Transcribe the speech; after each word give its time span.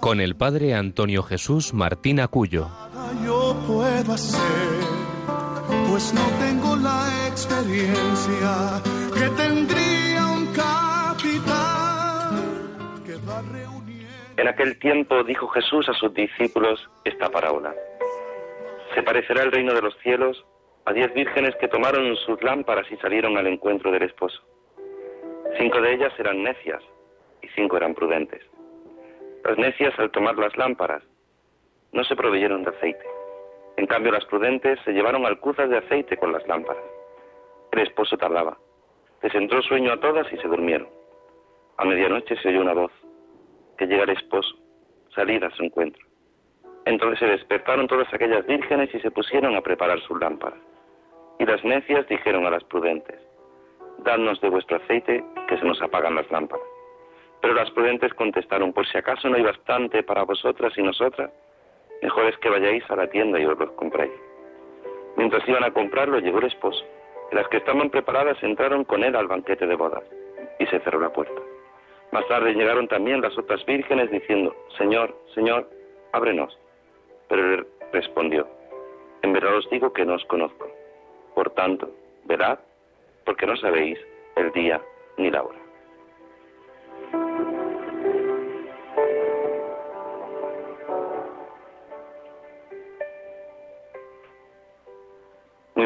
con 0.00 0.20
el 0.20 0.36
padre 0.36 0.74
Antonio 0.74 1.22
Jesús 1.22 1.74
Martín 1.74 2.20
Acuyo. 2.20 2.68
Yo 3.24 3.56
puedo 3.66 4.12
hacer, 4.12 4.40
pues 5.88 6.12
no 6.14 6.22
tengo 6.38 6.76
la 6.76 7.26
experiencia 7.28 8.82
que 9.14 9.28
tendría 9.30 10.26
un 10.26 10.46
capitán 10.52 12.44
que 13.04 13.16
va 13.28 13.42
reuniendo. 13.42 14.12
En 14.36 14.48
aquel 14.48 14.78
tiempo 14.78 15.24
dijo 15.24 15.48
Jesús 15.48 15.88
a 15.88 15.94
sus 15.94 16.12
discípulos 16.14 16.78
esta 17.04 17.28
parábola. 17.30 17.74
Se 18.94 19.02
parecerá 19.02 19.42
el 19.42 19.52
reino 19.52 19.74
de 19.74 19.82
los 19.82 19.94
cielos 20.02 20.44
a 20.84 20.92
diez 20.92 21.12
vírgenes 21.14 21.54
que 21.60 21.68
tomaron 21.68 22.14
sus 22.24 22.42
lámparas 22.42 22.86
y 22.90 22.96
salieron 22.96 23.36
al 23.36 23.46
encuentro 23.46 23.90
del 23.90 24.04
esposo. 24.04 24.40
Cinco 25.58 25.80
de 25.80 25.94
ellas 25.94 26.12
eran 26.18 26.42
necias 26.42 26.82
y 27.42 27.48
cinco 27.54 27.76
eran 27.76 27.94
prudentes. 27.94 28.42
Las 29.46 29.58
necias 29.58 29.96
al 30.00 30.10
tomar 30.10 30.36
las 30.38 30.56
lámparas 30.56 31.04
no 31.92 32.02
se 32.02 32.16
proveyeron 32.16 32.64
de 32.64 32.70
aceite. 32.70 33.04
En 33.76 33.86
cambio 33.86 34.10
las 34.10 34.24
prudentes 34.24 34.76
se 34.84 34.90
llevaron 34.90 35.24
alcuzas 35.24 35.70
de 35.70 35.78
aceite 35.78 36.16
con 36.16 36.32
las 36.32 36.44
lámparas. 36.48 36.82
El 37.70 37.78
esposo 37.78 38.16
tardaba. 38.16 38.58
Les 39.22 39.32
entró 39.36 39.62
sueño 39.62 39.92
a 39.92 40.00
todas 40.00 40.26
y 40.32 40.36
se 40.38 40.48
durmieron. 40.48 40.88
A 41.76 41.84
medianoche 41.84 42.34
se 42.42 42.48
oyó 42.48 42.60
una 42.60 42.72
voz, 42.72 42.90
que 43.78 43.86
llega 43.86 44.02
el 44.02 44.10
esposo, 44.10 44.56
salir 45.14 45.44
a 45.44 45.50
su 45.52 45.62
encuentro. 45.62 46.04
Entonces 46.84 47.20
se 47.20 47.26
despertaron 47.26 47.86
todas 47.86 48.12
aquellas 48.12 48.44
vírgenes 48.46 48.92
y 48.92 48.98
se 48.98 49.12
pusieron 49.12 49.54
a 49.54 49.60
preparar 49.60 50.00
sus 50.00 50.18
lámparas. 50.18 50.58
Y 51.38 51.46
las 51.46 51.62
necias 51.62 52.08
dijeron 52.08 52.46
a 52.46 52.50
las 52.50 52.64
prudentes, 52.64 53.20
Dadnos 53.98 54.40
de 54.40 54.48
vuestro 54.48 54.78
aceite, 54.78 55.24
que 55.46 55.56
se 55.56 55.64
nos 55.64 55.80
apagan 55.82 56.16
las 56.16 56.28
lámparas. 56.32 56.66
Pero 57.46 57.54
las 57.54 57.70
prudentes 57.70 58.12
contestaron, 58.14 58.72
por 58.72 58.88
si 58.88 58.98
acaso 58.98 59.28
no 59.28 59.36
hay 59.36 59.44
bastante 59.44 60.02
para 60.02 60.24
vosotras 60.24 60.76
y 60.76 60.82
nosotras, 60.82 61.30
mejor 62.02 62.24
es 62.24 62.36
que 62.38 62.48
vayáis 62.48 62.82
a 62.90 62.96
la 62.96 63.06
tienda 63.06 63.38
y 63.38 63.46
os 63.46 63.56
los 63.56 63.70
compréis. 63.74 64.10
Mientras 65.16 65.48
iban 65.48 65.62
a 65.62 65.70
comprarlo, 65.70 66.18
llegó 66.18 66.40
el 66.40 66.46
esposo, 66.46 66.84
y 67.30 67.36
las 67.36 67.46
que 67.46 67.58
estaban 67.58 67.88
preparadas 67.88 68.36
entraron 68.42 68.82
con 68.82 69.04
él 69.04 69.14
al 69.14 69.28
banquete 69.28 69.64
de 69.64 69.76
bodas, 69.76 70.02
y 70.58 70.66
se 70.66 70.80
cerró 70.80 70.98
la 70.98 71.12
puerta. 71.12 71.40
Más 72.10 72.26
tarde 72.26 72.52
llegaron 72.52 72.88
también 72.88 73.20
las 73.20 73.38
otras 73.38 73.64
vírgenes 73.64 74.10
diciendo, 74.10 74.52
Señor, 74.76 75.16
Señor, 75.32 75.70
ábrenos. 76.10 76.58
Pero 77.28 77.54
él 77.54 77.66
respondió, 77.92 78.48
En 79.22 79.32
verdad 79.32 79.54
os 79.54 79.70
digo 79.70 79.92
que 79.92 80.04
no 80.04 80.14
os 80.14 80.24
conozco. 80.24 80.68
Por 81.36 81.50
tanto, 81.50 81.92
verad, 82.24 82.58
porque 83.24 83.46
no 83.46 83.56
sabéis 83.56 84.00
el 84.34 84.50
día 84.50 84.82
ni 85.16 85.30
la 85.30 85.44
hora. 85.44 85.65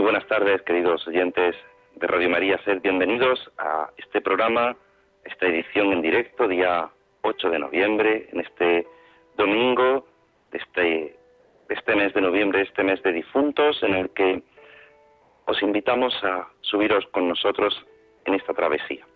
Muy 0.01 0.13
buenas 0.13 0.29
tardes, 0.29 0.63
queridos 0.63 1.07
oyentes 1.07 1.55
de 1.97 2.07
Radio 2.07 2.31
María. 2.31 2.59
Sed 2.65 2.81
bienvenidos 2.81 3.39
a 3.59 3.91
este 3.99 4.23
programa, 4.23 4.75
esta 5.27 5.47
edición 5.47 5.93
en 5.93 6.01
directo, 6.01 6.49
día 6.49 6.89
8 7.21 7.51
de 7.51 7.59
noviembre, 7.59 8.27
en 8.33 8.41
este 8.41 8.87
domingo 9.37 10.07
de 10.53 10.59
este, 10.59 11.19
este 11.69 11.97
mes 11.97 12.15
de 12.15 12.23
noviembre, 12.23 12.63
este 12.63 12.83
mes 12.83 13.03
de 13.03 13.13
difuntos, 13.13 13.83
en 13.83 13.95
el 13.95 14.09
que 14.15 14.43
os 15.45 15.61
invitamos 15.61 16.15
a 16.25 16.49
subiros 16.63 17.05
con 17.09 17.29
nosotros 17.29 17.85
en 18.25 18.33
esta 18.33 18.55
travesía, 18.55 19.07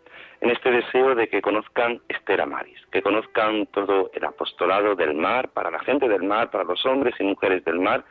en 0.43 0.51
este 0.51 0.71
deseo 0.71 1.15
de 1.15 1.29
que 1.29 1.41
conozcan 1.41 2.03
Esther 2.11 2.47
Maris, 2.47 2.79
que 2.93 3.01
conozcan 3.01 3.69
todo 3.69 4.11
el 4.13 4.23
apostolado 4.23 4.95
del 4.97 5.15
mar, 5.15 5.49
para 5.49 5.71
la 5.71 5.79
gente 5.79 6.11
del 6.11 6.25
mar, 6.25 6.51
para 6.51 6.65
los 6.65 6.85
hombres 6.85 7.15
y 7.19 7.25
mujeres 7.25 7.65
del 7.65 7.81
mar, 7.81 8.05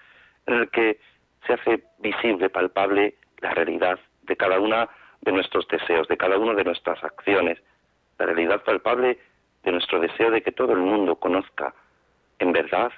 en 0.48 0.56
el 0.56 0.72
que 0.72 0.98
se 1.46 1.54
hace 1.54 1.84
visible, 2.00 2.50
palpable 2.50 3.16
la 3.40 3.52
realidad 3.52 4.00
de 4.24 4.36
cada 4.36 4.60
una 4.60 4.90
de 5.22 5.32
nuestros 5.32 5.68
deseos, 5.68 6.08
de 6.08 6.18
cada 6.18 6.38
una 6.38 6.54
de 6.54 6.64
nuestras 6.64 7.04
acciones, 7.04 7.62
la 8.18 8.26
realidad 8.26 8.64
palpable 8.64 9.20
de 9.64 9.72
nuestro 9.72 10.00
deseo 10.00 10.32
de 10.32 10.42
que 10.42 10.52
todo 10.52 10.74
el 10.74 10.80
mundo 10.80 11.16
conozca 11.16 11.74
en 12.40 12.52
verdad 12.52 12.92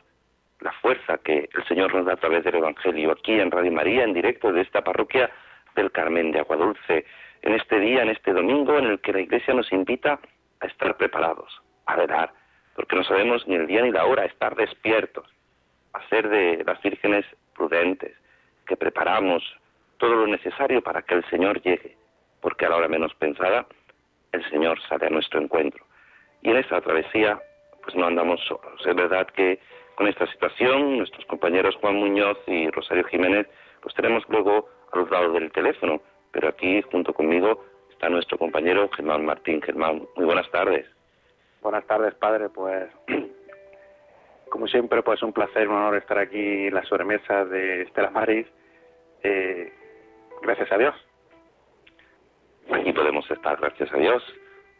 la 0.60 0.72
fuerza 0.74 1.18
que 1.20 1.50
el 1.54 1.64
Señor 1.68 1.94
nos 1.94 2.06
da 2.06 2.14
a 2.14 2.18
través 2.18 2.44
del 2.44 2.56
Evangelio 2.56 3.12
aquí 3.12 3.40
en 3.40 3.52
Radio 3.52 3.72
María, 3.72 4.04
en 4.04 4.14
directo 4.14 4.52
de 4.52 4.62
esta 4.62 4.84
parroquia 4.84 5.30
del 5.76 5.92
Carmen 5.92 6.32
de 6.32 6.40
Aguadulce, 6.40 7.06
en 7.42 7.54
este 7.54 7.80
día, 7.80 8.02
en 8.02 8.10
este 8.10 8.34
domingo, 8.34 8.78
en 8.78 8.86
el 8.86 9.00
que 9.00 9.14
la 9.14 9.20
Iglesia 9.20 9.54
nos 9.54 9.72
invita 9.72 10.20
a 10.62 10.66
estar 10.66 10.98
preparados, 10.98 11.62
a 11.86 11.96
velar, 11.96 12.34
porque 12.76 12.96
no 12.96 13.04
sabemos 13.04 13.48
ni 13.48 13.56
el 13.56 13.68
día 13.68 13.84
ni 13.84 13.92
la 13.92 14.06
hora, 14.06 14.24
a 14.24 14.26
estar 14.26 14.56
despiertos, 14.56 15.28
a 15.94 16.08
ser 16.10 16.30
de 16.30 16.64
las 16.66 16.82
vírgenes 16.82 17.26
prudentes, 17.54 18.16
que 18.66 18.78
preparamos 18.78 19.44
todo 19.98 20.16
lo 20.16 20.28
necesario 20.28 20.82
para 20.82 21.02
que 21.02 21.16
el 21.16 21.26
Señor 21.30 21.62
llegue, 21.62 21.96
porque 22.42 22.66
a 22.66 22.70
la 22.70 22.78
hora 22.78 22.88
menos 22.88 23.14
pensada, 23.16 23.66
el 24.32 24.48
Señor 24.50 24.80
sale 24.90 25.08
a 25.08 25.10
nuestro 25.10 25.42
encuentro. 25.42 25.84
Y 26.42 26.50
en 26.50 26.58
esta 26.58 26.82
travesía, 26.82 27.42
pues 27.84 27.96
no 27.96 28.06
andamos 28.06 28.42
solos. 28.48 28.86
Es 28.86 28.96
verdad 28.96 29.28
que 29.28 29.60
con 29.96 30.08
esta 30.08 30.28
situación, 30.28 30.98
nuestros 30.98 31.26
compañeros 31.26 31.76
Juan 31.78 31.96
Muñoz 31.96 32.38
y 32.48 32.70
Rosario 32.70 33.06
Jiménez 33.06 33.48
los 33.84 33.94
tenemos 33.94 34.24
luego 34.30 34.68
a 34.92 34.98
los 34.98 35.10
lados 35.10 35.34
del 35.34 35.52
teléfono, 35.52 36.02
pero 36.32 36.50
aquí 36.50 36.82
junto 36.92 37.14
conmigo 37.14 37.64
está 37.92 38.10
nuestro 38.10 38.38
compañero 38.38 38.90
Germán 38.96 39.26
Martín. 39.26 39.62
Germán, 39.62 40.06
muy 40.16 40.26
buenas 40.26 40.50
tardes. 40.52 40.86
Buenas 41.62 41.86
tardes, 41.88 42.14
padre. 42.16 42.50
Pues, 42.50 42.90
como 44.56 44.68
siempre, 44.68 45.04
pues 45.04 45.22
un 45.22 45.34
placer, 45.34 45.68
un 45.68 45.76
honor 45.76 45.98
estar 45.98 46.18
aquí 46.18 46.68
en 46.68 46.74
la 46.74 46.82
sobremesa 46.86 47.44
de 47.44 47.82
Estela 47.82 48.10
Maris. 48.10 48.48
Eh, 49.22 49.70
gracias 50.42 50.72
a 50.72 50.78
Dios. 50.78 50.96
Aquí 52.72 52.94
podemos 52.94 53.30
estar, 53.30 53.60
gracias 53.60 53.94
a 53.94 53.98
Dios. 53.98 54.24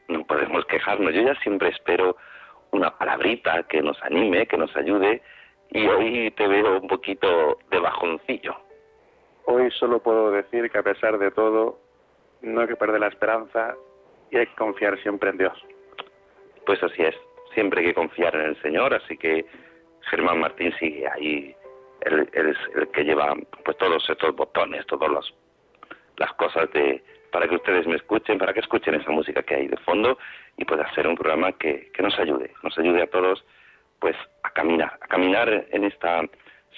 No 0.08 0.26
podemos 0.26 0.64
quejarnos. 0.68 1.14
Yo 1.14 1.24
ya 1.24 1.36
siempre 1.42 1.68
espero 1.68 2.16
una 2.72 2.98
palabrita 2.98 3.64
que 3.64 3.82
nos 3.82 4.02
anime, 4.02 4.48
que 4.48 4.56
nos 4.56 4.74
ayude, 4.78 5.22
y 5.72 5.86
hoy 5.86 6.32
te 6.38 6.48
veo 6.48 6.80
un 6.80 6.88
poquito 6.88 7.58
de 7.70 7.80
bajoncillo. 7.80 8.56
Hoy 9.44 9.70
solo 9.72 10.00
puedo 10.00 10.32
decir 10.32 10.72
que 10.72 10.78
a 10.78 10.84
pesar 10.84 11.18
de 11.18 11.32
todo, 11.32 11.80
no 12.42 12.62
hay 12.62 12.68
que 12.68 12.78
perder 12.78 13.02
la 13.02 13.10
esperanza 13.10 13.76
y 14.32 14.38
hay 14.38 14.48
que 14.48 14.56
confiar 14.56 14.98
siempre 15.02 15.32
en 15.32 15.38
Dios. 15.38 15.66
Pues 16.66 16.82
así 16.82 17.02
es, 17.02 17.16
siempre 17.56 17.82
hay 17.82 17.88
que 17.88 17.94
confiar 17.96 18.36
en 18.36 18.42
el 18.42 18.62
Señor, 18.62 18.94
así 18.94 19.18
que 19.18 19.46
Germán 20.12 20.40
Martín 20.40 20.72
sigue 20.80 21.08
ahí, 21.08 21.56
él, 22.02 22.30
él 22.34 22.50
es 22.50 22.58
el 22.76 22.88
que 22.90 23.04
lleva 23.04 23.34
pues 23.64 23.78
todos 23.78 24.08
estos 24.08 24.36
botones, 24.36 24.86
todas 24.86 25.10
las, 25.10 25.34
las 26.18 26.32
cosas 26.34 26.72
de 26.74 27.04
para 27.32 27.50
que 27.50 27.56
ustedes 27.56 27.86
me 27.86 27.96
escuchen, 27.96 28.38
para 28.38 28.54
que 28.54 28.62
escuchen 28.62 28.96
esa 28.96 29.12
música 29.12 29.44
que 29.44 29.56
hay 29.56 29.68
de 29.68 29.76
fondo 29.78 30.18
y 30.56 30.64
pueda 30.64 30.90
ser 30.94 31.06
un 31.08 31.16
programa 31.16 31.52
que, 31.54 31.92
que 31.92 32.02
nos 32.02 32.18
ayude, 32.18 32.54
nos 32.64 32.78
ayude 32.78 33.02
a 33.02 33.08
todos 33.08 33.44
pues 34.00 34.16
a 34.44 34.52
caminar, 34.52 34.98
a 35.02 35.08
caminar 35.08 35.66
en 35.72 35.84
esta 35.84 36.22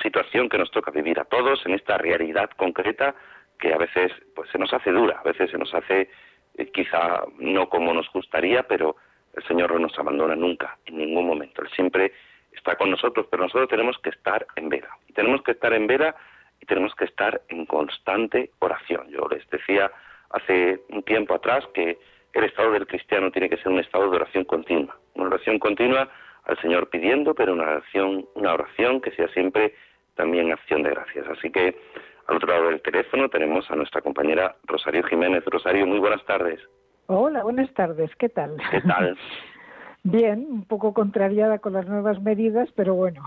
situación 0.01 0.49
que 0.49 0.57
nos 0.57 0.71
toca 0.71 0.91
vivir 0.91 1.19
a 1.19 1.25
todos, 1.25 1.63
en 1.65 1.73
esta 1.73 1.97
realidad 1.97 2.49
concreta 2.57 3.13
que 3.59 3.73
a 3.73 3.77
veces 3.77 4.11
pues 4.35 4.49
se 4.49 4.57
nos 4.57 4.73
hace 4.73 4.91
dura, 4.91 5.19
a 5.19 5.23
veces 5.23 5.51
se 5.51 5.57
nos 5.57 5.73
hace 5.73 6.09
eh, 6.57 6.71
quizá 6.71 7.23
no 7.37 7.69
como 7.69 7.93
nos 7.93 8.11
gustaría, 8.11 8.63
pero 8.63 8.95
el 9.37 9.43
Señor 9.43 9.71
no 9.71 9.79
nos 9.79 9.97
abandona 9.97 10.35
nunca, 10.35 10.77
en 10.87 10.97
ningún 10.97 11.27
momento. 11.27 11.61
Él 11.61 11.69
siempre 11.75 12.11
está 12.51 12.75
con 12.75 12.89
nosotros, 12.89 13.27
pero 13.29 13.43
nosotros 13.43 13.69
tenemos 13.69 13.95
que 13.99 14.09
estar 14.09 14.45
en 14.55 14.67
vela. 14.67 14.89
Y 15.07 15.13
tenemos 15.13 15.43
que 15.43 15.51
estar 15.51 15.71
en 15.73 15.85
vela 15.85 16.15
y 16.59 16.65
tenemos 16.65 16.93
que 16.95 17.05
estar 17.05 17.39
en 17.49 17.67
constante 17.67 18.49
oración. 18.59 19.07
Yo 19.09 19.27
les 19.29 19.47
decía 19.51 19.91
hace 20.31 20.81
un 20.89 21.03
tiempo 21.03 21.35
atrás 21.35 21.63
que 21.75 21.99
el 22.33 22.43
estado 22.43 22.71
del 22.71 22.87
cristiano 22.87 23.31
tiene 23.31 23.47
que 23.47 23.57
ser 23.57 23.69
un 23.69 23.79
estado 23.79 24.09
de 24.09 24.17
oración 24.17 24.43
continua, 24.43 24.97
una 25.13 25.27
oración 25.27 25.59
continua 25.59 26.09
al 26.45 26.59
Señor 26.59 26.89
pidiendo, 26.89 27.35
pero 27.35 27.53
una 27.53 27.63
oración, 27.63 28.27
una 28.33 28.55
oración 28.55 29.01
que 29.01 29.11
sea 29.11 29.27
siempre 29.29 29.75
también 30.15 30.51
acción 30.51 30.81
de 30.81 30.89
gracias. 30.89 31.27
Así 31.27 31.51
que 31.51 31.79
al 32.25 32.37
otro 32.37 32.49
lado 32.49 32.69
del 32.69 32.81
teléfono 32.81 33.29
tenemos 33.29 33.69
a 33.69 33.75
nuestra 33.75 34.01
compañera 34.01 34.55
Rosario 34.63 35.03
Jiménez. 35.03 35.43
Rosario, 35.45 35.85
muy 35.85 35.99
buenas 35.99 36.25
tardes. 36.25 36.59
Hola, 37.07 37.41
buenas 37.43 37.73
tardes. 37.73 38.13
¿Qué 38.17 38.27
tal? 38.27 38.57
¿Qué 38.69 38.81
tal? 38.81 39.17
Bien, 40.03 40.45
un 40.49 40.65
poco 40.65 40.93
contrariada 40.93 41.59
con 41.59 41.73
las 41.73 41.87
nuevas 41.87 42.21
medidas, 42.21 42.69
pero 42.75 42.95
bueno. 42.95 43.23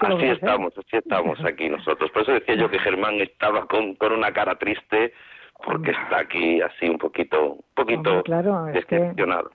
Así 0.00 0.26
estamos, 0.26 0.76
así 0.76 0.96
estamos 0.96 1.38
aquí 1.44 1.68
nosotros. 1.68 2.10
Por 2.10 2.22
eso 2.22 2.32
decía 2.32 2.56
yo 2.56 2.70
que 2.70 2.78
Germán 2.78 3.14
estaba 3.20 3.66
con, 3.66 3.94
con 3.94 4.12
una 4.12 4.32
cara 4.32 4.56
triste 4.56 5.12
porque 5.64 5.90
está 5.90 6.20
aquí 6.20 6.60
así 6.62 6.88
un 6.88 6.98
poquito, 6.98 7.52
un 7.54 7.64
poquito 7.74 8.22
claro, 8.22 8.64
decepcionado. 8.64 9.50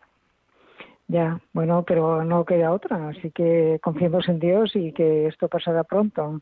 Ya, 1.08 1.40
bueno, 1.54 1.84
pero 1.86 2.24
no 2.24 2.46
queda 2.46 2.72
otra, 2.72 3.10
así 3.10 3.32
que 3.32 3.80
confiemos 3.82 4.30
en 4.30 4.40
Dios 4.40 4.76
y 4.76 4.94
que 4.94 5.28
esto 5.28 5.48
pasará 5.50 5.84
pronto. 5.84 6.42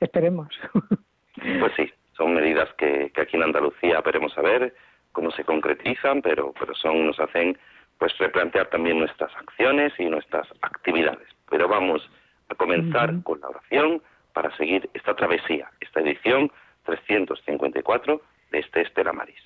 Esperemos. 0.00 0.48
Pues 1.34 1.72
sí, 1.76 1.90
son 2.12 2.34
medidas 2.34 2.68
que, 2.76 3.10
que 3.14 3.22
aquí 3.22 3.36
en 3.38 3.44
Andalucía 3.44 4.02
veremos 4.02 4.36
a 4.36 4.42
ver 4.42 4.74
cómo 5.12 5.30
se 5.30 5.44
concretizan, 5.44 6.22
pero, 6.22 6.52
pero 6.58 6.74
son, 6.74 7.06
nos 7.06 7.20
hacen 7.20 7.56
pues 7.98 8.16
replantear 8.18 8.68
también 8.68 8.98
nuestras 8.98 9.30
acciones 9.36 9.92
y 9.98 10.06
nuestras 10.06 10.48
actividades. 10.62 11.28
Pero 11.48 11.68
vamos 11.68 12.02
a 12.48 12.54
comenzar 12.54 13.22
con 13.22 13.40
la 13.40 13.48
oración 13.48 14.02
para 14.32 14.54
seguir 14.56 14.88
esta 14.94 15.14
travesía, 15.14 15.70
esta 15.80 16.00
edición 16.00 16.50
354 16.84 18.20
de 18.50 18.58
este 18.58 18.82
Estela 18.82 19.12
Maris. 19.12 19.40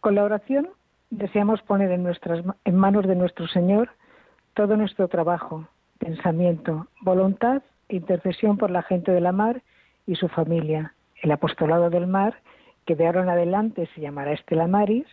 Con 0.00 0.14
la 0.14 0.24
oración 0.24 0.70
deseamos 1.10 1.62
poner 1.62 1.90
en, 1.90 2.02
nuestras, 2.02 2.44
en 2.64 2.76
manos 2.76 3.06
de 3.06 3.14
nuestro 3.14 3.46
Señor 3.48 3.90
todo 4.54 4.76
nuestro 4.76 5.08
trabajo, 5.08 5.68
pensamiento, 5.98 6.88
voluntad 7.00 7.62
e 7.88 7.96
intercesión 7.96 8.58
por 8.58 8.70
la 8.70 8.82
gente 8.82 9.12
de 9.12 9.20
la 9.20 9.32
mar 9.32 9.62
y 10.06 10.16
su 10.16 10.28
familia. 10.28 10.94
El 11.22 11.30
apostolado 11.30 11.90
del 11.90 12.06
mar, 12.06 12.40
que 12.88 12.96
de 12.96 13.04
ahora 13.04 13.20
en 13.20 13.28
adelante 13.28 13.86
se 13.94 14.00
llamará 14.00 14.32
Estela 14.32 14.66
Maris, 14.66 15.04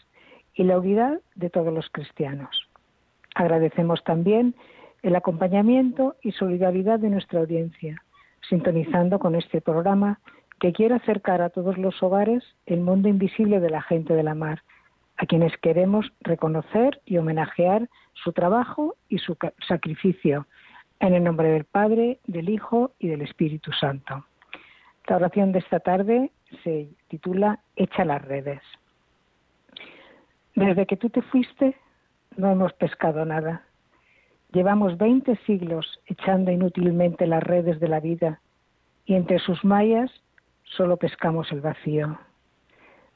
y 0.54 0.63
la 0.63 0.80
unidad 0.80 1.19
de 1.36 1.50
todos 1.50 1.74
los 1.74 1.89
cristianos. 1.89 2.69
Agradecemos 3.36 4.01
también 4.06 4.56
el 5.04 5.13
acompañamiento 5.13 6.16
y 6.22 6.31
solidaridad 6.31 7.00
de 7.00 7.10
nuestra 7.10 7.42
audiencia, 7.42 8.01
sintonizando 8.48 9.19
con 9.19 9.36
este 9.36 9.60
programa 9.60 10.22
que 10.62 10.72
quiere 10.72 10.95
acercar 10.95 11.42
a 11.42 11.50
todos 11.50 11.77
los 11.77 12.01
hogares 12.01 12.45
el 12.66 12.80
mundo 12.80 13.10
invisible 13.10 13.60
de 13.60 13.69
la 13.69 13.81
gente 13.81 14.13
de 14.13 14.24
la 14.24 14.36
mar, 14.36 14.62
a 15.18 15.25
quienes 15.25 15.51
queremos 15.57 16.13
reconocer 16.22 17.01
y 17.04 17.18
homenajear 17.18 17.89
su 18.13 18.31
trabajo 18.31 18.95
y 19.10 19.18
su 19.18 19.36
sacrificio, 19.68 20.48
en 21.01 21.13
el 21.13 21.25
nombre 21.25 21.50
del 21.50 21.66
Padre, 21.66 22.19
del 22.25 22.48
Hijo 22.48 22.94
y 23.00 23.10
del 23.10 23.22
Espíritu 23.22 23.74
Santo. 23.74 24.24
La 25.07 25.18
oración 25.18 25.51
de 25.51 25.60
esta 25.60 25.81
tarde 25.81 26.31
se 26.63 26.89
titula 27.07 27.59
Echa 27.75 28.06
las 28.06 28.21
redes. 28.21 28.62
Desde 30.56 30.86
que 30.86 30.97
tú 30.97 31.09
te 31.09 31.21
fuiste, 31.21 31.75
no 32.38 32.51
hemos 32.51 32.74
pescado 32.74 33.25
nada. 33.25 33.63
Llevamos 34.51 34.97
veinte 34.97 35.36
siglos 35.45 36.00
echando 36.06 36.51
inútilmente 36.51 37.27
las 37.27 37.44
redes 37.44 37.80
de 37.80 37.89
la 37.89 38.00
vida 38.00 38.39
y 39.06 39.15
entre 39.15 39.39
sus 39.39 39.63
mallas 39.65 40.12
solo 40.63 40.97
pescamos 40.97 41.51
el 41.51 41.62
vacío. 41.62 42.18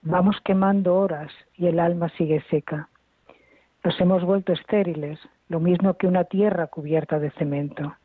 Vamos 0.01 0.37
quemando 0.43 0.95
horas 0.95 1.31
y 1.55 1.67
el 1.67 1.79
alma 1.79 2.09
sigue 2.09 2.41
seca. 2.49 2.89
Nos 3.83 3.99
hemos 4.01 4.23
vuelto 4.23 4.53
estériles, 4.53 5.19
lo 5.47 5.59
mismo 5.59 5.95
que 5.95 6.07
una 6.07 6.25
tierra 6.25 6.67
cubierta 6.67 7.19
de 7.19 7.31
cemento. 7.31 7.95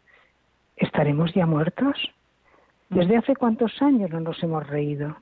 ¿Estaremos 0.76 1.32
ya 1.34 1.46
muertos? 1.46 1.96
¿Desde 2.90 3.16
hace 3.16 3.34
cuántos 3.34 3.80
años 3.82 4.10
no 4.10 4.20
nos 4.20 4.42
hemos 4.42 4.66
reído? 4.66 5.16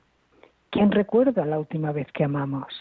¿Quién 0.69 0.91
recuerda 0.91 1.45
la 1.45 1.59
última 1.59 1.91
vez 1.91 2.11
que 2.11 2.23
amamos? 2.23 2.73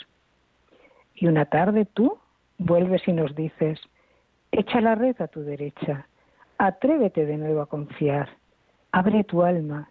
Y 1.15 1.27
una 1.27 1.45
tarde 1.47 1.87
tú 1.87 2.19
vuelves 2.59 3.07
y 3.07 3.13
nos 3.13 3.35
dices, 3.35 3.81
echa 4.51 4.81
la 4.81 4.95
red 4.95 5.21
a 5.21 5.29
tu 5.29 5.43
derecha, 5.43 6.07
atrévete 6.59 7.27
de 7.27 7.37
nuevo 7.37 7.61
a 7.61 7.67
confiar, 7.67 8.29
abre 8.93 9.25
tu 9.25 9.43
alma, 9.43 9.91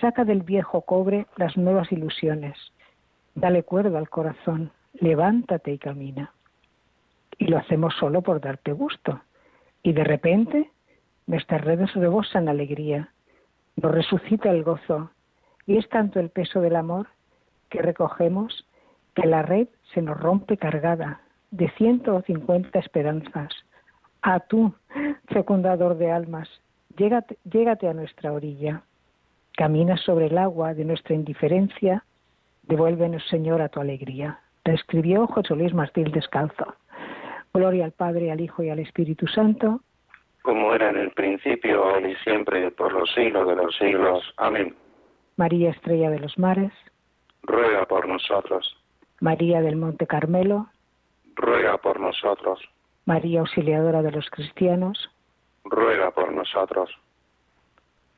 saca 0.00 0.24
del 0.24 0.42
viejo 0.42 0.82
cobre 0.82 1.26
las 1.36 1.56
nuevas 1.56 1.90
ilusiones, 1.92 2.56
dale 3.34 3.62
cuerda 3.62 3.98
al 3.98 4.08
corazón, 4.08 4.70
levántate 4.94 5.72
y 5.72 5.78
camina. 5.78 6.32
Y 7.38 7.46
lo 7.46 7.58
hacemos 7.58 7.94
solo 7.98 8.22
por 8.22 8.40
darte 8.40 8.72
gusto. 8.72 9.20
Y 9.82 9.92
de 9.92 10.04
repente 10.04 10.70
nuestras 11.26 11.60
redes 11.62 11.92
rebosan 11.94 12.48
alegría, 12.48 13.12
nos 13.76 13.92
resucita 13.92 14.50
el 14.50 14.64
gozo, 14.64 15.10
y 15.66 15.76
es 15.76 15.88
tanto 15.88 16.20
el 16.20 16.30
peso 16.30 16.60
del 16.60 16.76
amor 16.76 17.08
que 17.68 17.82
recogemos 17.82 18.66
que 19.14 19.26
la 19.26 19.42
red 19.42 19.68
se 19.92 20.02
nos 20.02 20.18
rompe 20.18 20.56
cargada 20.56 21.20
de 21.50 21.70
ciento 21.70 22.22
cincuenta 22.22 22.78
esperanzas. 22.78 23.52
A 24.22 24.40
tú, 24.40 24.74
fecundador 25.28 25.96
de 25.96 26.10
almas, 26.10 26.48
llégate, 26.96 27.38
llégate 27.44 27.88
a 27.88 27.94
nuestra 27.94 28.32
orilla. 28.32 28.82
Camina 29.56 29.96
sobre 29.96 30.26
el 30.26 30.38
agua 30.38 30.74
de 30.74 30.84
nuestra 30.84 31.14
indiferencia, 31.14 32.04
devuélvenos, 32.64 33.26
Señor, 33.28 33.62
a 33.62 33.68
tu 33.68 33.80
alegría. 33.80 34.40
Te 34.64 34.74
escribió 34.74 35.26
José 35.28 35.54
Luis 35.54 35.72
Martín 35.72 36.10
Descalzo. 36.12 36.74
Gloria 37.54 37.84
al 37.84 37.92
Padre, 37.92 38.30
al 38.30 38.40
Hijo 38.40 38.62
y 38.62 38.68
al 38.68 38.80
Espíritu 38.80 39.26
Santo. 39.28 39.80
Como 40.46 40.72
era 40.72 40.90
en 40.90 40.96
el 40.96 41.10
principio, 41.10 41.82
ahora 41.82 42.08
y 42.08 42.14
siempre, 42.22 42.70
por 42.70 42.92
los 42.92 43.12
siglos 43.14 43.48
de 43.48 43.56
los 43.56 43.76
siglos. 43.78 44.22
Amén. 44.36 44.76
María 45.34 45.70
Estrella 45.70 46.08
de 46.08 46.20
los 46.20 46.38
Mares. 46.38 46.72
Ruega 47.42 47.84
por 47.86 48.06
nosotros. 48.06 48.76
María 49.18 49.60
del 49.60 49.74
Monte 49.74 50.06
Carmelo, 50.06 50.68
ruega 51.34 51.78
por 51.78 51.98
nosotros. 51.98 52.60
María 53.06 53.40
Auxiliadora 53.40 54.02
de 54.02 54.12
los 54.12 54.30
Cristianos, 54.30 55.10
ruega 55.64 56.12
por 56.12 56.32
nosotros. 56.32 56.96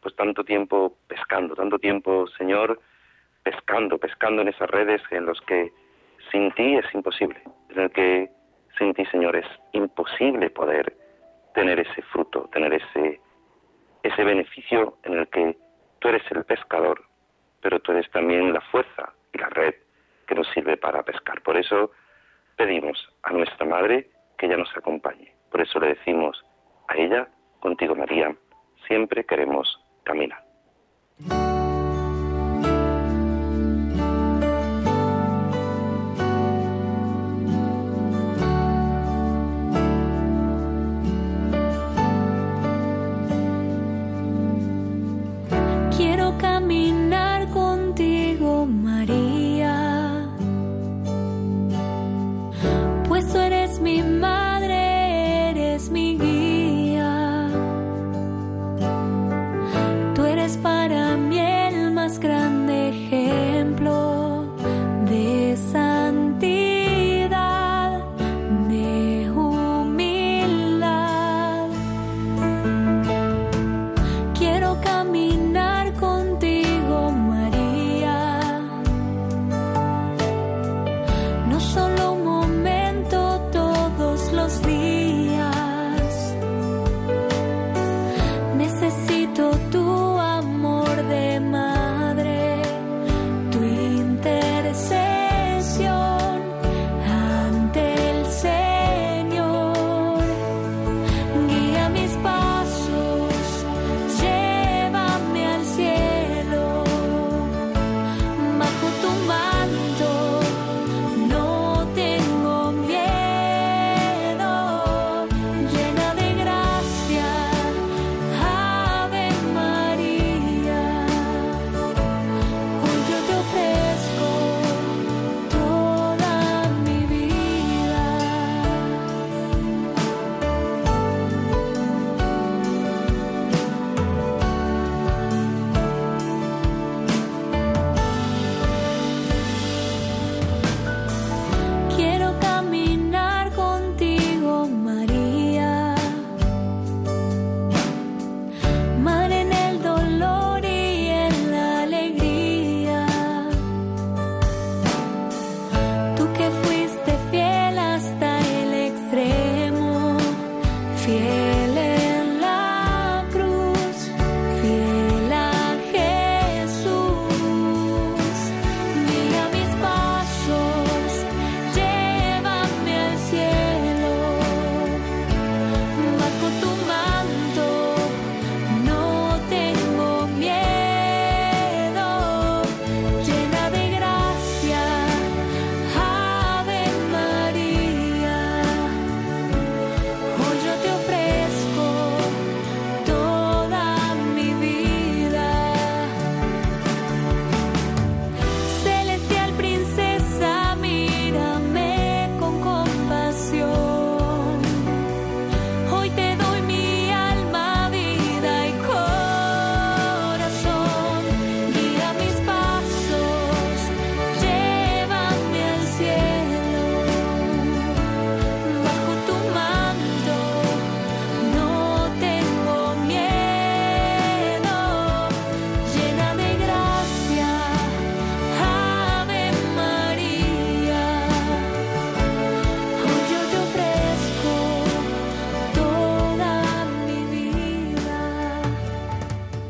Pues 0.02 0.14
tanto 0.14 0.44
tiempo 0.44 0.98
pescando, 1.06 1.54
tanto 1.54 1.78
tiempo, 1.78 2.26
Señor, 2.36 2.78
pescando, 3.42 3.96
pescando 3.96 4.42
en 4.42 4.48
esas 4.48 4.68
redes 4.68 5.00
en 5.10 5.24
los 5.24 5.40
que 5.40 5.72
sin 6.30 6.52
ti 6.52 6.76
es 6.76 6.94
imposible, 6.94 7.40
en 7.70 7.80
el 7.80 7.90
que 7.90 8.28
sin 8.76 8.92
ti, 8.92 9.06
Señor, 9.06 9.34
es 9.34 9.46
imposible 9.72 10.50
poder 10.50 11.07
tener 11.54 11.80
ese 11.80 12.02
fruto, 12.02 12.48
tener 12.52 12.72
ese, 12.74 13.20
ese 14.02 14.24
beneficio 14.24 14.98
en 15.04 15.14
el 15.14 15.28
que 15.28 15.56
tú 15.98 16.08
eres 16.08 16.22
el 16.30 16.44
pescador, 16.44 17.04
pero 17.60 17.80
tú 17.80 17.92
eres 17.92 18.10
también 18.10 18.52
la 18.52 18.60
fuerza 18.60 19.12
y 19.32 19.38
la 19.38 19.48
red 19.48 19.74
que 20.26 20.34
nos 20.34 20.48
sirve 20.48 20.76
para 20.76 21.02
pescar. 21.02 21.42
Por 21.42 21.56
eso 21.56 21.90
pedimos 22.56 23.08
a 23.22 23.32
nuestra 23.32 23.66
Madre 23.66 24.10
que 24.36 24.46
ella 24.46 24.56
nos 24.56 24.74
acompañe. 24.76 25.34
Por 25.50 25.60
eso 25.60 25.80
le 25.80 25.88
decimos 25.88 26.44
a 26.88 26.96
ella, 26.96 27.28
contigo 27.60 27.94
María, 27.94 28.34
siempre 28.86 29.24
queremos 29.24 29.80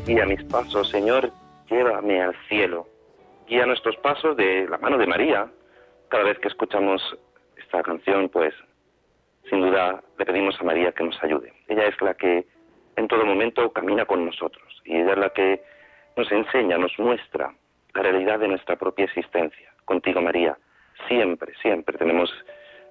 Guía 0.09 0.25
mis 0.25 0.43
pasos, 0.45 0.89
Señor, 0.89 1.29
llévame 1.69 2.19
al 2.19 2.35
cielo. 2.47 2.87
Guía 3.47 3.67
nuestros 3.67 3.95
pasos 3.97 4.35
de 4.35 4.67
la 4.67 4.79
mano 4.79 4.97
de 4.97 5.05
María. 5.05 5.47
Cada 6.07 6.23
vez 6.23 6.39
que 6.39 6.47
escuchamos 6.47 6.99
esta 7.55 7.83
canción, 7.83 8.27
pues 8.29 8.55
sin 9.51 9.61
duda 9.61 10.01
le 10.17 10.25
pedimos 10.25 10.59
a 10.59 10.63
María 10.63 10.93
que 10.93 11.03
nos 11.03 11.23
ayude. 11.23 11.53
Ella 11.67 11.85
es 11.85 12.01
la 12.01 12.15
que 12.15 12.47
en 12.95 13.07
todo 13.07 13.23
momento 13.23 13.71
camina 13.71 14.05
con 14.05 14.25
nosotros 14.25 14.81
y 14.83 14.95
ella 14.95 15.11
es 15.11 15.17
la 15.19 15.29
que 15.29 15.61
nos 16.17 16.31
enseña, 16.31 16.79
nos 16.79 16.97
muestra 16.97 17.53
la 17.93 18.01
realidad 18.01 18.39
de 18.39 18.47
nuestra 18.47 18.77
propia 18.77 19.05
existencia. 19.05 19.71
Contigo, 19.85 20.21
María, 20.21 20.57
siempre, 21.07 21.53
siempre 21.61 21.99
tenemos 21.99 22.33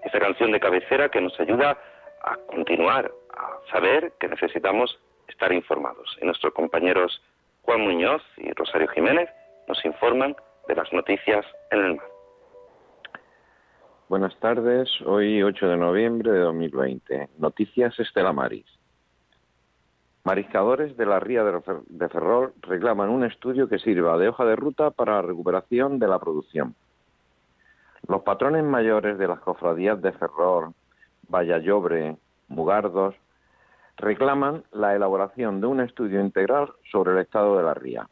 esta 0.05 0.21
canción 0.21 0.53
de 0.53 0.61
cabecera 0.61 1.09
que 1.09 1.21
nos 1.21 1.39
ayuda 1.41 1.79
a 2.23 2.37
continuar, 2.47 3.11
a 3.37 3.73
saber 3.73 4.13
que 4.21 4.29
necesitamos 4.29 5.01
estar 5.29 5.53
informados. 5.53 6.17
Y 6.21 6.25
nuestros 6.25 6.53
compañeros 6.55 7.23
Juan 7.63 7.83
Muñoz 7.83 8.23
y 8.39 8.51
Rosario 8.53 8.89
Jiménez 8.89 9.29
nos 9.69 9.85
informan 9.85 10.35
de 10.67 10.75
las 10.75 10.93
noticias 10.93 11.45
en 11.71 11.85
el 11.85 11.97
mar. 11.97 12.07
Buenas 14.09 14.35
tardes, 14.41 14.89
hoy 15.05 15.43
8 15.43 15.69
de 15.69 15.77
noviembre 15.77 16.33
de 16.33 16.39
2020. 16.39 17.29
Noticias 17.39 17.99
Estela 18.01 18.33
Maris. 18.33 18.65
Mariscadores 20.25 20.97
de 20.97 21.07
la 21.07 21.21
ría 21.21 21.43
de 21.45 22.09
Ferrol 22.09 22.53
reclaman 22.63 23.11
un 23.11 23.25
estudio 23.25 23.69
que 23.69 23.79
sirva 23.79 24.19
de 24.19 24.29
hoja 24.29 24.45
de 24.45 24.57
ruta 24.57 24.91
para 24.91 25.17
la 25.17 25.23
recuperación 25.23 25.99
de 25.99 26.09
la 26.09 26.19
producción. 26.19 26.75
Los 28.07 28.23
patrones 28.23 28.65
mayores 28.65 29.19
de 29.19 29.29
las 29.29 29.41
cofradías 29.41 30.01
de 30.01 30.13
Ferrol, 30.13 30.73
Vallallobre, 31.29 32.17
Mugardos, 32.49 33.15
reclaman 33.99 34.63
la 34.73 34.95
elaboración 34.95 35.61
de 35.61 35.67
un 35.67 35.81
estudio 35.81 36.21
integral 36.21 36.73
sobre 36.91 37.13
el 37.13 37.19
estado 37.19 37.57
de 37.57 37.65
la 37.65 37.75
ría. 37.75 38.09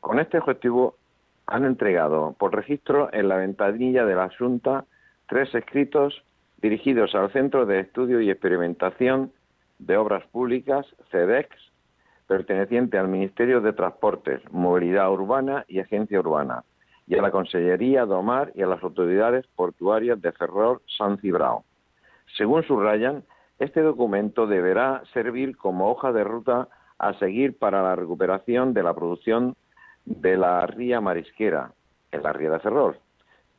Con 0.00 0.20
este 0.20 0.38
objetivo 0.38 0.96
han 1.46 1.64
entregado 1.64 2.36
por 2.38 2.54
registro 2.54 3.12
en 3.12 3.28
la 3.28 3.36
ventanilla 3.36 4.04
de 4.04 4.14
la 4.14 4.30
Junta 4.38 4.84
tres 5.26 5.54
escritos 5.54 6.22
dirigidos 6.60 7.14
al 7.14 7.32
Centro 7.32 7.66
de 7.66 7.80
Estudio 7.80 8.20
y 8.20 8.30
Experimentación 8.30 9.32
de 9.78 9.96
Obras 9.96 10.24
Públicas, 10.26 10.86
CEDEX, 11.10 11.48
perteneciente 12.26 12.98
al 12.98 13.08
Ministerio 13.08 13.60
de 13.60 13.72
Transportes, 13.72 14.42
Movilidad 14.52 15.10
Urbana 15.10 15.64
y 15.68 15.80
Agencia 15.80 16.20
Urbana, 16.20 16.64
y 17.06 17.16
a 17.16 17.22
la 17.22 17.30
Consellería 17.30 18.04
Domar 18.04 18.52
y 18.54 18.62
a 18.62 18.66
las 18.66 18.82
autoridades 18.82 19.46
portuarias 19.56 20.20
de 20.20 20.32
Ferrol, 20.32 20.82
San 20.98 21.18
Cibrao. 21.18 21.64
Según 22.36 22.62
subrayan, 22.64 23.24
este 23.58 23.80
documento 23.82 24.46
deberá 24.46 25.02
servir 25.12 25.56
como 25.56 25.90
hoja 25.90 26.12
de 26.12 26.24
ruta 26.24 26.68
a 26.98 27.14
seguir 27.14 27.58
para 27.58 27.82
la 27.82 27.96
recuperación 27.96 28.74
de 28.74 28.82
la 28.82 28.94
producción 28.94 29.56
de 30.04 30.36
la 30.36 30.66
ría 30.66 31.00
marisquera, 31.00 31.72
en 32.12 32.22
la 32.22 32.32
ría 32.32 32.50
de 32.50 32.60
Ferrol, 32.60 32.98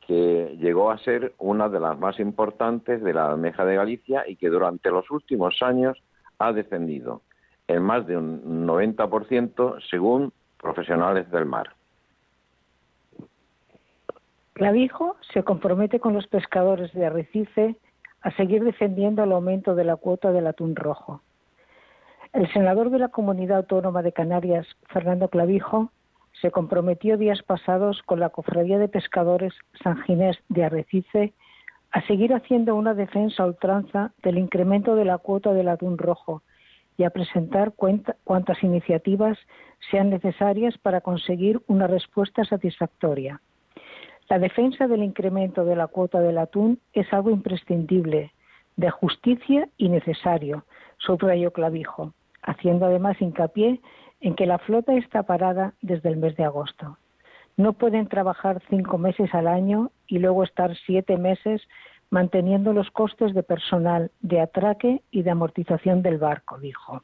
que 0.06 0.56
llegó 0.58 0.90
a 0.90 0.98
ser 0.98 1.34
una 1.38 1.68
de 1.68 1.80
las 1.80 1.98
más 1.98 2.18
importantes 2.18 3.02
de 3.02 3.14
la 3.14 3.30
almeja 3.30 3.64
de 3.64 3.76
Galicia 3.76 4.24
y 4.26 4.36
que 4.36 4.48
durante 4.48 4.90
los 4.90 5.10
últimos 5.10 5.62
años 5.62 6.02
ha 6.38 6.52
descendido 6.52 7.22
en 7.68 7.82
más 7.82 8.06
de 8.06 8.16
un 8.16 8.66
90% 8.66 9.80
según 9.88 10.32
profesionales 10.58 11.30
del 11.30 11.46
mar. 11.46 11.70
Clavijo 14.54 15.16
se 15.32 15.42
compromete 15.44 16.00
con 16.00 16.12
los 16.12 16.26
pescadores 16.26 16.92
de 16.92 17.06
Arrecife 17.06 17.76
a 18.22 18.30
seguir 18.32 18.64
defendiendo 18.64 19.24
el 19.24 19.32
aumento 19.32 19.74
de 19.74 19.84
la 19.84 19.96
cuota 19.96 20.32
del 20.32 20.46
atún 20.46 20.76
rojo. 20.76 21.22
El 22.32 22.50
senador 22.52 22.90
de 22.90 22.98
la 22.98 23.08
Comunidad 23.08 23.58
Autónoma 23.58 24.02
de 24.02 24.12
Canarias, 24.12 24.66
Fernando 24.88 25.28
Clavijo, 25.28 25.90
se 26.40 26.50
comprometió 26.50 27.16
días 27.16 27.42
pasados 27.42 28.02
con 28.06 28.20
la 28.20 28.30
Cofradía 28.30 28.78
de 28.78 28.88
Pescadores 28.88 29.52
San 29.82 30.00
Ginés 30.02 30.38
de 30.48 30.64
Arrecife 30.64 31.32
a 31.90 32.06
seguir 32.06 32.32
haciendo 32.32 32.76
una 32.76 32.94
defensa 32.94 33.42
a 33.42 33.46
ultranza 33.46 34.12
del 34.22 34.38
incremento 34.38 34.94
de 34.94 35.04
la 35.04 35.18
cuota 35.18 35.52
del 35.52 35.68
atún 35.68 35.98
rojo 35.98 36.42
y 36.96 37.04
a 37.04 37.10
presentar 37.10 37.72
cuantas 37.72 38.62
iniciativas 38.62 39.38
sean 39.90 40.10
necesarias 40.10 40.76
para 40.78 41.00
conseguir 41.00 41.60
una 41.66 41.86
respuesta 41.86 42.44
satisfactoria. 42.44 43.40
La 44.30 44.38
defensa 44.38 44.86
del 44.86 45.02
incremento 45.02 45.64
de 45.64 45.74
la 45.74 45.88
cuota 45.88 46.20
del 46.20 46.38
atún 46.38 46.78
es 46.92 47.12
algo 47.12 47.30
imprescindible, 47.30 48.32
de 48.76 48.88
justicia 48.88 49.68
y 49.76 49.88
necesario, 49.88 50.64
subrayó 50.98 51.52
Clavijo, 51.52 52.14
haciendo 52.40 52.86
además 52.86 53.20
hincapié 53.20 53.80
en 54.20 54.36
que 54.36 54.46
la 54.46 54.58
flota 54.58 54.94
está 54.94 55.24
parada 55.24 55.74
desde 55.82 56.10
el 56.10 56.16
mes 56.16 56.36
de 56.36 56.44
agosto. 56.44 56.96
No 57.56 57.72
pueden 57.72 58.06
trabajar 58.06 58.62
cinco 58.70 58.98
meses 58.98 59.34
al 59.34 59.48
año 59.48 59.90
y 60.06 60.20
luego 60.20 60.44
estar 60.44 60.76
siete 60.86 61.16
meses 61.16 61.60
manteniendo 62.08 62.72
los 62.72 62.88
costes 62.92 63.34
de 63.34 63.42
personal, 63.42 64.12
de 64.20 64.40
atraque 64.40 65.02
y 65.10 65.22
de 65.22 65.30
amortización 65.32 66.02
del 66.02 66.18
barco, 66.18 66.56
dijo. 66.60 67.02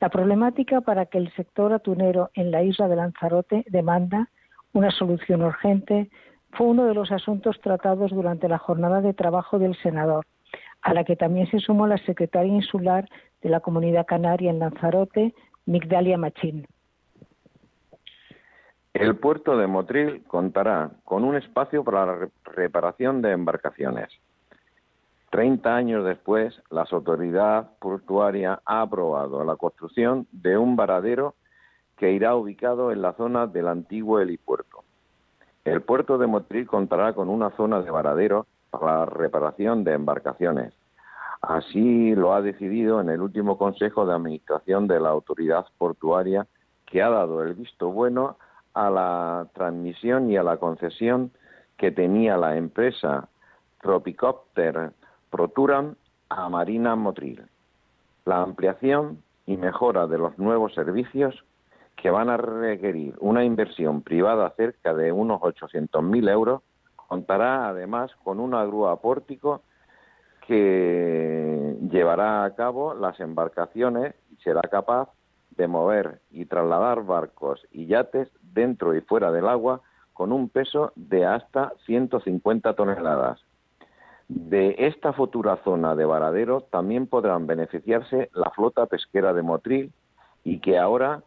La 0.00 0.08
problemática 0.08 0.80
para 0.80 1.06
que 1.06 1.18
el 1.18 1.32
sector 1.34 1.72
atunero 1.72 2.30
en 2.34 2.50
la 2.50 2.64
isla 2.64 2.88
de 2.88 2.96
Lanzarote 2.96 3.64
demanda 3.68 4.28
una 4.72 4.90
solución 4.90 5.42
urgente 5.42 6.10
fue 6.52 6.66
uno 6.66 6.84
de 6.84 6.94
los 6.94 7.10
asuntos 7.10 7.60
tratados 7.60 8.10
durante 8.10 8.48
la 8.48 8.58
jornada 8.58 9.00
de 9.00 9.14
trabajo 9.14 9.58
del 9.58 9.74
senador, 9.76 10.26
a 10.82 10.94
la 10.94 11.04
que 11.04 11.16
también 11.16 11.50
se 11.50 11.58
sumó 11.58 11.86
la 11.86 11.98
secretaria 11.98 12.52
insular 12.52 13.08
de 13.40 13.48
la 13.48 13.60
Comunidad 13.60 14.06
Canaria 14.06 14.50
en 14.50 14.58
Lanzarote, 14.58 15.34
Migdalia 15.66 16.18
Machín. 16.18 16.66
El 18.92 19.16
puerto 19.16 19.56
de 19.56 19.66
Motril 19.66 20.22
contará 20.26 20.90
con 21.04 21.24
un 21.24 21.36
espacio 21.36 21.82
para 21.82 22.04
la 22.04 22.28
reparación 22.44 23.22
de 23.22 23.32
embarcaciones. 23.32 24.10
Treinta 25.30 25.74
años 25.74 26.04
después, 26.04 26.60
la 26.70 26.84
autoridad 26.90 27.70
portuaria 27.78 28.60
ha 28.66 28.82
aprobado 28.82 29.42
la 29.44 29.56
construcción 29.56 30.26
de 30.30 30.58
un 30.58 30.76
varadero 30.76 31.34
que 31.96 32.12
irá 32.12 32.34
ubicado 32.36 32.92
en 32.92 33.00
la 33.00 33.14
zona 33.14 33.46
del 33.46 33.68
antiguo 33.68 34.20
helipuerto. 34.20 34.84
El 35.64 35.82
puerto 35.82 36.18
de 36.18 36.26
Motril 36.26 36.66
contará 36.66 37.12
con 37.12 37.28
una 37.28 37.50
zona 37.50 37.80
de 37.80 37.90
varadero 37.90 38.46
para 38.70 38.98
la 38.98 39.06
reparación 39.06 39.84
de 39.84 39.92
embarcaciones. 39.92 40.72
Así 41.40 42.14
lo 42.14 42.34
ha 42.34 42.42
decidido 42.42 43.00
en 43.00 43.10
el 43.10 43.20
último 43.20 43.58
Consejo 43.58 44.04
de 44.04 44.14
Administración 44.14 44.88
de 44.88 44.98
la 44.98 45.10
Autoridad 45.10 45.66
Portuaria, 45.78 46.46
que 46.86 47.02
ha 47.02 47.10
dado 47.10 47.42
el 47.42 47.54
visto 47.54 47.90
bueno 47.90 48.36
a 48.74 48.90
la 48.90 49.48
transmisión 49.54 50.30
y 50.30 50.36
a 50.36 50.42
la 50.42 50.56
concesión 50.56 51.30
que 51.76 51.90
tenía 51.90 52.36
la 52.36 52.56
empresa 52.56 53.28
Tropicopter 53.80 54.92
Proturan 55.30 55.96
a 56.28 56.48
Marina 56.48 56.94
Motril. 56.94 57.46
La 58.24 58.42
ampliación 58.42 59.22
y 59.46 59.56
mejora 59.56 60.06
de 60.06 60.18
los 60.18 60.38
nuevos 60.38 60.74
servicios 60.74 61.44
que 62.02 62.10
van 62.10 62.30
a 62.30 62.36
requerir 62.36 63.14
una 63.20 63.44
inversión 63.44 64.02
privada 64.02 64.52
cerca 64.56 64.92
de 64.92 65.12
unos 65.12 65.40
800.000 65.40 66.30
euros 66.30 66.62
contará 66.96 67.68
además 67.68 68.10
con 68.24 68.40
una 68.40 68.64
grúa 68.64 69.00
pórtico 69.00 69.62
que 70.44 71.76
llevará 71.88 72.42
a 72.42 72.56
cabo 72.56 72.94
las 72.94 73.20
embarcaciones 73.20 74.16
y 74.32 74.42
será 74.42 74.62
capaz 74.62 75.10
de 75.50 75.68
mover 75.68 76.20
y 76.32 76.46
trasladar 76.46 77.04
barcos 77.04 77.64
y 77.70 77.86
yates 77.86 78.28
dentro 78.52 78.96
y 78.96 79.00
fuera 79.02 79.30
del 79.30 79.46
agua 79.46 79.80
con 80.12 80.32
un 80.32 80.48
peso 80.48 80.90
de 80.96 81.24
hasta 81.24 81.72
150 81.86 82.74
toneladas. 82.74 83.44
De 84.26 84.74
esta 84.76 85.12
futura 85.12 85.56
zona 85.62 85.94
de 85.94 86.04
varadero 86.04 86.62
también 86.62 87.06
podrán 87.06 87.46
beneficiarse 87.46 88.28
la 88.34 88.50
flota 88.50 88.86
pesquera 88.86 89.32
de 89.32 89.42
Motril 89.42 89.92
y 90.42 90.58
que 90.58 90.76
ahora 90.78 91.22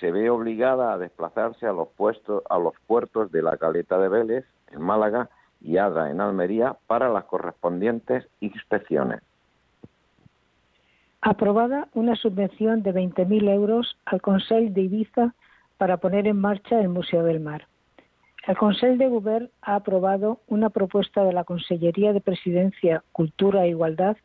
se 0.00 0.10
ve 0.10 0.30
obligada 0.30 0.92
a 0.92 0.98
desplazarse 0.98 1.66
a 1.66 1.72
los, 1.72 1.88
puestos, 1.88 2.42
a 2.48 2.58
los 2.58 2.74
puertos 2.86 3.30
de 3.32 3.42
la 3.42 3.56
Caleta 3.56 3.98
de 3.98 4.08
Vélez, 4.08 4.46
en 4.70 4.82
Málaga, 4.82 5.28
y 5.60 5.76
Ada, 5.76 6.10
en 6.10 6.20
Almería, 6.20 6.76
para 6.86 7.08
las 7.08 7.24
correspondientes 7.24 8.26
inspecciones 8.40 9.22
aprobada 11.22 11.88
una 11.94 12.16
subvención 12.16 12.82
de 12.82 12.92
20.000 12.92 13.48
euros 13.48 13.96
al 14.04 14.20
Consejo 14.20 14.72
de 14.72 14.82
Ibiza 14.82 15.34
para 15.78 15.96
poner 15.98 16.26
en 16.26 16.38
marcha 16.38 16.80
el 16.80 16.88
Museo 16.88 17.22
del 17.22 17.38
Mar. 17.40 17.68
El 18.46 18.56
Consejo 18.56 18.96
de 18.96 19.08
Govern 19.08 19.48
ha 19.62 19.76
aprobado 19.76 20.40
una 20.48 20.68
propuesta 20.68 21.22
de 21.22 21.32
la 21.32 21.44
Consellería 21.44 22.12
de 22.12 22.20
Presidencia, 22.20 23.04
Cultura 23.12 23.64
e 23.64 23.68
Igualdad, 23.68 24.16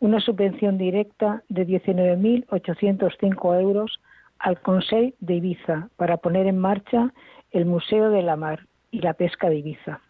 una 0.00 0.20
subvención 0.20 0.78
directa 0.78 1.42
de 1.50 1.66
19.805 1.66 3.60
euros 3.60 4.00
al 4.38 4.60
Consejo 4.60 5.14
de 5.20 5.34
Ibiza 5.34 5.88
para 5.96 6.18
poner 6.18 6.46
en 6.46 6.58
marcha 6.58 7.12
el 7.50 7.66
Museo 7.66 8.10
de 8.10 8.22
la 8.22 8.36
Mar 8.36 8.66
y 8.90 9.00
la 9.00 9.14
Pesca 9.14 9.48
de 9.48 9.56
Ibiza. 9.56 10.00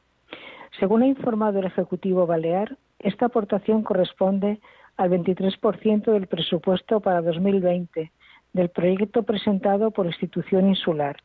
Según 0.78 1.02
ha 1.02 1.06
informado 1.06 1.58
el 1.58 1.66
Ejecutivo 1.66 2.26
Balear, 2.26 2.76
esta 2.98 3.26
aportación 3.26 3.82
corresponde 3.82 4.60
al 4.96 5.10
23% 5.10 6.12
del 6.12 6.26
presupuesto 6.26 7.00
para 7.00 7.22
2020 7.22 8.12
del 8.52 8.68
proyecto 8.70 9.22
presentado 9.22 9.90
por 9.90 10.06
institución 10.06 10.68
insular 10.68 11.16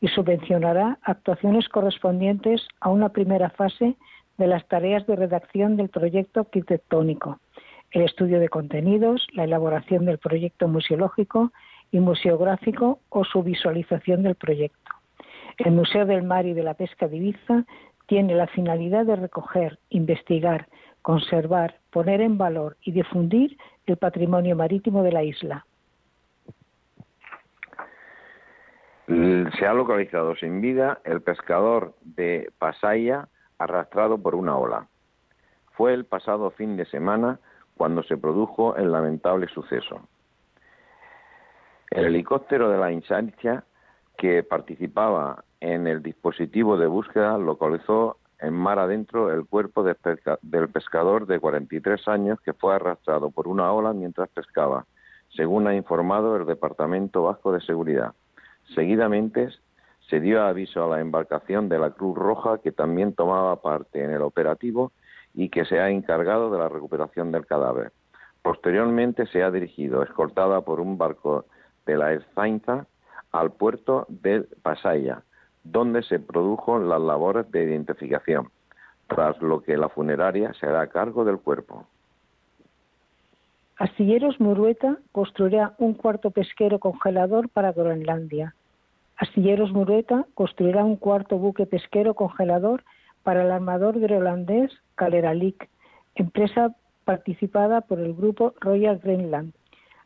y 0.00 0.08
subvencionará 0.08 0.98
actuaciones 1.02 1.68
correspondientes 1.68 2.66
a 2.80 2.90
una 2.90 3.10
primera 3.10 3.50
fase 3.50 3.94
de 4.38 4.46
las 4.46 4.66
tareas 4.66 5.06
de 5.06 5.16
redacción 5.16 5.76
del 5.76 5.90
proyecto 5.90 6.40
arquitectónico, 6.40 7.38
el 7.92 8.02
estudio 8.02 8.40
de 8.40 8.48
contenidos, 8.48 9.26
la 9.32 9.44
elaboración 9.44 10.06
del 10.06 10.18
proyecto 10.18 10.66
museológico 10.66 11.52
y 11.92 12.00
museográfico 12.00 12.98
o 13.10 13.24
su 13.24 13.42
visualización 13.42 14.24
del 14.24 14.34
proyecto. 14.34 14.92
El 15.58 15.72
Museo 15.72 16.06
del 16.06 16.24
Mar 16.24 16.46
y 16.46 16.54
de 16.54 16.62
la 16.62 16.74
Pesca 16.74 17.06
de 17.06 17.18
Ibiza 17.18 17.64
tiene 18.06 18.34
la 18.34 18.48
finalidad 18.48 19.06
de 19.06 19.16
recoger, 19.16 19.78
investigar, 19.90 20.66
conservar, 21.02 21.76
poner 21.90 22.20
en 22.20 22.38
valor 22.38 22.76
y 22.82 22.92
difundir 22.92 23.56
el 23.86 23.96
patrimonio 23.96 24.56
marítimo 24.56 25.02
de 25.02 25.12
la 25.12 25.22
isla. 25.22 25.66
Se 29.06 29.66
ha 29.66 29.74
localizado 29.74 30.34
sin 30.36 30.60
vida 30.60 31.00
el 31.04 31.20
pescador 31.20 31.94
de 32.02 32.50
Pasaya 32.58 33.28
arrastrado 33.58 34.16
por 34.16 34.34
una 34.34 34.56
ola. 34.56 34.86
Fue 35.72 35.92
el 35.92 36.04
pasado 36.04 36.50
fin 36.50 36.76
de 36.76 36.86
semana 36.86 37.38
cuando 37.76 38.02
se 38.04 38.16
produjo 38.16 38.76
el 38.76 38.90
lamentable 38.90 39.48
suceso. 39.48 40.00
El 41.92 42.06
helicóptero 42.06 42.70
de 42.70 42.78
la 42.78 42.90
Insancia, 42.90 43.64
que 44.16 44.42
participaba 44.42 45.44
en 45.60 45.86
el 45.86 46.02
dispositivo 46.02 46.78
de 46.78 46.86
búsqueda, 46.86 47.36
localizó 47.36 48.16
en 48.40 48.54
mar 48.54 48.78
adentro 48.78 49.30
el 49.30 49.44
cuerpo 49.44 49.84
del 49.84 50.68
pescador 50.70 51.26
de 51.26 51.38
43 51.38 52.08
años 52.08 52.40
que 52.40 52.54
fue 52.54 52.74
arrastrado 52.74 53.30
por 53.30 53.46
una 53.46 53.70
ola 53.70 53.92
mientras 53.92 54.30
pescaba, 54.30 54.86
según 55.36 55.66
ha 55.66 55.74
informado 55.74 56.34
el 56.34 56.46
Departamento 56.46 57.24
Vasco 57.24 57.52
de 57.52 57.60
Seguridad. 57.60 58.14
Seguidamente 58.74 59.50
se 60.08 60.18
dio 60.18 60.42
aviso 60.42 60.82
a 60.82 60.96
la 60.96 61.00
embarcación 61.02 61.68
de 61.68 61.78
la 61.78 61.90
Cruz 61.90 62.16
Roja 62.16 62.56
que 62.62 62.72
también 62.72 63.12
tomaba 63.12 63.60
parte 63.60 64.02
en 64.02 64.12
el 64.12 64.22
operativo 64.22 64.92
y 65.34 65.50
que 65.50 65.66
se 65.66 65.78
ha 65.78 65.90
encargado 65.90 66.50
de 66.50 66.58
la 66.58 66.70
recuperación 66.70 67.32
del 67.32 67.44
cadáver. 67.44 67.92
Posteriormente 68.40 69.26
se 69.26 69.42
ha 69.42 69.50
dirigido, 69.50 70.02
escoltada 70.02 70.62
por 70.62 70.80
un 70.80 70.96
barco 70.96 71.44
de 71.86 71.96
la 71.96 72.12
Erzainza 72.12 72.86
al 73.32 73.52
puerto 73.52 74.06
de 74.08 74.42
Pasaya, 74.62 75.22
donde 75.64 76.02
se 76.02 76.18
produjo 76.18 76.78
las 76.78 77.00
labores 77.00 77.50
de 77.50 77.64
identificación, 77.64 78.50
tras 79.08 79.40
lo 79.40 79.62
que 79.62 79.76
la 79.76 79.88
funeraria 79.88 80.52
se 80.54 80.66
hará 80.66 80.86
cargo 80.88 81.24
del 81.24 81.38
cuerpo. 81.38 81.86
Astilleros 83.78 84.40
Murueta 84.40 84.98
construirá 85.12 85.74
un 85.78 85.94
cuarto 85.94 86.30
pesquero 86.30 86.78
congelador 86.78 87.48
para 87.48 87.72
Groenlandia. 87.72 88.54
Astilleros 89.16 89.72
Murueta 89.72 90.26
construirá 90.34 90.84
un 90.84 90.96
cuarto 90.96 91.38
buque 91.38 91.66
pesquero 91.66 92.14
congelador 92.14 92.84
para 93.22 93.42
el 93.44 93.50
armador 93.50 93.98
groenlandés 93.98 94.72
Kaleralik, 94.96 95.68
empresa 96.14 96.74
participada 97.04 97.80
por 97.80 97.98
el 98.00 98.14
grupo 98.14 98.54
Royal 98.60 98.98
Greenland 98.98 99.52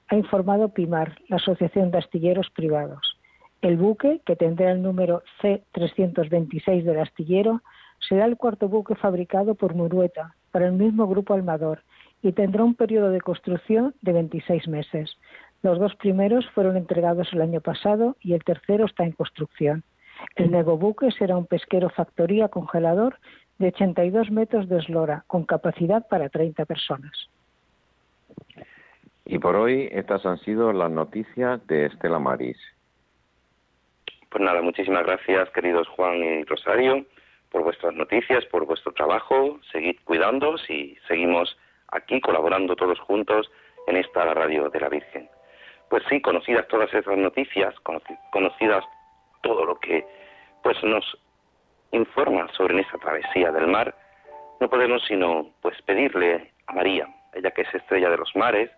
ha 0.08 0.16
informado 0.16 0.68
PIMAR, 0.68 1.18
la 1.28 1.36
Asociación 1.36 1.90
de 1.90 1.98
Astilleros 1.98 2.50
Privados. 2.50 3.18
El 3.62 3.76
buque, 3.76 4.20
que 4.24 4.36
tendrá 4.36 4.70
el 4.70 4.82
número 4.82 5.22
C-326 5.40 6.82
del 6.84 7.00
astillero, 7.00 7.62
será 8.08 8.26
el 8.26 8.36
cuarto 8.36 8.68
buque 8.68 8.94
fabricado 8.94 9.54
por 9.54 9.74
Murueta 9.74 10.34
para 10.52 10.66
el 10.66 10.74
mismo 10.74 11.06
grupo 11.08 11.34
Almador 11.34 11.82
y 12.22 12.32
tendrá 12.32 12.62
un 12.64 12.74
periodo 12.74 13.10
de 13.10 13.20
construcción 13.20 13.94
de 14.02 14.12
26 14.12 14.68
meses. 14.68 15.16
Los 15.62 15.78
dos 15.78 15.94
primeros 15.96 16.48
fueron 16.50 16.76
entregados 16.76 17.32
el 17.32 17.42
año 17.42 17.60
pasado 17.60 18.16
y 18.20 18.34
el 18.34 18.44
tercero 18.44 18.86
está 18.86 19.04
en 19.04 19.12
construcción. 19.12 19.82
El 20.36 20.50
nuevo 20.50 20.78
buque 20.78 21.10
será 21.10 21.36
un 21.36 21.46
pesquero 21.46 21.90
factoría 21.90 22.48
congelador 22.48 23.18
de 23.58 23.68
82 23.68 24.30
metros 24.30 24.68
de 24.68 24.78
eslora, 24.78 25.24
con 25.26 25.44
capacidad 25.44 26.06
para 26.08 26.28
30 26.28 26.64
personas. 26.66 27.30
Y 29.26 29.38
por 29.40 29.56
hoy 29.56 29.88
estas 29.90 30.24
han 30.24 30.38
sido 30.38 30.72
las 30.72 30.90
noticias 30.90 31.64
de 31.66 31.86
Estela 31.86 32.20
Maris. 32.20 32.58
Pues 34.30 34.42
nada, 34.42 34.62
muchísimas 34.62 35.04
gracias 35.04 35.50
queridos 35.50 35.88
Juan 35.88 36.16
y 36.16 36.44
Rosario 36.44 37.04
por 37.50 37.62
vuestras 37.62 37.94
noticias, 37.94 38.44
por 38.46 38.66
vuestro 38.66 38.92
trabajo. 38.92 39.58
Seguid 39.72 39.96
cuidándoos 40.04 40.68
y 40.70 40.96
seguimos 41.08 41.56
aquí 41.88 42.20
colaborando 42.20 42.76
todos 42.76 43.00
juntos 43.00 43.50
en 43.88 43.96
esta 43.96 44.32
radio 44.32 44.68
de 44.70 44.80
la 44.80 44.88
Virgen. 44.88 45.28
Pues 45.88 46.02
sí, 46.08 46.20
conocidas 46.20 46.68
todas 46.68 46.92
esas 46.94 47.16
noticias, 47.16 47.74
conocidas 48.30 48.84
todo 49.42 49.64
lo 49.64 49.78
que 49.80 50.06
pues 50.62 50.82
nos 50.84 51.04
informa 51.92 52.48
sobre 52.56 52.80
esa 52.80 52.98
travesía 52.98 53.52
del 53.52 53.68
mar, 53.68 53.94
no 54.60 54.68
podemos 54.68 55.02
sino 55.06 55.50
pues 55.62 55.80
pedirle 55.82 56.52
a 56.66 56.72
María, 56.72 57.08
ella 57.32 57.50
que 57.52 57.62
es 57.62 57.74
estrella 57.74 58.10
de 58.10 58.16
los 58.16 58.34
mares, 58.34 58.70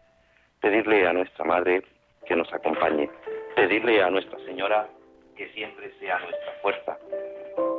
pedirle 0.60 1.06
a 1.06 1.12
nuestra 1.12 1.44
Madre 1.44 1.82
que 2.26 2.36
nos 2.36 2.52
acompañe, 2.52 3.08
pedirle 3.56 4.02
a 4.02 4.10
Nuestra 4.10 4.38
Señora 4.40 4.88
que 5.36 5.48
siempre 5.50 5.90
sea 5.98 6.18
nuestra 6.18 6.52
fuerza 6.62 6.98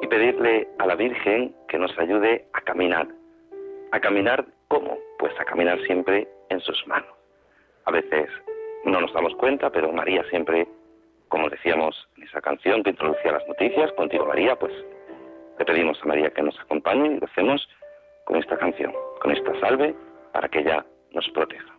y 0.02 0.08
pedirle 0.08 0.68
a 0.80 0.88
la 0.88 0.96
Virgen 0.96 1.54
que 1.68 1.78
nos 1.78 1.98
ayude 2.00 2.46
a 2.54 2.62
caminar. 2.62 3.08
¿A 3.92 4.00
caminar 4.00 4.46
cómo? 4.68 4.98
Pues 5.18 5.34
a 5.40 5.46
caminar 5.46 5.80
siempre 5.86 6.28
en 6.50 6.60
sus 6.62 6.86
manos. 6.88 7.10
A 7.86 7.92
veces 7.92 8.30
no 8.86 9.02
nos 9.02 9.14
damos 9.14 9.36
cuenta, 9.36 9.70
pero 9.70 9.92
María 9.92 10.24
siempre, 10.30 10.68
como 11.28 11.50
decíamos 11.50 12.08
en 12.18 12.24
esa 12.24 12.42
canción 12.42 12.84
que 12.84 12.92
introducía 12.92 13.34
las 13.34 13.48
noticias, 13.48 13.92
contigo 13.94 14.26
María, 14.26 14.56
pues 14.56 14.74
le 15.58 15.66
pedimos 15.66 16.02
a 16.02 16.06
María 16.06 16.30
que 16.30 16.42
nos 16.42 16.60
acompañe 16.60 17.16
y 17.16 17.20
lo 17.20 17.26
hacemos 17.26 17.68
con 18.26 18.38
esta 18.38 18.58
canción, 18.58 18.94
con 19.22 19.32
esta 19.32 19.60
salve, 19.60 19.96
para 20.32 20.48
que 20.48 20.60
ella 20.60 20.86
nos 21.12 21.28
proteja. 21.30 21.79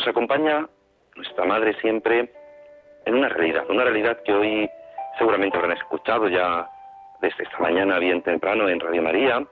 Nos 0.00 0.08
acompaña 0.08 0.66
nuestra 1.14 1.44
Madre 1.44 1.74
siempre 1.82 2.32
en 3.04 3.14
una 3.14 3.28
realidad, 3.28 3.68
una 3.68 3.84
realidad 3.84 4.18
que 4.24 4.32
hoy 4.32 4.70
seguramente 5.18 5.58
habrán 5.58 5.76
escuchado 5.76 6.26
ya 6.26 6.66
desde 7.20 7.44
esta 7.44 7.58
mañana 7.58 7.98
bien 7.98 8.22
temprano 8.22 8.66
en 8.66 8.80
Radio 8.80 9.02
María. 9.02 9.44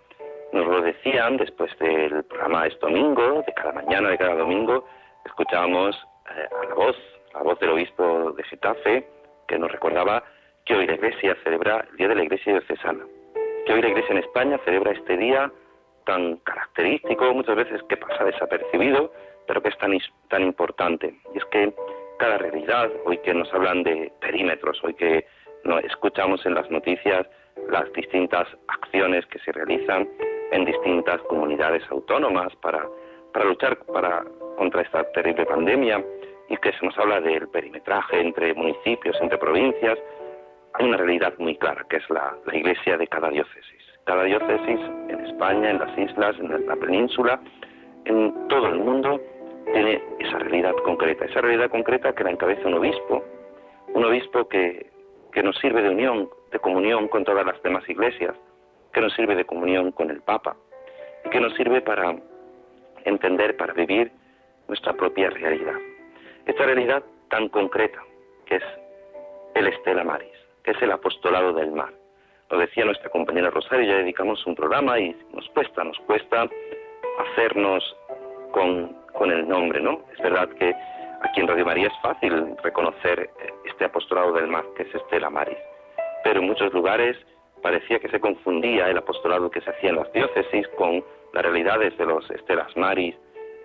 Nos 0.55 0.67
lo 0.67 0.81
decían 0.81 1.37
después 1.37 1.71
del 1.79 2.25
programa 2.25 2.67
Es 2.67 2.81
Domingo, 2.81 3.43
de 3.47 3.53
cada 3.53 3.73
mañana, 3.73 4.09
de 4.09 4.17
cada 4.17 4.37
domingo, 4.37 4.89
escuchábamos 5.27 5.95
eh, 6.35 6.49
a 6.63 6.67
la 6.67 6.75
voz, 6.75 6.97
la 7.35 7.43
voz 7.43 7.59
del 7.59 7.69
obispo 7.69 8.33
de 8.33 8.43
Getafe, 8.45 9.07
que 9.49 9.59
nos 9.59 9.71
recordaba 9.71 10.25
que 10.65 10.77
hoy 10.77 10.87
la 10.87 10.95
Iglesia 10.95 11.37
celebra 11.45 11.85
el 11.91 11.97
Día 11.99 12.09
de 12.09 12.15
la 12.15 12.23
Iglesia 12.23 12.55
Diocesana, 12.55 13.05
que 13.67 13.73
hoy 13.75 13.83
la 13.83 13.89
Iglesia 13.89 14.13
en 14.13 14.25
España 14.25 14.59
celebra 14.65 14.93
este 14.93 15.15
día 15.19 15.53
tan 16.07 16.37
característico, 16.37 17.35
muchas 17.35 17.55
veces 17.55 17.83
que 17.87 17.99
pasa 17.99 18.25
desapercibido, 18.25 19.13
pero 19.49 19.63
que 19.63 19.71
es 19.71 19.79
tan, 19.79 19.99
tan 20.29 20.43
importante. 20.43 21.13
Y 21.35 21.39
es 21.39 21.45
que 21.47 21.73
cada 22.19 22.39
realidad, 22.39 22.91
hoy 23.07 23.19
que 23.19 23.35
nos 23.35 23.53
hablan 23.53 23.83
de 23.83 24.13
perímetros, 24.21 24.79
hoy 24.85 24.95
que 24.95 25.27
escuchamos 25.85 26.45
en 26.47 26.55
las 26.55 26.71
noticias 26.71 27.27
las 27.69 27.93
distintas 27.93 28.47
acciones 28.69 29.27
que 29.27 29.39
se 29.41 29.51
realizan 29.51 30.09
en 30.53 30.65
distintas 30.65 31.21
comunidades 31.23 31.83
autónomas 31.91 32.55
para, 32.57 32.87
para 33.33 33.47
luchar 33.47 33.79
para, 33.87 34.25
contra 34.57 34.83
esta 34.83 35.05
terrible 35.13 35.45
pandemia 35.47 36.05
y 36.49 36.57
que 36.59 36.73
se 36.73 36.87
nos 36.87 36.97
habla 36.99 37.21
del 37.21 37.49
perimetraje 37.49 38.21
entre 38.21 38.55
municipios, 38.55 39.17
entre 39.21 39.39
provincias, 39.39 39.99
hay 40.75 40.87
una 40.87 40.99
realidad 40.99 41.35
muy 41.39 41.57
clara, 41.57 41.85
que 41.91 41.97
es 41.97 42.11
la, 42.11 42.37
la 42.47 42.57
iglesia 42.57 42.97
de 42.97 43.07
cada 43.07 43.31
diócesis. 43.31 43.83
Cada 44.05 44.25
diócesis 44.25 44.81
en 45.09 45.21
España, 45.27 45.71
en 45.71 45.79
las 45.79 45.99
islas, 45.99 46.37
en 46.39 46.67
la 46.67 46.77
península, 46.77 47.41
en 48.07 48.49
todo 48.49 48.69
el 48.69 48.79
mundo, 48.79 49.21
tiene 49.73 50.03
esa 50.19 50.39
realidad 50.39 50.75
concreta, 50.85 51.25
esa 51.25 51.41
realidad 51.41 51.71
concreta 51.71 52.15
que 52.15 52.25
la 52.25 52.31
encabeza 52.31 52.67
un 52.67 52.75
obispo, 52.75 53.25
un 53.95 54.05
obispo 54.05 54.49
que, 54.49 54.91
que 55.33 55.43
nos 55.43 55.57
sirve 55.59 55.83
de 55.83 55.91
unión, 55.91 56.29
de 56.51 56.59
comunión 56.59 57.09
con 57.09 57.25
todas 57.25 57.45
las 57.45 57.63
demás 57.63 57.89
iglesias, 57.89 58.35
que 58.93 59.01
nos 59.01 59.15
sirve 59.15 59.35
de 59.35 59.45
comunión 59.45 59.93
con 59.93 60.11
el 60.11 60.23
Papa, 60.23 60.57
y 61.25 61.31
que 61.31 61.41
nos 61.41 61.55
sirve 61.55 61.81
para 61.81 62.17
entender, 63.05 63.57
para 63.57 63.73
vivir 63.73 64.11
nuestra 64.67 64.93
propia 64.93 65.31
realidad. 65.31 65.77
Esta 66.47 66.65
realidad 66.65 67.03
tan 67.31 67.49
concreta, 67.49 68.03
que 68.47 68.57
es 68.57 68.63
el 69.55 69.67
Estela 69.67 70.05
Maris, 70.05 70.33
que 70.63 70.73
es 70.73 70.83
el 70.83 70.93
apostolado 70.93 71.53
del 71.53 71.73
mar. 71.73 71.93
Lo 72.51 72.59
decía 72.59 72.85
nuestra 72.85 73.11
compañera 73.11 73.51
Rosario, 73.51 73.87
ya 73.87 73.99
dedicamos 73.99 74.47
un 74.47 74.55
programa 74.55 74.99
y 74.99 75.15
nos 75.35 75.49
cuesta, 75.51 75.85
nos 75.85 75.99
cuesta 76.01 76.49
hacernos 77.19 77.97
con, 78.53 78.97
con 79.13 79.31
el 79.31 79.49
nombre, 79.49 79.81
¿no? 79.81 80.03
Es 80.13 80.23
verdad 80.23 80.49
que 80.51 80.75
aquí 81.23 81.41
en 81.41 81.49
Radio 81.49 81.65
María 81.65 81.89
es 81.89 82.01
fácil 82.03 82.57
reconocer 82.63 83.31
este 83.65 83.85
apostolado 83.85 84.33
del 84.33 84.47
mar, 84.47 84.65
que 84.77 84.83
es 84.85 84.95
Estela 84.95 85.31
Maris, 85.31 85.59
pero 86.25 86.41
en 86.41 86.47
muchos 86.47 86.73
lugares 86.73 87.17
parecía 87.63 87.99
que 87.99 88.09
se 88.09 88.21
confundía 88.21 88.89
el 88.89 88.99
apostolado 88.99 89.51
que 89.51 89.61
se 89.61 89.71
hacía 89.71 89.91
en 89.91 89.97
las 89.97 90.13
diócesis 90.13 90.67
con 90.77 91.05
las 91.33 91.43
realidades 91.43 91.97
de 91.99 92.07
los 92.07 92.29
Estelas 92.31 92.77
Maris 92.77 93.15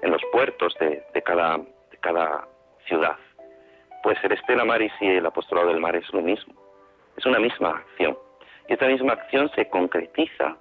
en 0.02 0.12
los 0.12 0.22
puertos 0.32 0.76
de, 0.80 1.22
cada, 1.24 1.58
de 1.58 1.98
cada 2.02 2.48
ciudad. 2.88 3.16
Pues 4.04 4.18
el 4.24 4.34
Estela 4.34 4.66
Maris 4.66 4.92
y 5.00 5.08
el 5.08 5.26
apostolado 5.26 5.70
del 5.70 5.80
mar 5.80 5.96
es 5.96 6.12
lo 6.14 6.22
mismo, 6.22 6.54
es 7.16 7.26
una 7.26 7.40
misma 7.40 7.70
acción. 7.70 8.18
Y 8.68 8.74
esta 8.74 8.88
misma 8.88 9.14
acción 9.14 9.50
se 9.56 9.70
concretiza 9.70 10.58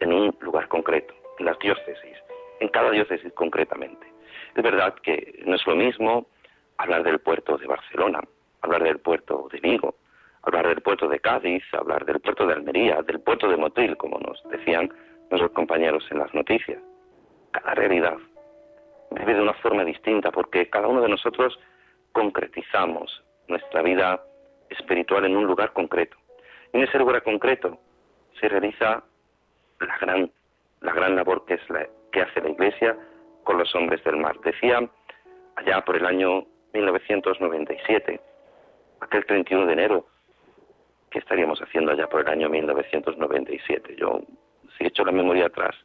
en 0.00 0.12
un 0.12 0.36
lugar 0.40 0.68
concreto, 0.68 1.14
en 1.38 1.46
las 1.46 1.58
diócesis, 1.58 2.16
en 2.60 2.68
cada 2.68 2.90
diócesis 2.90 3.32
concretamente. 3.32 4.13
Es 4.54 4.62
verdad 4.62 4.94
que 5.02 5.42
no 5.46 5.56
es 5.56 5.66
lo 5.66 5.74
mismo 5.74 6.26
hablar 6.78 7.02
del 7.02 7.18
puerto 7.18 7.56
de 7.56 7.66
Barcelona, 7.66 8.20
hablar 8.62 8.82
del 8.82 8.98
puerto 8.98 9.48
de 9.52 9.60
Vigo, 9.60 9.96
hablar 10.42 10.68
del 10.68 10.80
puerto 10.80 11.08
de 11.08 11.18
Cádiz, 11.20 11.62
hablar 11.72 12.04
del 12.04 12.20
puerto 12.20 12.46
de 12.46 12.54
Almería, 12.54 13.02
del 13.02 13.20
puerto 13.20 13.48
de 13.48 13.56
Motril, 13.56 13.96
como 13.96 14.18
nos 14.18 14.42
decían 14.50 14.92
nuestros 15.30 15.52
compañeros 15.52 16.04
en 16.10 16.18
las 16.18 16.32
noticias. 16.34 16.80
Cada 17.50 17.74
realidad 17.74 18.16
vive 19.10 19.34
de 19.34 19.42
una 19.42 19.54
forma 19.54 19.84
distinta 19.84 20.30
porque 20.30 20.68
cada 20.68 20.88
uno 20.88 21.00
de 21.00 21.08
nosotros 21.08 21.58
concretizamos 22.12 23.22
nuestra 23.48 23.82
vida 23.82 24.22
espiritual 24.70 25.24
en 25.24 25.36
un 25.36 25.46
lugar 25.46 25.72
concreto. 25.72 26.16
Y 26.72 26.78
en 26.78 26.84
ese 26.84 26.98
lugar 26.98 27.22
concreto 27.22 27.78
se 28.40 28.48
realiza 28.48 29.02
la 29.80 29.98
gran, 29.98 30.30
la 30.80 30.92
gran 30.92 31.16
labor 31.16 31.44
que, 31.44 31.54
es 31.54 31.70
la, 31.70 31.86
que 32.12 32.22
hace 32.22 32.40
la 32.40 32.50
Iglesia 32.50 32.96
con 33.44 33.58
los 33.58 33.72
hombres 33.74 34.02
del 34.02 34.16
mar. 34.16 34.38
Decía 34.40 34.80
allá 35.56 35.84
por 35.84 35.96
el 35.96 36.06
año 36.06 36.44
1997, 36.72 38.20
aquel 39.00 39.26
31 39.26 39.66
de 39.66 39.72
enero, 39.72 40.06
¿qué 41.10 41.20
estaríamos 41.20 41.60
haciendo 41.60 41.92
allá 41.92 42.08
por 42.08 42.22
el 42.22 42.28
año 42.28 42.48
1997? 42.48 43.96
Yo, 43.96 44.20
si 44.76 44.84
he 44.84 44.88
hecho 44.88 45.04
la 45.04 45.12
memoria 45.12 45.46
atrás, 45.46 45.76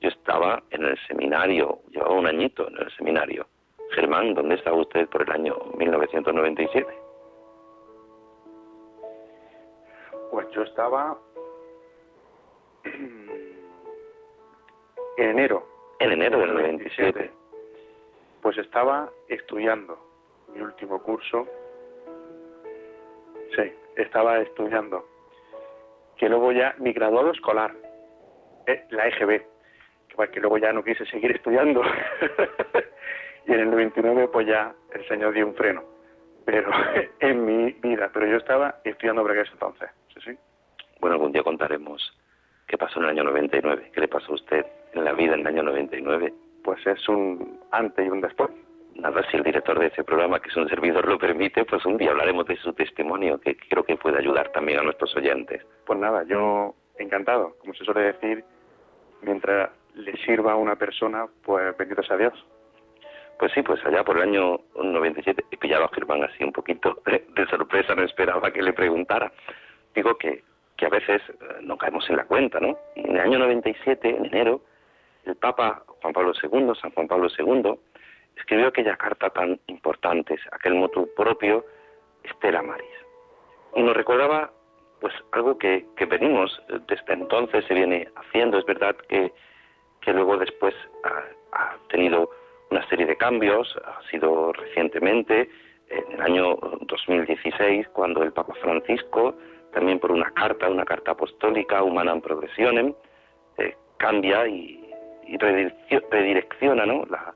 yo 0.00 0.08
estaba 0.08 0.62
en 0.70 0.84
el 0.84 0.98
seminario, 1.06 1.80
llevaba 1.90 2.14
un 2.14 2.26
añito 2.26 2.66
en 2.68 2.78
el 2.78 2.90
seminario. 2.96 3.46
Germán, 3.90 4.34
¿dónde 4.34 4.54
estaba 4.54 4.78
usted 4.78 5.06
por 5.08 5.22
el 5.22 5.30
año 5.30 5.54
1997? 5.76 6.86
Pues 10.30 10.48
yo 10.52 10.62
estaba 10.62 11.18
en 12.84 13.28
enero. 15.18 15.71
En 16.02 16.10
enero 16.10 16.40
del 16.40 16.52
97. 16.52 17.30
Pues 18.42 18.58
estaba 18.58 19.08
estudiando 19.28 19.96
mi 20.52 20.60
último 20.60 21.00
curso. 21.00 21.46
Sí, 23.54 23.72
estaba 23.94 24.40
estudiando. 24.40 25.06
Que 26.16 26.28
luego 26.28 26.50
ya, 26.50 26.74
mi 26.78 26.92
graduado 26.92 27.30
escolar, 27.30 27.72
eh, 28.66 28.84
la 28.90 29.06
EGB, 29.06 29.42
que, 30.32 30.40
luego 30.40 30.58
ya 30.58 30.72
no 30.72 30.82
quise 30.82 31.06
seguir 31.06 31.30
estudiando. 31.30 31.82
y 33.46 33.52
en 33.52 33.60
el 33.60 33.70
99 33.70 34.26
pues 34.26 34.48
ya 34.48 34.74
el 34.92 35.06
Señor 35.06 35.32
dio 35.32 35.46
un 35.46 35.54
freno. 35.54 35.84
Pero 36.44 36.68
en 37.20 37.44
mi 37.44 37.70
vida, 37.74 38.10
pero 38.12 38.26
yo 38.26 38.38
estaba 38.38 38.80
estudiando 38.82 39.24
ese 39.30 39.52
entonces. 39.52 39.88
Sí, 40.12 40.20
sí. 40.24 40.38
Bueno, 41.00 41.14
algún 41.14 41.30
día 41.30 41.44
contaremos 41.44 42.02
qué 42.66 42.76
pasó 42.76 42.98
en 42.98 43.04
el 43.04 43.10
año 43.10 43.22
99, 43.22 43.92
qué 43.94 44.00
le 44.00 44.08
pasó 44.08 44.32
a 44.32 44.34
usted 44.34 44.66
en 44.92 45.04
la 45.04 45.12
vida 45.12 45.34
en 45.34 45.40
el 45.40 45.46
año 45.46 45.62
99. 45.62 46.32
Pues 46.64 46.86
es 46.86 47.08
un 47.08 47.60
antes 47.70 48.06
y 48.06 48.10
un 48.10 48.20
después 48.20 48.50
nada, 48.96 49.22
si 49.30 49.36
el 49.36 49.42
director 49.42 49.78
de 49.78 49.86
ese 49.86 50.04
programa, 50.04 50.40
que 50.40 50.48
es 50.48 50.56
un 50.56 50.68
servidor, 50.68 51.06
lo 51.08 51.18
permite, 51.18 51.64
pues 51.64 51.84
un 51.84 51.96
día 51.96 52.10
hablaremos 52.10 52.46
de 52.46 52.56
su 52.56 52.72
testimonio, 52.72 53.40
que 53.40 53.56
creo 53.56 53.84
que 53.84 53.96
puede 53.96 54.18
ayudar 54.18 54.50
también 54.52 54.78
a 54.78 54.82
nuestros 54.82 55.14
oyentes. 55.16 55.64
Pues 55.86 55.98
nada, 55.98 56.24
yo 56.24 56.74
encantado, 56.98 57.56
como 57.60 57.74
se 57.74 57.84
suele 57.84 58.12
decir, 58.12 58.44
mientras 59.22 59.70
le 59.94 60.16
sirva 60.24 60.52
a 60.52 60.56
una 60.56 60.76
persona, 60.76 61.26
pues 61.42 61.76
bendito 61.76 62.02
sea 62.02 62.16
Dios. 62.16 62.46
Pues 63.38 63.52
sí, 63.52 63.62
pues 63.62 63.84
allá 63.84 64.04
por 64.04 64.16
el 64.16 64.22
año 64.22 64.60
97 64.76 65.44
he 65.50 65.56
pillado 65.56 65.84
a 65.84 65.88
Germán 65.88 66.22
así 66.22 66.44
un 66.44 66.52
poquito 66.52 67.02
de, 67.06 67.46
sorpresa, 67.46 67.94
no 67.94 68.02
esperaba 68.02 68.52
que 68.52 68.62
le 68.62 68.72
preguntara. 68.72 69.32
Digo 69.94 70.16
que, 70.16 70.44
que 70.76 70.86
a 70.86 70.90
veces 70.90 71.20
eh, 71.28 71.34
no 71.62 71.76
caemos 71.76 72.08
en 72.08 72.16
la 72.16 72.24
cuenta, 72.24 72.60
¿no? 72.60 72.78
En 72.94 73.16
el 73.16 73.20
año 73.20 73.38
97, 73.40 74.08
en 74.08 74.26
enero, 74.26 74.60
el 75.24 75.36
Papa 75.36 75.84
Juan 76.00 76.12
Pablo 76.12 76.32
II, 76.42 76.72
San 76.80 76.90
Juan 76.92 77.08
Pablo 77.08 77.28
II, 77.36 77.78
escribió 78.36 78.68
aquella 78.68 78.96
carta 78.96 79.30
tan 79.30 79.60
importante, 79.66 80.36
aquel 80.50 80.74
motu 80.74 81.08
propio, 81.14 81.64
Estela 82.24 82.62
Maris. 82.62 82.86
Y 83.74 83.82
nos 83.82 83.96
recordaba 83.96 84.50
pues 85.00 85.14
algo 85.32 85.58
que, 85.58 85.84
que 85.96 86.06
venimos 86.06 86.62
desde 86.86 87.12
entonces 87.12 87.64
se 87.66 87.74
viene 87.74 88.08
haciendo. 88.14 88.58
Es 88.58 88.64
verdad 88.64 88.96
que, 89.08 89.32
que 90.00 90.12
luego 90.12 90.36
después 90.36 90.74
ha, 91.04 91.76
tenido 91.88 92.30
una 92.70 92.86
serie 92.88 93.04
de 93.04 93.16
cambios, 93.16 93.76
ha 93.84 94.00
sido 94.10 94.52
recientemente, 94.52 95.50
en 95.88 96.12
el 96.12 96.22
año 96.22 96.56
2016, 96.82 97.88
cuando 97.88 98.22
el 98.22 98.32
Papa 98.32 98.54
Francisco, 98.62 99.34
también 99.74 99.98
por 99.98 100.10
una 100.10 100.30
carta, 100.30 100.70
una 100.70 100.84
carta 100.84 101.10
apostólica, 101.10 101.82
Humanam 101.82 102.22
Progressionem, 102.22 102.94
eh, 103.58 103.76
cambia 103.98 104.46
y, 104.46 104.81
y 105.26 105.36
redirecciona 105.38 106.86
¿no? 106.86 107.04
la, 107.06 107.34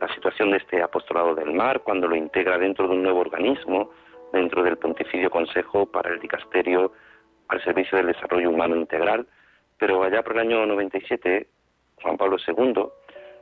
la 0.00 0.14
situación 0.14 0.50
de 0.50 0.58
este 0.58 0.82
apostolado 0.82 1.34
del 1.34 1.52
mar 1.52 1.80
cuando 1.80 2.08
lo 2.08 2.16
integra 2.16 2.58
dentro 2.58 2.88
de 2.88 2.94
un 2.94 3.02
nuevo 3.02 3.20
organismo, 3.20 3.90
dentro 4.32 4.62
del 4.62 4.78
Pontificio 4.78 5.30
Consejo 5.30 5.86
para 5.86 6.10
el 6.10 6.20
Dicasterio 6.20 6.92
al 7.48 7.62
Servicio 7.64 7.98
del 7.98 8.08
Desarrollo 8.08 8.50
Humano 8.50 8.76
Integral. 8.76 9.26
Pero 9.78 10.02
allá 10.02 10.22
por 10.22 10.34
el 10.34 10.40
año 10.40 10.66
97, 10.66 11.46
Juan 12.02 12.16
Pablo 12.16 12.36
II 12.46 12.84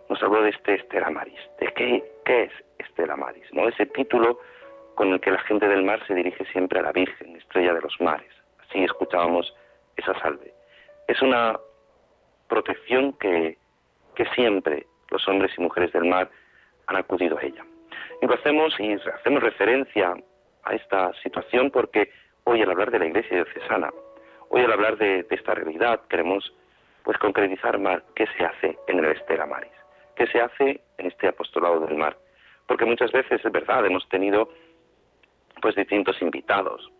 nos 0.09 0.23
habló 0.23 0.43
de 0.43 0.51
este 0.51 0.75
Estela 0.75 1.11
Maris. 1.11 1.41
¿De 1.59 1.67
qué, 1.73 2.05
qué 2.25 2.45
es 2.45 2.53
Estela 2.79 3.17
Maris? 3.17 3.47
¿no? 3.53 3.69
Ese 3.69 3.87
título 3.87 4.39
con 4.95 5.13
el 5.13 5.21
que 5.21 5.31
la 5.31 5.41
gente 5.41 5.69
del 5.69 5.83
mar 5.83 6.01
se 6.07 6.15
dirige 6.15 6.45
siempre 6.47 6.79
a 6.79 6.83
la 6.83 6.93
Virgen, 6.93 7.37
estrella 7.37 7.75
de 7.75 7.81
los 7.81 8.01
mares. 8.01 8.33
Así 8.67 8.83
escuchábamos 8.85 9.55
esa 9.97 10.19
salve. 10.21 10.55
Es 11.09 11.21
una, 11.23 11.59
protección 12.49 13.13
que, 13.15 13.59
que 14.17 14.25
siempre 14.35 14.87
los 15.11 15.27
hombres 15.29 15.53
y 15.57 15.61
mujeres 15.61 15.93
del 15.93 16.07
mar 16.07 16.29
han 16.89 16.97
acudido 16.97 17.39
a 17.39 17.43
ella. 17.43 17.65
Y 18.21 18.27
lo 18.27 18.35
hacemos 18.35 18.75
y 18.81 18.95
hacemos 18.95 19.43
referencia 19.43 20.15
a 20.65 20.75
esta 20.75 21.13
situación 21.23 21.71
porque 21.71 22.11
hoy 22.45 22.63
al 22.63 22.71
hablar 22.71 22.91
de 22.91 22.99
la 22.99 23.07
Iglesia 23.07 23.45
diocesana, 23.45 23.91
hoy 24.49 24.63
al 24.63 24.73
hablar 24.73 24.97
de, 24.97 25.27
esta 25.31 25.55
realidad 25.55 26.01
queremos 26.09 26.53
pues 27.05 27.19
concretizar 27.19 27.79
más 27.79 28.03
qué 28.15 28.27
se 28.37 28.45
hace 28.45 28.77
en 28.89 28.99
el 28.99 29.13
Estela 29.13 29.47
Maris, 29.47 29.73
qué 30.17 30.27
se 30.27 30.41
hace 30.41 30.81
en 30.99 31.07
este 31.07 31.29
apostolado 31.29 31.81
del 31.81 31.97
mar, 31.97 32.17
porque 32.67 32.85
muchas 32.85 33.13
veces 33.13 33.45
es 33.45 33.53
verdad 33.53 33.87
hemos 33.87 34.09
tenido 34.09 34.49
pues 35.61 35.75
distintos 35.77 36.21
invitados, 36.21 36.91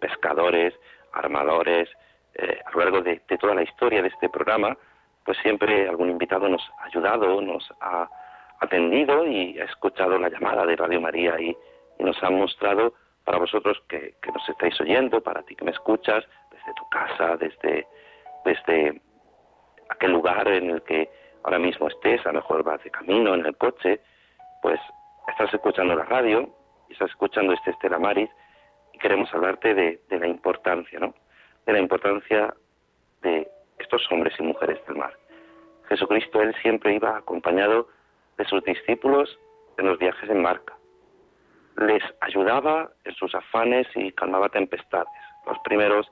pescadores, 0.00 0.74
armadores, 1.12 1.88
eh, 2.34 2.60
a 2.64 2.70
lo 2.72 2.78
largo 2.78 3.02
de, 3.02 3.20
toda 3.38 3.54
la 3.54 3.62
historia 3.62 4.02
de 4.02 4.08
este 4.08 4.28
programa, 4.28 4.76
pues 5.24 5.38
siempre 5.38 5.88
algún 5.88 6.10
invitado 6.10 6.48
nos 6.48 6.62
ha 6.78 6.86
ayudado, 6.86 7.40
nos 7.40 7.68
ha 7.80 8.08
atendido 8.60 9.26
y 9.26 9.58
ha 9.58 9.64
escuchado 9.64 10.18
la 10.18 10.28
llamada 10.28 10.64
de 10.66 10.76
Radio 10.76 11.00
María 11.00 11.38
y, 11.40 11.56
nos 11.98 12.20
ha 12.24 12.30
mostrado 12.30 12.94
para 13.22 13.38
vosotros 13.38 13.80
que, 13.88 14.16
nos 14.26 14.48
estáis 14.48 14.80
oyendo, 14.80 15.20
para 15.20 15.42
ti 15.44 15.54
que 15.54 15.64
me 15.64 15.70
escuchas, 15.70 16.24
desde 16.50 16.74
tu 16.74 16.88
casa, 16.88 17.36
desde, 17.36 17.86
desde 18.44 19.00
aquel 19.88 20.10
lugar 20.10 20.48
en 20.48 20.70
el 20.70 20.82
que 20.82 21.08
ahora 21.44 21.60
mismo 21.60 21.86
estés, 21.86 22.24
a 22.26 22.32
lo 22.32 22.40
mejor 22.40 22.64
vas 22.64 22.82
de 22.82 22.90
camino, 22.90 23.34
en 23.34 23.46
el 23.46 23.56
coche, 23.56 24.00
pues 24.62 24.80
estás 25.28 25.54
escuchando 25.54 25.94
la 25.94 26.04
radio 26.04 26.48
y 26.88 26.94
estás 26.94 27.10
escuchando 27.10 27.52
este 27.52 27.70
Estela 27.70 28.00
Maris 28.00 28.30
y 28.92 28.98
queremos 28.98 29.32
hablarte 29.32 29.74
de, 29.74 30.00
de 30.08 30.18
la 30.18 30.26
importancia, 30.26 30.98
¿no? 30.98 31.14
De 31.66 31.72
la 31.72 31.78
importancia 31.78 32.52
de 33.20 33.48
estos 33.92 34.10
hombres 34.10 34.32
y 34.38 34.42
mujeres 34.42 34.80
del 34.86 34.96
mar. 34.96 35.12
Jesucristo, 35.88 36.40
él 36.40 36.54
siempre 36.62 36.94
iba 36.94 37.18
acompañado 37.18 37.88
de 38.38 38.44
sus 38.46 38.64
discípulos 38.64 39.38
en 39.76 39.86
los 39.86 39.98
viajes 39.98 40.30
en 40.30 40.40
marca. 40.40 40.74
Les 41.76 42.02
ayudaba 42.22 42.90
en 43.04 43.14
sus 43.14 43.34
afanes 43.34 43.86
y 43.94 44.10
calmaba 44.12 44.48
tempestades. 44.48 45.12
Los 45.46 45.58
primeros 45.58 46.10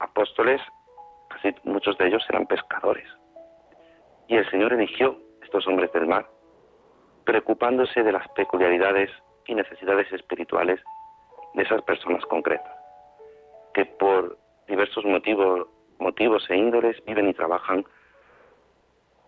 apóstoles, 0.00 0.60
casi 1.28 1.54
muchos 1.62 1.96
de 1.98 2.08
ellos 2.08 2.24
eran 2.28 2.46
pescadores. 2.46 3.08
Y 4.26 4.36
el 4.36 4.50
Señor 4.50 4.72
eligió 4.72 5.16
estos 5.42 5.64
hombres 5.68 5.92
del 5.92 6.08
mar, 6.08 6.26
preocupándose 7.24 8.02
de 8.02 8.12
las 8.12 8.26
peculiaridades 8.30 9.10
y 9.46 9.54
necesidades 9.54 10.12
espirituales 10.12 10.80
de 11.54 11.62
esas 11.62 11.82
personas 11.82 12.24
concretas, 12.26 12.74
que 13.74 13.86
por 13.86 14.36
diversos 14.66 15.04
motivos, 15.04 15.68
motivos 15.98 16.48
e 16.50 16.56
índoles 16.56 17.02
viven 17.04 17.28
y 17.28 17.34
trabajan 17.34 17.84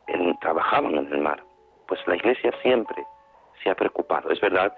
en, 0.06 0.36
trabajaban 0.38 0.96
en 0.96 1.12
el 1.12 1.18
mar. 1.20 1.42
Pues 1.86 2.00
la 2.06 2.16
Iglesia 2.16 2.52
siempre 2.62 3.02
se 3.62 3.70
ha 3.70 3.74
preocupado. 3.74 4.30
Es 4.30 4.40
verdad 4.40 4.76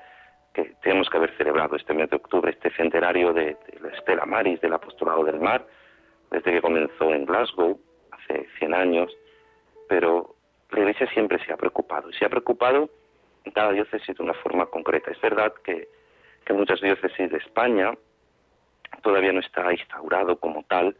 que 0.54 0.74
tenemos 0.82 1.08
que 1.08 1.16
haber 1.16 1.36
celebrado 1.36 1.76
este 1.76 1.94
mes 1.94 2.10
de 2.10 2.16
octubre 2.16 2.50
este 2.50 2.70
centenario 2.70 3.32
de, 3.32 3.56
la 3.80 3.88
Estela 3.88 4.26
Maris, 4.26 4.60
del 4.60 4.74
apostolado 4.74 5.24
del 5.24 5.40
mar, 5.40 5.66
desde 6.30 6.52
que 6.52 6.62
comenzó 6.62 7.12
en 7.12 7.24
Glasgow 7.24 7.78
hace 8.10 8.46
100 8.58 8.74
años, 8.74 9.16
pero 9.88 10.34
la 10.70 10.80
Iglesia 10.80 11.06
siempre 11.12 11.42
se 11.44 11.52
ha 11.52 11.56
preocupado 11.56 12.10
y 12.10 12.14
se 12.14 12.24
ha 12.24 12.28
preocupado 12.28 12.90
en 13.44 13.52
cada 13.52 13.72
diócesis 13.72 14.16
de 14.16 14.22
una 14.22 14.34
forma 14.34 14.66
concreta. 14.66 15.10
Es 15.10 15.20
verdad 15.20 15.52
que, 15.64 15.88
que 16.44 16.52
muchas 16.52 16.80
diócesis 16.80 17.30
de 17.30 17.38
España 17.38 17.92
todavía 19.02 19.32
no 19.32 19.40
está 19.40 19.72
instaurado 19.72 20.38
como 20.38 20.62
tal 20.64 20.96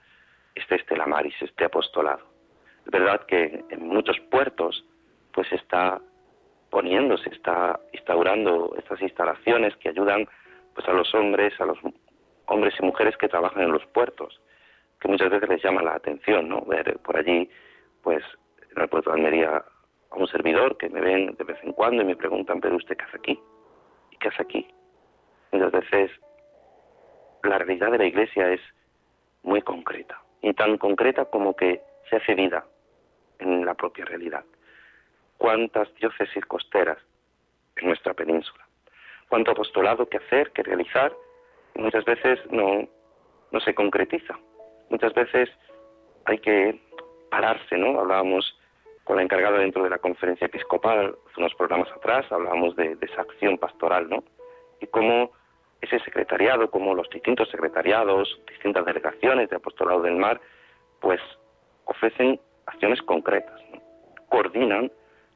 este 0.55 0.77
Estela 0.77 1.07
este 1.41 1.65
apostolado. 1.65 2.23
Es 2.85 2.91
verdad 2.91 3.25
que 3.27 3.65
en 3.71 3.89
muchos 3.89 4.19
puertos 4.31 4.85
pues 5.33 5.51
está 5.53 6.01
poniendo, 6.71 7.17
se 7.19 7.31
está 7.31 7.79
instaurando 7.93 8.75
estas 8.79 9.01
instalaciones 9.03 9.77
que 9.77 9.91
ayudan 9.91 10.27
pues 10.75 10.89
a 10.89 10.93
los 10.93 11.15
hombres, 11.15 11.53
a 11.61 11.67
los 11.67 11.79
hombres 12.47 12.75
y 12.79 12.85
mujeres 12.85 13.17
que 13.17 13.29
trabajan 13.29 13.63
en 13.63 13.73
los 13.73 13.85
puertos, 13.87 14.41
que 15.01 15.09
muchas 15.09 15.31
veces 15.31 15.49
les 15.49 15.63
llama 15.63 15.83
la 15.83 15.95
atención, 15.95 16.49
¿no? 16.49 16.63
Ver 16.63 16.99
por 17.01 17.17
allí, 17.17 17.49
pues 18.03 18.25
en 18.75 18.83
el 18.83 18.89
puerto 18.89 19.11
de 19.11 19.17
Almería 19.17 19.65
a 20.11 20.17
un 20.17 20.27
servidor 20.29 20.77
que 20.77 20.89
me 20.89 21.01
ven 21.01 21.35
de 21.37 21.45
vez 21.45 21.59
en 21.63 21.73
cuando 21.73 22.03
y 22.03 22.07
me 22.07 22.17
preguntan, 22.17 22.61
pero 22.61 22.77
usted 22.77 22.97
qué 22.97 23.05
hace 23.05 23.17
aquí? 23.17 23.41
¿Y 24.11 24.17
qué 24.17 24.29
hace 24.29 24.43
aquí? 24.43 24.67
Muchas 25.53 25.73
veces 25.73 26.11
la 27.43 27.59
realidad 27.59 27.91
de 27.91 27.99
la 27.99 28.07
iglesia 28.07 28.51
es 28.53 28.61
muy 29.43 29.61
concreta, 29.63 30.22
y 30.43 30.53
tan 30.55 30.77
concreta 30.77 31.25
como 31.27 31.55
que 31.55 31.81
se 32.11 32.17
hace 32.17 32.35
vida 32.35 32.65
en 33.39 33.65
la 33.65 33.75
propia 33.75 34.05
realidad. 34.05 34.45
¿Cuántas 35.39 35.93
diócesis 35.95 36.45
costeras 36.47 36.99
en 37.77 37.89
nuestra 37.89 38.15
península? 38.15 38.67
¿Cuánto 39.29 39.53
apostolado 39.53 40.09
que 40.09 40.19
hacer, 40.19 40.51
que 40.53 40.63
realizar? 40.63 41.13
Muchas 41.75 42.05
veces 42.05 42.39
no, 42.51 42.89
no 43.51 43.61
se 43.61 43.75
concretiza. 43.75 44.39
Muchas 44.91 45.15
veces 45.15 45.49
hay 46.27 46.39
que 46.39 46.81
pararse, 47.31 47.79
¿no? 47.79 47.99
Hablábamos 47.99 48.59
con 49.05 49.17
la 49.17 49.23
encargada 49.23 49.59
dentro 49.59 49.83
de 49.83 49.91
la 49.91 49.99
conferencia 49.99 50.47
episcopal, 50.47 51.17
hace 51.31 51.41
unos 51.41 51.55
programas 51.55 51.91
atrás, 51.93 52.31
hablábamos 52.31 52.77
de, 52.77 52.95
de 52.95 53.07
esa 53.07 53.23
acción 53.23 53.59
pastoral, 53.59 54.09
¿no? 54.09 54.23
Y 54.81 54.87
cómo 54.87 55.33
ese 55.83 55.99
secretariado, 56.01 56.71
como 56.71 56.95
los 56.95 57.11
distintos 57.11 57.51
secretariados, 57.51 58.41
distintas 58.49 58.85
delegaciones 58.87 59.51
de 59.51 59.57
apostolado 59.57 60.01
del 60.03 60.17
mar, 60.17 60.41
pues 61.01 61.21
ofrecen 61.85 62.41
acciones 62.67 63.03
concretas, 63.03 63.61
coordinan 64.29 64.91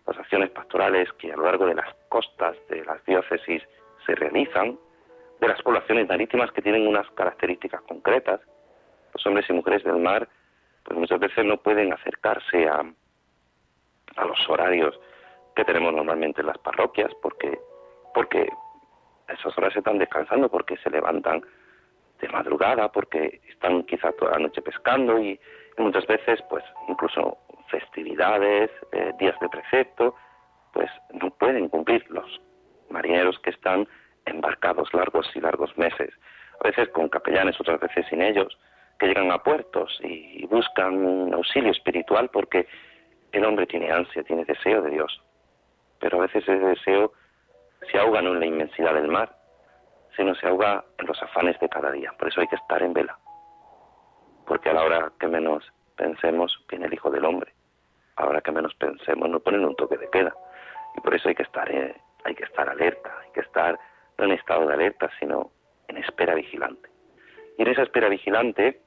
las 0.06 0.18
acciones 0.18 0.50
pastorales 0.50 1.12
que 1.18 1.32
a 1.32 1.36
lo 1.36 1.42
largo 1.42 1.66
de 1.66 1.74
las 1.74 1.92
costas 2.08 2.56
de 2.68 2.84
las 2.84 3.04
diócesis 3.04 3.60
se 4.06 4.14
realizan, 4.14 4.78
de 5.40 5.48
las 5.48 5.60
poblaciones 5.62 6.08
marítimas 6.08 6.52
que 6.52 6.62
tienen 6.62 6.86
unas 6.86 7.10
características 7.10 7.82
concretas. 7.82 8.40
Los 9.12 9.26
hombres 9.26 9.50
y 9.50 9.52
mujeres 9.52 9.82
del 9.82 9.96
mar, 9.96 10.28
pues 10.84 10.96
muchas 10.96 11.18
veces 11.18 11.44
no 11.44 11.56
pueden 11.56 11.92
acercarse 11.92 12.68
a, 12.68 12.84
a 14.16 14.24
los 14.24 14.48
horarios 14.48 14.98
que 15.56 15.64
tenemos 15.64 15.92
normalmente 15.92 16.40
en 16.40 16.46
las 16.46 16.58
parroquias, 16.58 17.10
porque, 17.20 17.58
porque 18.14 18.48
esas 19.28 19.56
horas 19.58 19.76
están 19.76 19.98
descansando, 19.98 20.48
porque 20.48 20.76
se 20.78 20.90
levantan 20.90 21.42
de 22.20 22.28
madrugada, 22.28 22.90
porque 22.90 23.40
están 23.48 23.82
quizá 23.84 24.12
toda 24.12 24.32
la 24.32 24.38
noche 24.38 24.62
pescando 24.62 25.18
y, 25.18 25.38
muchas 25.78 26.06
veces, 26.06 26.40
pues 26.48 26.64
incluso 26.88 27.36
festividades, 27.68 28.70
eh, 28.92 29.12
días 29.18 29.38
de 29.40 29.48
precepto, 29.48 30.14
pues 30.72 30.90
no 31.12 31.30
pueden 31.30 31.68
cumplir 31.68 32.04
los 32.08 32.40
marineros 32.88 33.38
que 33.40 33.50
están 33.50 33.86
embarcados 34.24 34.92
largos 34.94 35.30
y 35.34 35.40
largos 35.40 35.76
meses, 35.76 36.14
a 36.60 36.68
veces 36.68 36.88
con 36.90 37.08
capellanes, 37.08 37.60
otras 37.60 37.80
veces 37.80 38.06
sin 38.08 38.22
ellos, 38.22 38.56
que 38.98 39.08
llegan 39.08 39.30
a 39.30 39.42
puertos 39.42 39.98
y 40.02 40.46
buscan 40.46 41.34
auxilio 41.34 41.72
espiritual 41.72 42.30
porque 42.30 42.66
el 43.32 43.44
hombre 43.44 43.66
tiene 43.66 43.90
ansia, 43.90 44.22
tiene 44.22 44.44
deseo 44.44 44.80
de 44.82 44.90
Dios, 44.90 45.20
pero 46.00 46.18
a 46.18 46.22
veces 46.22 46.42
ese 46.42 46.58
deseo 46.58 47.12
se 47.90 47.98
ahoga 47.98 48.22
no 48.22 48.32
en 48.32 48.40
la 48.40 48.46
inmensidad 48.46 48.94
del 48.94 49.08
mar, 49.08 49.36
sino 50.16 50.34
se 50.34 50.46
ahoga 50.46 50.84
en 50.98 51.06
los 51.06 51.22
afanes 51.22 51.58
de 51.60 51.68
cada 51.68 51.90
día. 51.92 52.12
Por 52.18 52.28
eso 52.28 52.40
hay 52.40 52.48
que 52.48 52.56
estar 52.56 52.82
en 52.82 52.92
vela, 52.92 53.18
porque 54.46 54.70
a 54.70 54.74
la 54.74 54.82
hora 54.82 55.12
que 55.18 55.28
menos 55.28 55.64
pensemos 55.96 56.58
viene 56.68 56.86
el 56.86 56.94
Hijo 56.94 57.10
del 57.10 57.24
Hombre, 57.24 57.52
a 58.16 58.22
la 58.22 58.30
hora 58.30 58.40
que 58.40 58.52
menos 58.52 58.74
pensemos 58.74 59.28
no 59.28 59.40
ponen 59.40 59.64
un 59.64 59.76
toque 59.76 59.96
de 59.96 60.10
queda, 60.10 60.34
y 60.96 61.00
por 61.00 61.14
eso 61.14 61.28
hay 61.28 61.34
que 61.34 61.42
estar, 61.42 61.70
eh, 61.70 61.94
hay 62.24 62.34
que 62.34 62.44
estar 62.44 62.68
alerta, 62.68 63.14
hay 63.22 63.30
que 63.32 63.40
estar 63.40 63.78
no 64.18 64.24
en 64.24 64.32
estado 64.32 64.66
de 64.66 64.74
alerta, 64.74 65.10
sino 65.18 65.50
en 65.88 65.98
espera 65.98 66.34
vigilante. 66.34 66.88
Y 67.58 67.62
en 67.62 67.68
esa 67.68 67.82
espera 67.82 68.08
vigilante, 68.08 68.80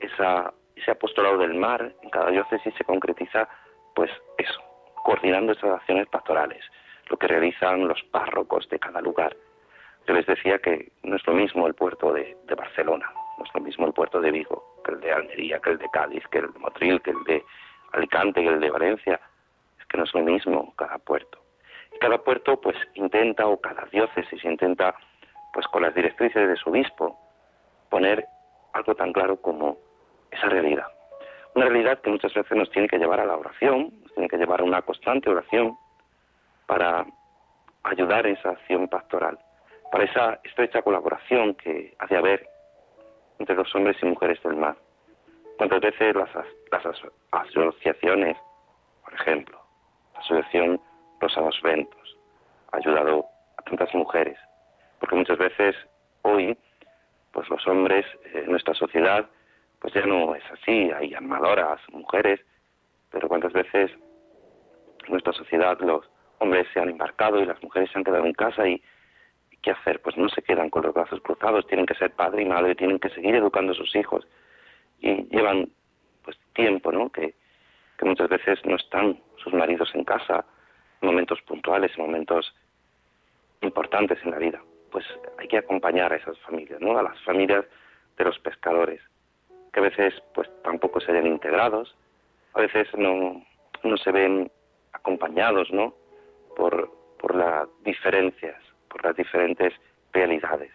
esa, 0.00 0.52
ese 0.76 0.90
apostolado 0.90 1.38
del 1.38 1.54
mar 1.54 1.94
en 2.02 2.10
cada 2.10 2.30
diócesis 2.30 2.74
se 2.76 2.84
concretiza, 2.84 3.48
pues 3.94 4.10
eso, 4.38 4.60
coordinando 5.02 5.52
esas 5.52 5.70
acciones 5.70 6.06
pastorales, 6.08 6.64
lo 7.08 7.16
que 7.16 7.28
realizan 7.28 7.86
los 7.86 8.02
párrocos 8.04 8.68
de 8.68 8.78
cada 8.78 9.00
lugar. 9.00 9.36
Yo 10.06 10.14
les 10.14 10.26
decía 10.26 10.58
que 10.58 10.92
no 11.02 11.16
es 11.16 11.26
lo 11.26 11.34
mismo 11.34 11.66
el 11.66 11.74
puerto 11.74 12.12
de, 12.12 12.36
Barcelona, 12.56 13.10
no 13.38 13.44
es 13.44 13.50
lo 13.54 13.60
mismo 13.60 13.86
el 13.86 13.92
puerto 13.92 14.20
de 14.20 14.30
Vigo, 14.30 14.80
que 14.84 14.92
el 14.92 15.00
de 15.00 15.12
Almería, 15.12 15.58
que 15.60 15.70
el 15.70 15.78
de 15.78 15.88
Cádiz, 15.90 16.26
que 16.28 16.38
el 16.38 16.52
de 16.52 16.58
Motril, 16.58 17.00
que 17.00 17.10
el 17.10 17.24
de 17.24 17.44
Alicante, 17.92 18.42
que 18.42 18.48
el 18.48 18.60
de 18.60 18.70
Valencia. 18.70 19.20
Es 19.80 19.86
que 19.86 19.96
no 19.96 20.04
es 20.04 20.14
lo 20.14 20.20
mismo 20.20 20.74
cada 20.76 20.98
puerto. 20.98 21.38
Y 21.94 21.98
cada 21.98 22.18
puerto 22.18 22.60
pues 22.60 22.76
intenta, 22.94 23.46
o 23.46 23.60
cada 23.60 23.86
diócesis 23.86 24.44
intenta, 24.44 24.94
pues 25.52 25.66
con 25.68 25.82
las 25.82 25.94
directrices 25.94 26.48
de 26.48 26.56
su 26.56 26.70
obispo, 26.70 27.18
poner 27.88 28.26
algo 28.72 28.94
tan 28.94 29.12
claro 29.12 29.36
como 29.36 29.78
esa 30.30 30.48
realidad. 30.48 30.86
Una 31.54 31.66
realidad 31.66 32.00
que 32.00 32.10
muchas 32.10 32.34
veces 32.34 32.58
nos 32.58 32.70
tiene 32.70 32.88
que 32.88 32.98
llevar 32.98 33.20
a 33.20 33.26
la 33.26 33.36
oración, 33.36 33.92
nos 34.02 34.12
tiene 34.14 34.28
que 34.28 34.36
llevar 34.36 34.60
a 34.60 34.64
una 34.64 34.82
constante 34.82 35.30
oración, 35.30 35.78
para 36.66 37.06
ayudar 37.84 38.26
en 38.26 38.36
esa 38.36 38.50
acción 38.50 38.88
pastoral, 38.88 39.38
para 39.92 40.04
esa 40.04 40.40
estrecha 40.44 40.82
colaboración 40.82 41.54
que 41.54 41.94
ha 41.98 42.06
de 42.06 42.16
haber 42.16 42.48
entre 43.38 43.56
los 43.56 43.74
hombres 43.74 43.96
y 44.02 44.06
mujeres 44.06 44.42
del 44.42 44.56
mar. 44.56 44.76
cuántas 45.58 45.80
veces 45.80 46.14
las, 46.14 46.30
las 46.70 46.86
asociaciones, 47.32 48.36
por 49.04 49.14
ejemplo, 49.14 49.60
la 50.14 50.20
asociación 50.20 50.80
Rosados 51.20 51.60
Ventos, 51.62 52.16
ha 52.72 52.78
ayudado 52.78 53.26
a 53.56 53.62
tantas 53.62 53.94
mujeres, 53.94 54.38
porque 54.98 55.16
muchas 55.16 55.38
veces 55.38 55.76
hoy, 56.22 56.56
pues 57.32 57.48
los 57.48 57.66
hombres 57.66 58.06
en 58.32 58.50
nuestra 58.50 58.74
sociedad, 58.74 59.26
pues 59.80 59.92
ya 59.94 60.06
no 60.06 60.34
es 60.34 60.44
así, 60.50 60.90
hay 60.92 61.14
armadoras, 61.14 61.80
mujeres, 61.90 62.40
pero 63.10 63.28
cuántas 63.28 63.52
veces 63.52 63.90
en 65.04 65.10
nuestra 65.10 65.32
sociedad 65.32 65.78
los 65.80 66.08
hombres 66.44 66.68
se 66.72 66.80
han 66.80 66.90
embarcado 66.90 67.40
y 67.40 67.46
las 67.46 67.62
mujeres 67.62 67.90
se 67.90 67.98
han 67.98 68.04
quedado 68.04 68.24
en 68.24 68.34
casa 68.34 68.68
y, 68.68 68.82
¿qué 69.62 69.70
hacer? 69.70 70.00
Pues 70.02 70.16
no 70.16 70.28
se 70.28 70.42
quedan 70.42 70.68
con 70.68 70.82
los 70.82 70.94
brazos 70.94 71.20
cruzados, 71.22 71.66
tienen 71.66 71.86
que 71.86 71.94
ser 71.94 72.12
padre 72.12 72.42
y 72.42 72.44
madre, 72.44 72.74
tienen 72.74 72.98
que 72.98 73.08
seguir 73.10 73.34
educando 73.34 73.72
a 73.72 73.74
sus 73.74 73.96
hijos 73.96 74.26
y 75.00 75.24
llevan 75.34 75.70
pues 76.22 76.38
tiempo, 76.52 76.92
¿no? 76.92 77.10
Que, 77.10 77.34
muchas 78.02 78.28
veces 78.28 78.58
no 78.66 78.76
están 78.76 79.18
sus 79.42 79.54
maridos 79.54 79.90
en 79.94 80.04
casa, 80.04 80.44
en 81.00 81.08
momentos 81.08 81.40
puntuales, 81.40 81.90
en 81.96 82.04
momentos 82.04 82.54
importantes 83.62 84.18
en 84.22 84.32
la 84.32 84.36
vida. 84.36 84.62
Pues 84.92 85.06
hay 85.38 85.48
que 85.48 85.56
acompañar 85.56 86.12
a 86.12 86.16
esas 86.16 86.38
familias, 86.40 86.82
¿no? 86.82 86.98
A 86.98 87.02
las 87.02 87.18
familias 87.22 87.64
de 88.18 88.24
los 88.24 88.38
pescadores, 88.40 89.00
que 89.72 89.80
a 89.80 89.84
veces 89.84 90.12
pues 90.34 90.50
tampoco 90.62 91.00
se 91.00 91.12
ven 91.12 91.26
integrados, 91.26 91.96
a 92.52 92.60
veces 92.60 92.88
no, 92.98 93.42
no 93.82 93.96
se 93.96 94.12
ven 94.12 94.52
acompañados, 94.92 95.72
¿no? 95.72 95.94
Por, 96.56 96.90
por 97.18 97.34
las 97.34 97.68
diferencias, 97.82 98.60
por 98.88 99.04
las 99.04 99.16
diferentes 99.16 99.72
realidades. 100.12 100.70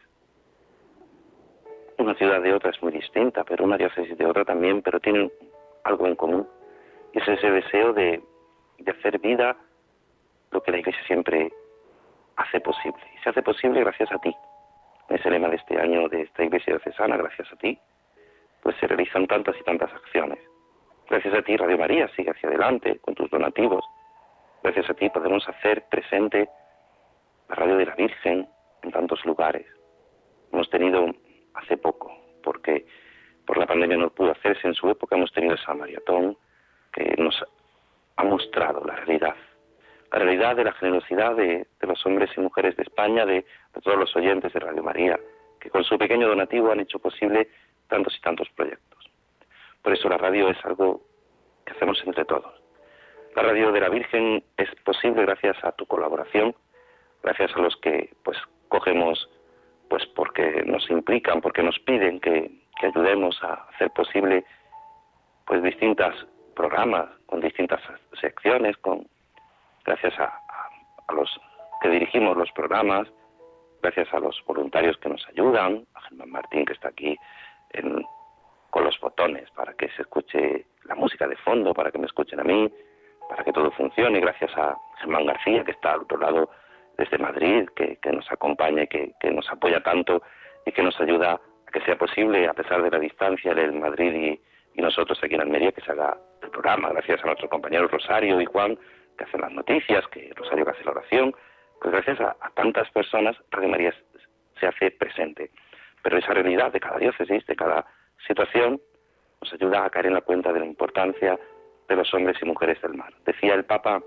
Una 1.98 2.16
ciudad 2.16 2.42
de 2.42 2.54
otra 2.54 2.72
es 2.72 2.82
muy 2.82 2.92
distinta, 2.92 3.44
pero 3.44 3.66
una 3.66 3.78
diócesis 3.78 4.18
de 4.18 4.26
otra 4.26 4.46
también, 4.46 4.82
pero 4.82 5.00
tienen 5.00 5.32
algo 5.84 6.08
en 6.08 6.16
común. 6.16 6.48
Y 7.14 7.20
es 7.20 7.28
ese 7.28 7.52
deseo 7.52 7.94
de, 7.94 8.22
de 8.78 8.92
hacer 8.92 9.20
vida 9.20 9.58
lo 10.52 10.62
que 10.64 10.72
la 10.72 10.80
Iglesia 10.80 11.02
siempre 11.08 11.52
hace 12.36 12.60
posible. 12.62 13.02
Y 13.16 13.24
se 13.24 13.30
hace 13.30 13.42
posible 13.42 13.82
gracias 13.82 14.12
a 14.12 14.18
ti. 14.20 14.34
Es 15.10 15.26
el 15.26 15.34
lema 15.34 15.50
de 15.50 15.58
este 15.58 15.80
año 15.80 16.08
de 16.08 16.22
esta 16.22 16.44
Iglesia 16.44 16.74
diocesana, 16.76 17.18
gracias 17.18 17.52
a 17.52 17.56
ti, 17.56 17.78
pues 18.62 18.76
se 18.78 18.88
realizan 18.88 19.28
tantas 19.28 19.56
y 19.60 19.64
tantas 19.64 19.92
acciones. 19.94 20.40
Gracias 21.10 21.34
a 21.34 21.42
ti, 21.42 21.58
Radio 21.58 21.78
María, 21.78 22.08
sigue 22.16 22.32
hacia 22.32 22.50
adelante 22.50 23.00
con 23.00 23.16
tus 23.16 23.30
donativos. 23.30 23.84
Gracias 24.62 24.90
a 24.90 24.94
ti 24.94 25.10
podemos 25.10 25.48
hacer 25.48 25.86
presente 25.90 26.50
la 27.48 27.56
Radio 27.56 27.78
de 27.78 27.86
la 27.86 27.96
Virgen 27.96 28.48
en 28.82 28.92
tantos 28.92 29.24
lugares. 29.26 29.66
Hemos 30.52 30.70
tenido 30.70 31.06
hace 31.54 31.78
poco, 31.78 32.12
porque 32.44 32.86
por 33.46 33.58
la 33.58 33.66
pandemia 33.66 33.98
no 33.98 34.10
pudo 34.10 34.32
hacerse 34.32 34.68
en 34.68 34.74
su 34.74 34.90
época, 34.90 35.16
hemos 35.16 35.32
tenido 35.32 35.56
esa 35.56 35.74
maratón 35.74 36.38
que 36.92 37.16
nos 37.18 37.42
ha 38.18 38.24
mostrado 38.24 38.84
la 38.84 38.96
realidad, 38.98 39.36
la 40.12 40.20
realidad 40.20 40.58
de 40.58 40.66
la 40.66 40.74
generosidad 40.74 41.36
de, 41.36 41.66
los 41.82 42.06
hombres 42.06 42.30
y 42.36 42.42
mujeres 42.42 42.76
de 42.76 42.84
España, 42.84 43.26
de, 43.26 43.46
de, 43.74 43.82
todos 43.82 43.98
los 43.98 44.14
oyentes 44.16 44.52
de 44.52 44.60
Radio 44.60 44.84
María, 44.84 45.18
que 45.60 45.70
con 45.70 45.86
su 45.86 45.98
pequeño 45.98 46.28
donativo 46.28 46.72
han 46.72 46.82
hecho 46.82 47.00
posible 47.00 47.50
tantos 47.88 48.16
y 48.18 48.22
tantos 48.22 48.50
proyectos. 48.50 49.10
Por 49.82 49.94
eso 49.94 50.10
la 50.10 50.18
radio 50.18 50.50
es 50.50 50.58
algo 50.66 51.02
que 51.66 51.72
hacemos 51.72 52.02
entre 52.06 52.26
todos. 52.26 52.59
La 53.36 53.44
radio 53.44 53.72
de 53.72 53.80
la 53.80 53.90
Virgen 53.90 54.44
es 54.58 54.70
posible 54.84 55.22
gracias 55.24 55.58
a 55.64 55.72
tu 55.72 55.86
colaboración, 55.86 56.56
gracias 57.22 57.56
a 57.56 57.60
los 57.60 57.76
que 57.78 58.10
pues 58.24 58.38
cogemos 58.68 59.30
pues 59.90 60.06
porque 60.16 60.64
nos 60.66 60.90
implican, 60.90 61.42
porque 61.42 61.64
nos 61.64 61.78
piden 61.80 62.20
que, 62.20 62.52
ayudemos 62.82 63.38
a 63.44 63.56
hacer 63.74 63.92
posible 63.92 64.46
pues 65.46 65.62
distintas 65.62 66.16
programas, 66.56 67.10
con 67.26 67.42
distintas 67.42 67.82
secciones, 68.22 68.78
con 68.78 69.06
gracias 69.84 70.18
a, 70.18 70.26
a, 70.28 71.14
los 71.14 71.30
que 71.82 71.90
dirigimos 71.90 72.38
los 72.38 72.50
programas, 72.54 73.06
gracias 73.82 74.14
a 74.14 74.20
los 74.20 74.42
voluntarios 74.46 74.98
que 74.98 75.10
nos 75.10 75.28
ayudan, 75.28 75.86
a 75.94 76.02
Germán 76.04 76.30
Martín 76.30 76.64
que 76.66 76.72
está 76.72 76.88
aquí 76.88 77.18
con 78.70 78.84
los 78.84 78.98
botones 79.00 79.50
para 79.52 79.74
que 79.74 79.90
se 79.90 80.04
escuche 80.04 80.66
la 80.86 80.96
música 80.96 81.28
de 81.28 81.36
fondo, 81.38 81.74
para 81.74 81.92
que 81.92 81.98
me 81.98 82.06
escuchen 82.06 82.40
a 82.40 82.44
mí, 82.44 82.72
para 83.30 83.44
que 83.44 83.54
todo 83.54 83.70
funcione, 83.72 84.20
gracias 84.20 84.52
a 84.58 84.76
Germán 84.98 85.28
García 85.28 85.64
que 85.64 85.72
está 85.72 85.94
al 85.94 86.02
otro 86.02 86.18
lado 86.18 86.50
desde 86.98 87.18
Madrid, 87.20 87.70
que, 87.76 87.98
nos 88.12 88.30
acompaña 88.32 88.84
y 88.84 88.88
que, 88.88 89.32
nos 89.32 89.48
apoya 89.50 89.82
tanto 89.82 90.22
y 90.66 90.72
que 90.72 90.84
nos 90.84 91.00
ayuda 91.00 91.34
a 91.34 91.72
que 91.72 91.80
sea 91.82 91.96
posible, 91.96 92.48
a 92.48 92.54
pesar 92.54 92.82
de 92.82 92.90
la 92.90 93.00
distancia, 93.00 93.52
en 93.52 93.80
Madrid 93.80 94.14
y, 94.14 94.42
nosotros 94.82 95.20
aquí 95.22 95.36
en 95.36 95.42
Almería, 95.42 95.74
que 95.74 95.82
se 95.82 95.92
haga 95.92 96.18
el 96.42 96.50
programa, 96.52 96.88
gracias 96.94 97.22
a 97.22 97.26
nuestros 97.26 97.52
compañeros 97.52 97.92
Rosario 97.92 98.40
y 98.40 98.46
Juan, 98.46 98.80
que 99.18 99.26
hacen 99.26 99.42
las 99.42 99.52
noticias, 99.52 100.08
que 100.08 100.32
Rosario 100.34 100.64
que 100.64 100.72
hace 100.72 100.86
la 100.86 100.92
oración, 100.92 101.36
pues 101.82 101.92
gracias 101.92 102.22
a, 102.22 102.36
tantas 102.56 102.90
personas, 102.92 103.36
Radio 103.52 103.68
María 103.68 103.94
se 104.58 104.68
hace 104.68 104.92
presente. 104.92 105.52
Pero 106.02 106.18
esa 106.18 106.34
realidad 106.34 106.72
de 106.72 106.80
cada 106.80 106.98
diócesis, 106.98 107.46
de 107.46 107.56
cada 107.58 107.86
situación, 108.26 108.80
nos 109.42 109.52
ayuda 109.52 109.84
a 109.84 109.90
caer 109.90 110.06
en 110.06 110.14
la 110.14 110.22
cuenta 110.22 110.54
de 110.54 110.62
la 110.62 110.66
importancia 110.66 111.38
de 111.90 111.96
los 111.96 112.14
hombres 112.14 112.38
y 112.42 112.46
mujeres 112.46 112.82
del 112.82 112.94
mar. 112.94 113.12
Decía 113.26 113.56
el 113.56 113.66
Papa 113.66 114.02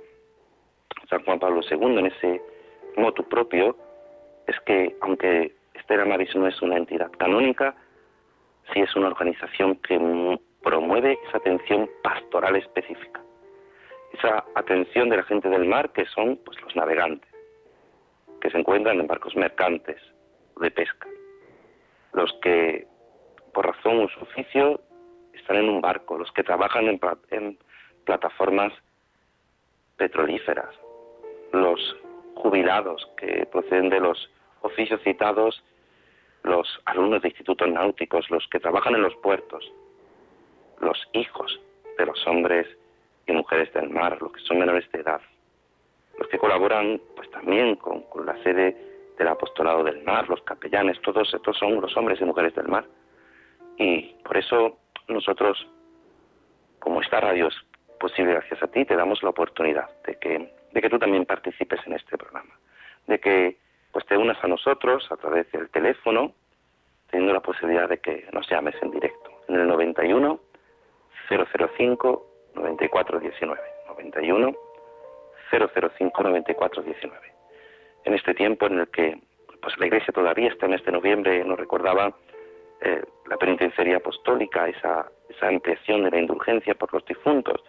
San 1.11 1.24
Juan 1.24 1.39
Pablo 1.39 1.61
II 1.68 1.99
en 1.99 2.07
ese 2.07 2.41
motu 2.97 3.28
propio 3.28 3.76
es 4.47 4.59
que, 4.61 4.97
aunque 5.03 5.55
Estela 5.74 6.05
Maris 6.05 6.35
no 6.35 6.47
es 6.47 6.61
una 6.62 6.76
entidad 6.76 7.11
canónica, 7.18 7.74
sí 8.72 8.80
es 8.80 8.95
una 8.97 9.09
organización 9.09 9.76
que 9.76 10.39
promueve 10.62 11.18
esa 11.28 11.39
atención 11.39 11.91
pastoral 12.03 12.57
específica. 12.57 13.20
Esa 14.12 14.45
atención 14.55 15.09
de 15.09 15.16
la 15.16 15.22
gente 15.24 15.49
del 15.49 15.64
mar, 15.64 15.91
que 15.93 16.05
son 16.07 16.39
pues, 16.45 16.61
los 16.62 16.76
navegantes, 16.76 17.30
que 18.41 18.51
se 18.51 18.59
encuentran 18.59 19.01
en 19.01 19.07
barcos 19.07 19.35
mercantes 19.37 20.01
de 20.61 20.70
pesca. 20.70 21.09
Los 22.12 22.33
que, 22.43 22.87
por 23.55 23.66
razón 23.66 24.05
o 24.05 24.09
su 24.09 24.20
oficio, 24.20 24.80
están 25.33 25.57
en 25.57 25.68
un 25.68 25.80
barco, 25.80 26.18
los 26.18 26.30
que 26.33 26.45
trabajan 26.45 26.87
en, 26.87 27.01
en 27.30 27.59
plataformas 28.05 28.72
petrolíferas, 29.96 30.74
los 31.53 31.96
jubilados 32.34 33.09
que 33.16 33.46
proceden 33.46 33.88
de 33.88 34.00
los 34.00 34.30
oficios 34.62 35.00
citados, 35.03 35.62
los 36.42 36.66
alumnos 36.86 37.22
de 37.22 37.28
institutos 37.28 37.68
náuticos, 37.68 38.30
los 38.30 38.46
que 38.48 38.61
trabajan 38.61 38.94
en 38.94 39.03
los 39.03 39.14
puertos, 39.16 39.64
los 40.80 40.98
hijos 41.12 41.61
de 41.96 42.07
los 42.07 42.26
hombres 42.26 42.66
y 43.26 43.32
mujeres 43.32 43.72
del 43.72 43.90
mar, 43.90 44.20
los 44.20 44.32
que 44.32 44.40
son 44.40 44.59
menores 44.59 44.90
de 44.90 45.00
edad, 45.00 45.20
los 46.18 46.28
que 46.28 46.38
colaboran 46.38 47.00
pues 47.14 47.30
también 47.30 47.76
con, 47.76 48.05
la 48.24 48.36
sede 48.42 48.76
del 49.18 49.28
apostolado 49.28 49.84
del 49.84 50.03
mar, 50.03 50.28
los 50.28 50.42
capellanes, 50.42 51.00
todos 51.03 51.32
estos 51.32 51.57
son 51.57 51.80
los 51.80 51.96
hombres 51.96 52.20
y 52.20 52.24
mujeres 52.24 52.55
del 52.55 52.68
mar. 52.68 52.84
Y 53.78 54.14
por 54.24 54.36
eso 54.36 54.78
nosotros, 55.09 55.66
como 56.78 57.00
esta 57.00 57.20
radio 57.20 57.48
es 57.48 57.55
posible 58.03 58.32
gracias 58.32 58.61
a 58.62 58.66
ti, 58.66 58.84
te 58.84 58.96
damos 58.96 59.22
la 59.22 59.30
oportunidad 59.30 59.88
de 60.05 60.16
que 60.16 60.50
de 60.72 60.80
que 60.80 60.90
tú 60.90 60.98
también 60.98 61.24
participes 61.24 61.80
en 61.86 61.92
este 61.92 62.18
programa, 62.18 62.55
de 63.07 63.20
que 63.20 63.57
pues 63.92 64.05
te 64.07 64.16
unas 64.16 64.42
a 64.42 64.48
nosotros 64.48 65.07
a 65.12 65.16
través 65.16 65.50
del 65.53 65.68
teléfono, 65.68 66.32
teniendo 67.11 67.32
la 67.32 67.40
posibilidad 67.40 67.88
de 67.88 67.98
que 67.98 68.26
nos 68.32 68.48
llames 68.50 68.74
en 68.82 68.90
directo. 68.90 69.30
En 69.48 69.57
el 69.57 69.68
91 69.68 70.40
005 71.28 72.26
9419 72.55 73.62
91 73.88 74.57
005 75.50 76.22
9419 76.22 77.32
en 78.05 78.14
este 78.14 78.34
tiempo 78.34 78.66
en 78.66 78.80
el 78.80 78.88
que 78.88 79.18
pues 79.61 79.78
la 79.78 79.86
Iglesia 79.86 80.12
todavía 80.12 80.48
está 80.48 80.66
en 80.66 80.74
este 80.74 80.90
noviembre 80.90 81.44
nos 81.44 81.59
recordaba 81.59 82.12
eh, 82.80 83.05
la 83.28 83.36
penitenciaría 83.36 83.98
apostólica 83.98 84.68
esa 84.68 85.07
esa 85.28 85.48
ampliación 85.48 86.03
de 86.03 86.11
la 86.11 86.18
indulgencia 86.18 86.74
por 86.74 86.92
los 86.92 87.05
difuntos 87.05 87.62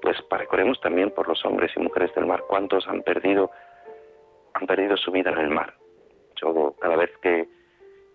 pues 0.00 0.16
recordemos 0.30 0.80
también 0.80 1.10
por 1.10 1.28
los 1.28 1.44
hombres 1.44 1.72
y 1.76 1.80
mujeres 1.80 2.14
del 2.14 2.26
mar 2.26 2.44
cuántos 2.48 2.86
han 2.88 3.02
perdido 3.02 3.50
han 4.54 4.66
perdido 4.66 4.96
su 4.96 5.10
vida 5.10 5.30
en 5.30 5.38
el 5.38 5.50
mar. 5.50 5.74
Yo 6.40 6.74
cada 6.80 6.96
vez 6.96 7.10
que 7.22 7.48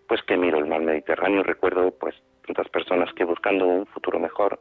pues 0.07 0.21
que 0.23 0.37
miro 0.37 0.57
el 0.57 0.65
mar 0.65 0.81
Mediterráneo 0.81 1.43
recuerdo 1.43 1.91
pues 1.91 2.15
tantas 2.45 2.69
personas 2.69 3.11
que 3.13 3.23
buscando 3.23 3.65
un 3.65 3.85
futuro 3.87 4.19
mejor 4.19 4.59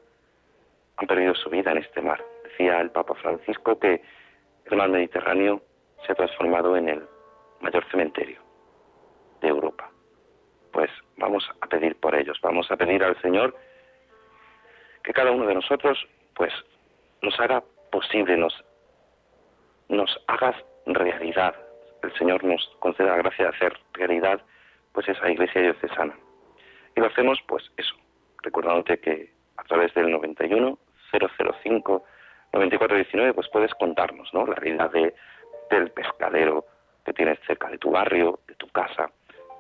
han 0.97 1.07
perdido 1.07 1.35
su 1.35 1.51
vida 1.51 1.73
en 1.73 1.79
este 1.79 2.01
mar. 2.01 2.25
Decía 2.45 2.81
el 2.81 2.91
Papa 2.91 3.15
Francisco 3.15 3.79
que 3.79 4.03
el 4.67 4.77
mar 4.77 4.89
Mediterráneo 4.89 5.63
se 6.07 6.13
ha 6.13 6.15
transformado 6.15 6.77
en 6.77 6.89
el 6.89 7.03
mayor 7.61 7.85
cementerio 7.91 8.41
de 9.41 9.49
Europa. 9.49 9.91
Pues 10.73 10.91
vamos 11.17 11.49
a 11.61 11.67
pedir 11.67 11.97
por 11.97 12.15
ellos, 12.15 12.39
vamos 12.43 12.71
a 12.71 12.77
pedir 12.77 13.03
al 13.03 13.21
Señor 13.21 13.57
que 15.03 15.13
cada 15.13 15.31
uno 15.31 15.47
de 15.47 15.55
nosotros 15.55 15.99
pues 16.35 16.53
nos 17.25 17.39
haga 17.41 17.63
posible, 17.91 18.37
nos, 18.37 18.55
nos 19.89 20.11
hagas 20.27 20.57
realidad. 20.87 21.55
El 22.03 22.13
Señor 22.15 22.45
nos 22.45 22.65
conceda 22.81 23.11
la 23.11 23.17
gracia 23.17 23.47
de 23.47 23.57
hacer 23.57 23.79
realidad 23.93 24.41
pues 24.93 25.09
esa 25.09 25.31
iglesia 25.31 25.63
diocesana. 25.63 26.15
Y 26.95 27.01
lo 27.01 27.07
hacemos 27.07 27.41
pues 27.49 27.65
eso, 27.77 27.95
recordándote 28.43 29.01
que 29.01 29.33
a 29.57 29.65
través 29.65 29.93
del 29.95 30.11
91 30.11 30.79
005 31.11 32.05
9419 32.53 33.35
pues 33.35 33.49
puedes 33.49 33.75
contarnos, 33.75 34.33
¿no? 34.33 34.47
La 34.47 34.55
realidad 34.55 34.91
de, 34.91 35.15
del 35.71 35.91
pescadero 35.91 36.65
que 37.05 37.13
tienes 37.13 37.39
cerca 37.47 37.69
de 37.69 37.79
tu 37.79 37.91
barrio, 37.91 38.39
de 38.47 38.55
tu 38.55 38.69
casa, 38.69 39.11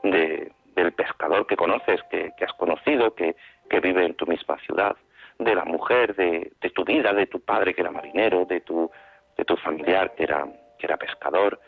de, 0.02 0.52
del 0.74 0.92
pescador 0.92 1.46
que 1.46 1.56
conoces, 1.56 2.00
que, 2.10 2.32
has 2.40 2.52
conocido, 2.54 3.14
que, 3.14 3.34
vive 3.82 4.06
en 4.06 4.14
tu 4.14 4.26
misma 4.26 4.56
ciudad, 4.58 4.96
de 5.38 5.54
la 5.54 5.64
mujer, 5.64 6.14
de, 6.14 6.52
de, 6.60 6.70
tu 6.70 6.84
vida, 6.84 7.12
de 7.12 7.26
tu 7.26 7.40
padre 7.40 7.74
que 7.74 7.80
era 7.80 7.90
marinero, 7.90 8.44
de 8.44 8.60
tu, 8.60 8.90
de 9.36 9.44
tu 9.44 9.56
familiar 9.56 10.14
que 10.14 10.24
era, 10.24 10.46
que 10.78 10.86
era 10.86 10.96
pescador, 10.96 11.60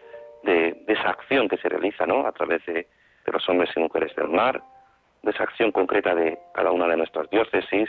de, 0.44 0.84
esa 0.86 1.10
acción 1.10 1.48
que 1.48 1.56
se 1.58 1.68
realiza 1.68 2.06
¿no? 2.06 2.26
a 2.26 2.32
través 2.32 2.64
de, 2.66 2.74
de 2.74 3.32
los 3.32 3.48
hombres 3.48 3.70
y 3.74 3.80
mujeres 3.80 4.14
del 4.14 4.28
mar, 4.28 4.62
de 5.22 5.30
esa 5.30 5.42
acción 5.42 5.72
concreta 5.72 6.14
de 6.14 6.38
cada 6.54 6.70
una 6.70 6.86
de 6.86 6.96
nuestras 6.96 7.28
diócesis, 7.30 7.88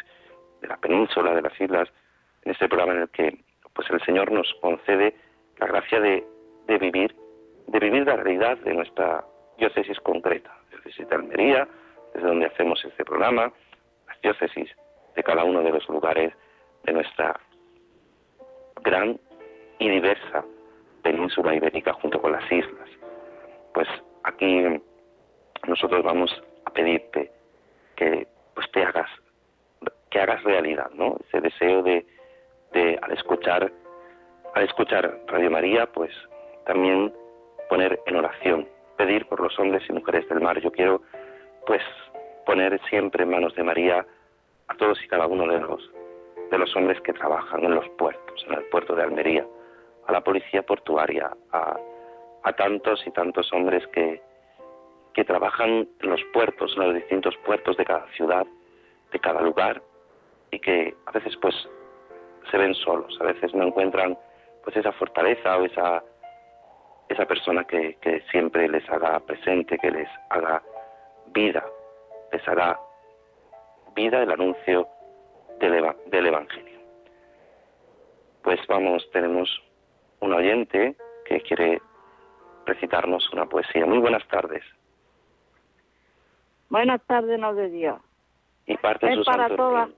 de 0.62 0.68
la 0.68 0.78
península, 0.78 1.36
de 1.36 1.42
las 1.42 1.62
islas, 1.62 1.90
en 2.44 2.52
este 2.52 2.68
programa 2.68 2.94
en 2.94 3.02
el 3.04 3.10
que 3.10 3.38
pues 3.74 3.90
el 3.92 4.02
Señor 4.02 4.32
nos 4.32 4.52
concede 4.62 5.16
la 5.60 5.68
gracia 5.68 6.00
de, 6.00 6.26
de 6.66 6.78
vivir, 6.80 7.16
de 7.68 7.80
vivir 7.80 8.08
la 8.08 8.16
realidad 8.16 8.58
de 8.58 8.74
nuestra 8.74 9.24
diócesis 9.58 10.00
concreta, 10.00 10.52
diócesis 10.72 11.08
de 11.08 11.16
Almería, 11.16 11.68
desde 12.14 12.28
donde 12.28 12.48
hacemos 12.48 12.84
este 12.84 13.06
programa, 13.06 13.52
las 14.08 14.22
diócesis 14.22 14.72
de 15.18 15.24
cada 15.24 15.44
uno 15.44 15.64
de 15.64 15.72
los 15.72 15.90
lugares 15.90 16.32
de 16.84 16.94
nuestra 16.94 17.38
gran 18.84 19.20
y 19.80 19.90
diversa 19.90 20.46
península 21.02 21.56
ibérica 21.56 21.92
junto 21.94 22.22
con 22.22 22.32
las 22.32 22.50
islas. 22.52 22.90
Pues 23.74 23.88
aquí 24.24 24.64
nosotros 25.68 26.04
vamos 26.04 26.32
a 26.66 26.70
pedirte 26.70 27.32
que 27.96 28.28
pues 28.54 28.72
te 28.72 28.84
hagas 28.84 29.10
que 30.12 30.20
hagas 30.22 30.42
realidad, 30.44 30.90
¿no? 30.94 31.18
Ese 31.28 31.42
deseo 31.42 31.82
de, 31.82 32.06
de 32.72 33.00
al 33.02 33.12
escuchar 33.12 33.72
al 34.54 34.64
escuchar 34.64 35.20
Radio 35.28 35.50
María, 35.50 35.88
pues 35.88 36.12
también 36.66 37.12
poner 37.70 38.00
en 38.06 38.16
oración, 38.16 38.68
pedir 38.98 39.26
por 39.26 39.42
los 39.42 39.58
hombres 39.60 39.84
y 39.90 39.94
mujeres 39.94 40.30
del 40.30 40.42
mar. 40.42 40.60
Yo 40.62 40.72
quiero 40.72 41.02
pues 41.66 41.82
poner 42.46 42.80
siempre 42.90 43.24
en 43.24 43.32
manos 43.32 43.56
de 43.56 43.64
María 43.64 44.06
a 44.68 44.76
todos 44.76 45.04
y 45.04 45.08
cada 45.08 45.28
uno 45.28 45.48
de 45.48 45.60
los 45.60 45.92
de 46.52 46.58
los 46.58 46.74
hombres 46.76 47.00
que 47.02 47.12
trabajan 47.12 47.64
en 47.66 47.76
los 47.76 47.88
puertos, 47.98 48.46
en 48.48 48.54
el 48.54 48.64
puerto 48.66 48.96
de 48.96 49.04
Almería, 49.04 49.46
a 50.06 50.12
la 50.14 50.22
policía 50.22 50.64
portuaria, 50.64 51.30
a, 51.52 51.78
a 52.44 52.54
tantos 52.54 53.06
y 53.06 53.12
tantos 53.12 53.52
hombres 53.52 53.86
que, 53.88 54.22
que 55.14 55.26
trabajan 55.26 55.90
en 56.00 56.10
los 56.10 56.24
puertos, 56.32 56.74
en 56.78 56.84
los 56.84 56.96
distintos 56.96 57.36
puertos 57.46 57.76
de 57.76 57.84
cada 57.84 58.08
ciudad, 58.14 58.48
de 59.12 59.20
cada 59.20 59.42
lugar, 59.42 59.82
y 60.52 60.60
que 60.60 60.96
a 61.06 61.12
veces 61.12 61.36
pues 61.42 61.54
se 62.50 62.58
ven 62.58 62.74
solos, 62.76 63.18
a 63.20 63.26
veces 63.26 63.54
no 63.54 63.66
encuentran 63.66 64.18
pues 64.64 64.78
esa 64.78 64.94
fortaleza 64.94 65.58
o 65.58 65.66
esa 65.66 66.04
esa 67.10 67.26
persona 67.26 67.64
que, 67.64 67.96
que 68.02 68.22
siempre 68.32 68.68
les 68.68 68.88
haga 68.90 69.20
presente, 69.22 69.78
que 69.78 69.92
les 69.92 70.10
haga 70.30 70.62
vida, 71.28 71.66
les 72.32 72.46
haga 72.48 72.78
vida 73.98 74.22
el 74.24 74.32
anuncio 74.32 74.88
del, 75.60 75.84
del 76.06 76.28
Evangelio. 76.28 76.80
Pues 78.44 78.60
vamos, 78.68 79.10
tenemos 79.12 79.50
un 80.22 80.34
oyente 80.34 80.96
que 81.26 81.42
quiere 81.42 81.82
recitarnos 82.66 83.30
una 83.34 83.46
poesía. 83.48 83.86
Muy 83.86 83.98
buenas 83.98 84.26
tardes. 84.28 84.64
Buenas 86.70 87.02
tardes, 87.06 87.40
no 87.40 87.54
de 87.54 87.70
Dios. 87.70 88.00
Y 88.68 88.78
parte 88.78 89.12
es 89.12 89.26
para 89.26 89.54
todas, 89.56 89.90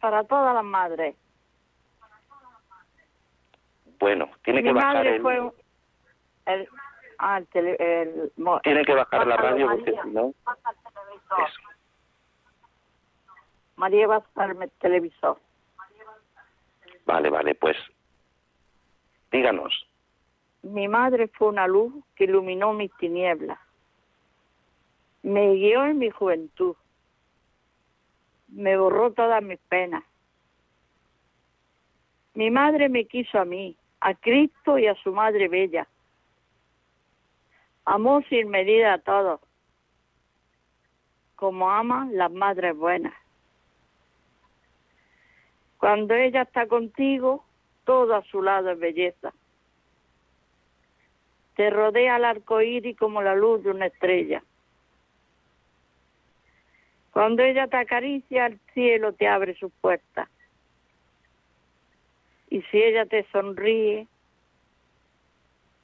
para 0.00 0.24
todas 0.24 0.54
las 0.54 0.64
madres. 0.64 1.14
Bueno, 3.98 4.28
tiene 4.42 4.62
que 4.62 4.72
bajar 4.72 5.06
el... 5.06 5.22
Fue 5.22 5.36
el, 6.46 6.68
ah, 7.18 7.38
el, 7.38 7.46
tele, 7.48 7.76
el, 7.78 8.32
tiene 8.62 8.84
que 8.84 8.94
bajar 8.94 9.26
la 9.26 9.36
radio 9.36 9.68
porque 9.70 9.94
si 10.02 10.10
no... 10.10 10.34
Eso. 11.38 11.60
María 13.76 14.06
televisor. 14.80 15.38
Vale, 17.06 17.30
vale, 17.30 17.54
pues 17.54 17.76
díganos. 19.30 19.86
Mi 20.62 20.88
madre 20.88 21.28
fue 21.28 21.48
una 21.48 21.66
luz 21.66 21.92
que 22.14 22.24
iluminó 22.24 22.72
mis 22.72 22.90
tinieblas. 22.96 23.58
Me 25.22 25.54
guió 25.54 25.84
en 25.84 25.98
mi 25.98 26.10
juventud. 26.10 26.76
Me 28.48 28.76
borró 28.76 29.12
todas 29.12 29.42
mis 29.42 29.58
penas. 29.68 30.04
Mi 32.34 32.50
madre 32.50 32.88
me 32.88 33.06
quiso 33.06 33.38
a 33.38 33.44
mí, 33.44 33.76
a 34.00 34.14
Cristo 34.14 34.78
y 34.78 34.86
a 34.86 34.94
su 34.96 35.12
madre 35.12 35.48
bella. 35.48 35.86
Amó 37.84 38.22
sin 38.22 38.48
medida 38.48 38.94
a 38.94 38.98
todos, 38.98 39.40
como 41.44 41.70
aman 41.70 42.16
las 42.16 42.32
madres 42.32 42.74
buenas. 42.74 43.12
Cuando 45.76 46.14
ella 46.14 46.40
está 46.40 46.66
contigo, 46.66 47.44
todo 47.84 48.14
a 48.14 48.24
su 48.24 48.40
lado 48.40 48.70
es 48.70 48.78
belleza. 48.78 49.34
Te 51.54 51.68
rodea 51.68 52.16
el 52.16 52.24
arco 52.24 52.62
iris 52.62 52.96
como 52.96 53.20
la 53.20 53.34
luz 53.34 53.62
de 53.62 53.72
una 53.72 53.84
estrella. 53.84 54.42
Cuando 57.10 57.42
ella 57.42 57.66
te 57.66 57.76
acaricia, 57.76 58.46
el 58.46 58.58
cielo 58.72 59.12
te 59.12 59.28
abre 59.28 59.54
sus 59.56 59.70
puertas. 59.82 60.30
Y 62.48 62.62
si 62.62 62.82
ella 62.82 63.04
te 63.04 63.26
sonríe, 63.32 64.06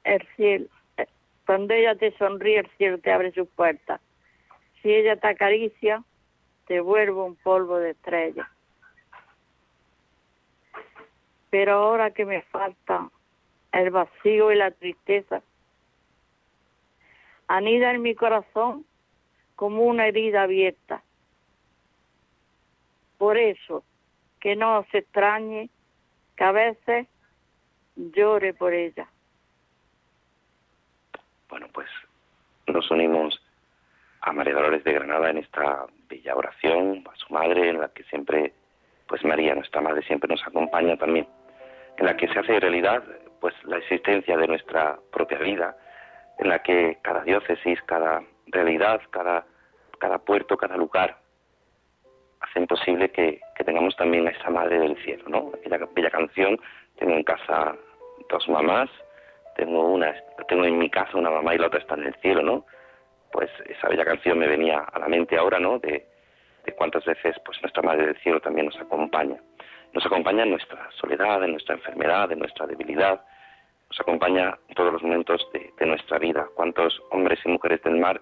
el 0.05 0.27
cielo, 0.35 0.65
eh, 0.97 1.05
cuando 1.45 1.75
ella 1.75 1.93
te 1.93 2.17
sonríe, 2.17 2.61
el 2.61 2.69
cielo 2.77 2.97
te 2.97 3.11
abre 3.11 3.31
sus 3.31 3.47
puertas. 3.49 4.01
Si 4.81 4.93
ella 4.93 5.15
te 5.15 5.27
acaricia, 5.27 6.03
te 6.67 6.79
vuelve 6.79 7.21
un 7.21 7.35
polvo 7.35 7.77
de 7.77 7.91
estrella 7.91 8.49
pero 11.51 11.73
ahora 11.73 12.11
que 12.11 12.25
me 12.25 12.41
falta 12.43 13.11
el 13.73 13.91
vacío 13.91 14.51
y 14.51 14.55
la 14.55 14.71
tristeza, 14.71 15.43
anida 17.47 17.91
en 17.91 18.01
mi 18.01 18.15
corazón 18.15 18.85
como 19.55 19.83
una 19.83 20.07
herida 20.07 20.43
abierta. 20.43 21.03
Por 23.17 23.37
eso, 23.37 23.83
que 24.39 24.55
no 24.55 24.85
se 24.91 24.99
extrañe 24.99 25.69
que 26.37 26.43
a 26.43 26.53
veces 26.53 27.07
llore 27.95 28.53
por 28.53 28.73
ella. 28.73 29.07
Bueno, 31.49 31.67
pues 31.73 31.89
nos 32.67 32.89
unimos 32.89 33.40
a 34.21 34.31
María 34.31 34.53
Dolores 34.53 34.83
de 34.83 34.93
Granada 34.93 35.29
en 35.29 35.37
esta 35.37 35.85
bella 36.07 36.35
oración, 36.35 37.03
a 37.11 37.15
su 37.15 37.33
madre, 37.33 37.69
en 37.69 37.79
la 37.79 37.89
que 37.89 38.03
siempre, 38.03 38.53
pues 39.07 39.23
María, 39.25 39.55
nuestra 39.55 39.81
madre, 39.81 40.03
siempre 40.03 40.29
nos 40.29 40.45
acompaña 40.45 40.97
también 40.97 41.27
en 41.97 42.05
la 42.05 42.17
que 42.17 42.27
se 42.27 42.39
hace 42.39 42.59
realidad 42.59 43.03
pues 43.39 43.53
la 43.63 43.77
existencia 43.77 44.37
de 44.37 44.47
nuestra 44.47 44.97
propia 45.11 45.39
vida, 45.39 45.75
en 46.37 46.49
la 46.49 46.59
que 46.59 46.97
cada 47.01 47.23
diócesis, 47.23 47.81
cada 47.83 48.23
realidad, 48.47 49.01
cada, 49.09 49.45
cada 49.99 50.19
puerto, 50.19 50.57
cada 50.57 50.77
lugar 50.77 51.17
hacen 52.39 52.67
posible 52.67 53.11
que, 53.11 53.39
tengamos 53.65 53.95
también 53.95 54.27
a 54.27 54.31
esa 54.31 54.49
madre 54.49 54.79
del 54.79 54.97
cielo, 55.03 55.23
¿no? 55.27 55.51
Aquella 55.53 55.87
bella 55.93 56.09
canción, 56.09 56.59
tengo 56.97 57.13
en 57.13 57.23
casa 57.23 57.75
dos 58.29 58.49
mamás, 58.49 58.89
tengo 59.55 59.87
una, 59.93 60.15
tengo 60.47 60.65
en 60.65 60.79
mi 60.79 60.89
casa 60.89 61.15
una 61.15 61.29
mamá 61.29 61.53
y 61.53 61.59
la 61.59 61.67
otra 61.67 61.79
está 61.79 61.93
en 61.93 62.07
el 62.07 62.15
cielo, 62.15 62.41
¿no? 62.41 62.65
Pues 63.31 63.49
esa 63.65 63.87
bella 63.87 64.05
canción 64.05 64.37
me 64.39 64.47
venía 64.47 64.79
a 64.79 64.99
la 64.99 65.07
mente 65.07 65.37
ahora, 65.37 65.59
¿no? 65.59 65.79
De, 65.79 66.07
cuántas 66.77 67.03
veces 67.05 67.35
pues 67.43 67.61
nuestra 67.61 67.81
madre 67.83 68.05
del 68.07 68.17
cielo 68.19 68.39
también 68.39 68.67
nos 68.67 68.79
acompaña. 68.79 69.37
Nos 69.93 70.05
acompaña 70.05 70.43
en 70.43 70.51
nuestra 70.51 70.89
soledad, 70.91 71.43
en 71.43 71.51
nuestra 71.51 71.75
enfermedad, 71.75 72.31
en 72.31 72.39
nuestra 72.39 72.65
debilidad. 72.65 73.21
Nos 73.89 73.99
acompaña 73.99 74.57
en 74.69 74.75
todos 74.75 74.93
los 74.93 75.03
momentos 75.03 75.45
de, 75.53 75.85
nuestra 75.85 76.17
vida. 76.17 76.47
Cuántos 76.55 77.01
hombres 77.11 77.39
y 77.43 77.49
mujeres 77.49 77.81
del 77.83 77.97
mar, 77.97 78.21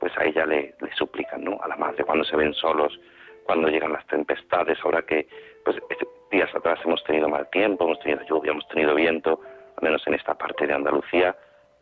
pues 0.00 0.12
a 0.18 0.24
ella 0.24 0.44
le, 0.44 0.74
le, 0.80 0.92
suplican, 0.96 1.44
¿no? 1.44 1.58
A 1.62 1.68
la 1.68 1.76
madre 1.76 2.04
cuando 2.04 2.24
se 2.24 2.36
ven 2.36 2.52
solos, 2.52 2.98
cuando 3.44 3.68
llegan 3.68 3.92
las 3.92 4.06
tempestades. 4.06 4.78
Ahora 4.84 5.02
que, 5.02 5.26
pues, 5.64 5.78
este, 5.88 6.06
días 6.30 6.54
atrás 6.54 6.78
hemos 6.84 7.02
tenido 7.04 7.28
mal 7.28 7.48
tiempo, 7.50 7.84
hemos 7.84 8.00
tenido 8.00 8.22
lluvia, 8.24 8.52
hemos 8.52 8.68
tenido 8.68 8.94
viento, 8.94 9.40
al 9.76 9.82
menos 9.82 10.06
en 10.06 10.14
esta 10.14 10.34
parte 10.34 10.66
de 10.66 10.74
Andalucía, 10.74 11.34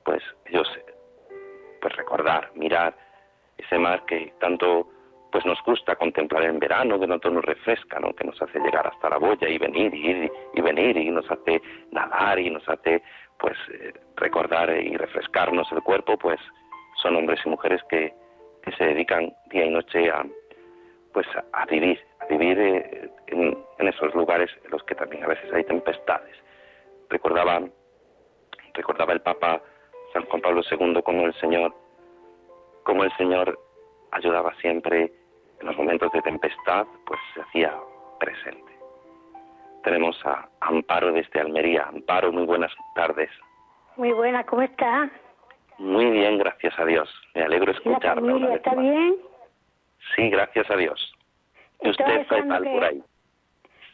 pues 0.04 0.22
ellos, 0.46 0.68
pues 1.86 1.98
recordar, 1.98 2.50
mirar 2.56 2.96
ese 3.56 3.78
mar 3.78 4.04
que 4.06 4.34
tanto 4.40 4.88
pues 5.30 5.46
nos 5.46 5.62
gusta 5.62 5.94
contemplar 5.94 6.42
en 6.42 6.58
verano, 6.58 6.98
que 6.98 7.06
tanto 7.06 7.30
nos 7.30 7.44
refresca, 7.44 8.00
que 8.18 8.24
nos 8.24 8.42
hace 8.42 8.58
llegar 8.58 8.88
hasta 8.88 9.08
la 9.08 9.18
boya 9.18 9.48
y 9.48 9.56
venir 9.56 9.94
y 9.94 10.10
ir 10.10 10.32
y 10.52 10.60
venir 10.60 10.96
y 10.96 11.08
nos 11.10 11.30
hace 11.30 11.62
nadar 11.92 12.40
y 12.40 12.50
nos 12.50 12.68
hace 12.68 13.04
pues 13.38 13.56
eh, 13.72 13.92
recordar 14.16 14.68
y 14.70 14.96
refrescarnos 14.96 15.70
el 15.70 15.80
cuerpo, 15.82 16.18
pues 16.18 16.40
son 17.00 17.14
hombres 17.14 17.38
y 17.44 17.50
mujeres 17.50 17.80
que, 17.88 18.12
que 18.64 18.72
se 18.72 18.82
dedican 18.82 19.32
día 19.52 19.66
y 19.66 19.70
noche 19.70 20.10
a 20.10 20.26
pues 21.12 21.28
a, 21.52 21.66
vivir, 21.66 22.00
a 22.18 22.26
vivir 22.26 22.58
eh, 22.58 23.10
en, 23.28 23.56
esos 23.78 24.12
lugares 24.12 24.50
en 24.64 24.72
los 24.72 24.82
que 24.82 24.96
también 24.96 25.22
a 25.22 25.28
veces 25.28 25.52
hay 25.52 25.62
tempestades. 25.62 26.34
Recordaba, 27.08 27.62
recordaba 28.74 29.12
el 29.12 29.20
Papa 29.20 29.62
San 30.16 30.24
Juan 30.24 30.40
Pablo 30.40 30.62
II 30.70 31.02
como 31.02 31.26
el 31.26 31.34
Señor, 31.34 31.74
como 32.84 33.04
el 33.04 33.14
Señor 33.18 33.58
ayudaba 34.12 34.54
siempre 34.62 35.12
en 35.60 35.66
los 35.66 35.76
momentos 35.76 36.10
de 36.12 36.22
tempestad, 36.22 36.86
pues 37.04 37.20
se 37.34 37.42
hacía 37.42 37.74
presente. 38.18 38.72
Tenemos 39.84 40.18
a 40.24 40.48
Amparo 40.60 41.12
desde 41.12 41.38
Almería. 41.38 41.84
Amparo, 41.88 42.32
muy 42.32 42.46
buenas 42.46 42.72
tardes. 42.94 43.28
Muy 43.96 44.10
buenas, 44.12 44.46
¿cómo 44.46 44.62
está? 44.62 45.10
Muy 45.76 46.10
bien, 46.10 46.38
gracias 46.38 46.78
a 46.78 46.86
Dios. 46.86 47.14
Me 47.34 47.42
alegro 47.42 47.72
escucharla. 47.72 48.38
¿La 48.38 48.54
está 48.54 48.74
bien? 48.74 49.16
Sí, 50.14 50.30
gracias 50.30 50.70
a 50.70 50.76
Dios. 50.76 51.14
¿Y 51.82 51.90
usted 51.90 52.26
qué 52.26 52.42
tal 52.42 52.64
por 52.64 52.84
ahí? 52.84 53.02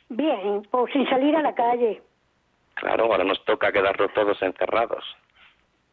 Bien, 0.08 0.62
pues 0.70 0.92
sin 0.92 1.04
salir 1.08 1.34
a 1.34 1.42
la 1.42 1.54
calle. 1.54 2.00
Claro, 2.74 3.06
ahora 3.06 3.24
nos 3.24 3.44
toca 3.44 3.72
quedarnos 3.72 4.14
todos 4.14 4.40
encerrados. 4.40 5.04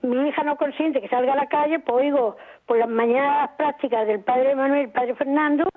Mi 0.02 0.30
hija 0.30 0.44
no 0.44 0.56
consiente 0.56 1.02
que 1.02 1.10
salga 1.10 1.34
a 1.34 1.36
la 1.36 1.48
calle, 1.48 1.80
pues 1.80 2.06
oigo 2.06 2.38
por 2.66 2.78
las 2.78 2.88
mañanas 2.88 3.52
prácticas 3.58 4.08
del 4.08 4.22
padre 4.22 4.56
Manuel, 4.56 4.82
el 4.82 4.92
padre 4.92 5.16
Fernando, 5.16 5.68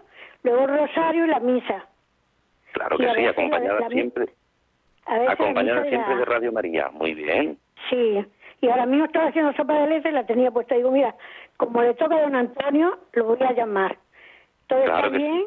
luego 0.45 0.65
el 0.65 0.79
rosario 0.79 1.25
y 1.25 1.29
la 1.29 1.41
misa. 1.41 1.87
Claro 2.73 2.99
que 2.99 3.13
sí, 3.15 3.27
acompañada 3.27 3.89
siempre. 3.89 4.27
Acompañada 5.07 5.85
siempre 5.85 6.17
de 6.17 6.25
Radio 6.25 6.53
María, 6.53 6.91
muy 6.91 7.15
bien. 7.15 7.59
Sí, 7.91 8.25
y 8.61 8.69
ahora 8.69 8.87
mismo 8.87 9.07
estaba 9.07 9.27
haciendo 9.27 9.53
sopa 9.55 9.75
de 9.75 9.89
leche 9.89 10.09
y 10.09 10.13
la 10.13 10.25
tenía 10.25 10.51
puesta. 10.53 10.77
Digo, 10.77 10.93
mira, 10.93 11.15
como 11.57 11.83
le 11.83 11.95
toca 11.95 12.17
a 12.17 12.23
don 12.23 12.37
Antonio, 12.37 12.99
lo 13.13 13.25
voy 13.25 13.43
a 13.43 13.53
llamar. 13.53 13.99
¿Todo 14.69 14.85
está 14.85 15.09
bien? 15.09 15.47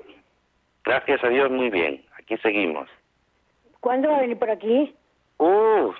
Gracias 0.84 1.24
a 1.24 1.30
Dios, 1.30 1.50
muy 1.50 1.70
bien. 1.70 2.04
Aquí 2.20 2.38
seguimos. 2.38 2.90
¿Cuándo 3.80 4.10
va 4.10 4.18
a 4.18 4.22
venir 4.22 4.38
por 4.38 4.50
aquí? 4.50 4.94
Uh, 5.38 5.94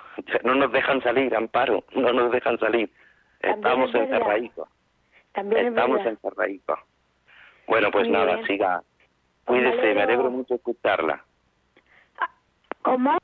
no 0.44 0.54
nos 0.54 0.72
dejan 0.72 1.02
salir, 1.02 1.34
Amparo, 1.34 1.84
no 1.94 2.12
nos 2.12 2.32
dejan 2.32 2.58
salir. 2.58 2.90
Estamos 3.40 3.94
encerraditos. 3.94 4.68
También 5.32 5.66
Estamos 5.66 6.04
encerraditos. 6.04 6.78
Bueno, 7.66 7.90
pues 7.90 8.08
nada, 8.08 8.44
siga. 8.46 8.82
Pues 9.44 9.62
Cuídese, 9.62 9.94
me 9.94 10.02
alegro 10.02 10.30
mucho 10.30 10.54
escucharla. 10.54 11.22
¿Cómo? 12.82 13.16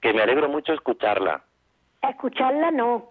Que 0.00 0.12
me 0.12 0.22
alegro 0.22 0.48
mucho 0.48 0.72
escucharla. 0.72 1.42
Escucharla 2.02 2.70
no. 2.70 3.10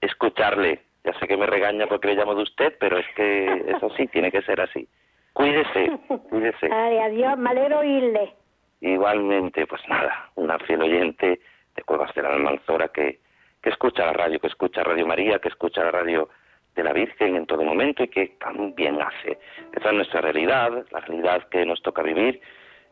Escucharle. 0.00 0.82
Ya 1.04 1.12
sé 1.18 1.26
que 1.26 1.36
me 1.36 1.46
regaña 1.46 1.86
porque 1.86 2.08
le 2.08 2.14
llamo 2.14 2.34
de 2.34 2.42
usted, 2.42 2.76
pero 2.78 2.98
es 2.98 3.06
que 3.16 3.72
eso 3.76 3.90
sí, 3.96 4.06
tiene 4.08 4.30
que 4.30 4.42
ser 4.42 4.60
así. 4.60 4.88
Cuídese, 5.32 5.90
cuídese. 6.30 6.70
Ay, 6.72 6.98
adiós, 6.98 7.36
me 7.38 7.50
alegro 7.50 7.80
oírle. 7.80 8.34
Igualmente, 8.82 9.64
pues 9.68 9.80
nada, 9.88 10.30
una 10.34 10.58
fiel 10.58 10.82
oyente 10.82 11.40
de 11.76 11.82
Cuevas 11.84 12.12
de 12.14 12.22
la 12.22 12.30
Almanzora 12.30 12.88
que, 12.88 13.20
que 13.62 13.70
escucha 13.70 14.04
la 14.04 14.12
radio, 14.12 14.40
que 14.40 14.48
escucha 14.48 14.82
Radio 14.82 15.06
María, 15.06 15.38
que 15.38 15.48
escucha 15.48 15.84
la 15.84 15.92
radio 15.92 16.28
de 16.74 16.82
la 16.82 16.92
Virgen 16.92 17.36
en 17.36 17.46
todo 17.46 17.62
momento 17.62 18.02
y 18.02 18.08
que 18.08 18.36
también 18.40 19.00
hace. 19.00 19.38
Esa 19.72 19.88
es 19.90 19.94
nuestra 19.94 20.20
realidad, 20.20 20.84
la 20.90 20.98
realidad 20.98 21.48
que 21.48 21.64
nos 21.64 21.80
toca 21.80 22.02
vivir 22.02 22.40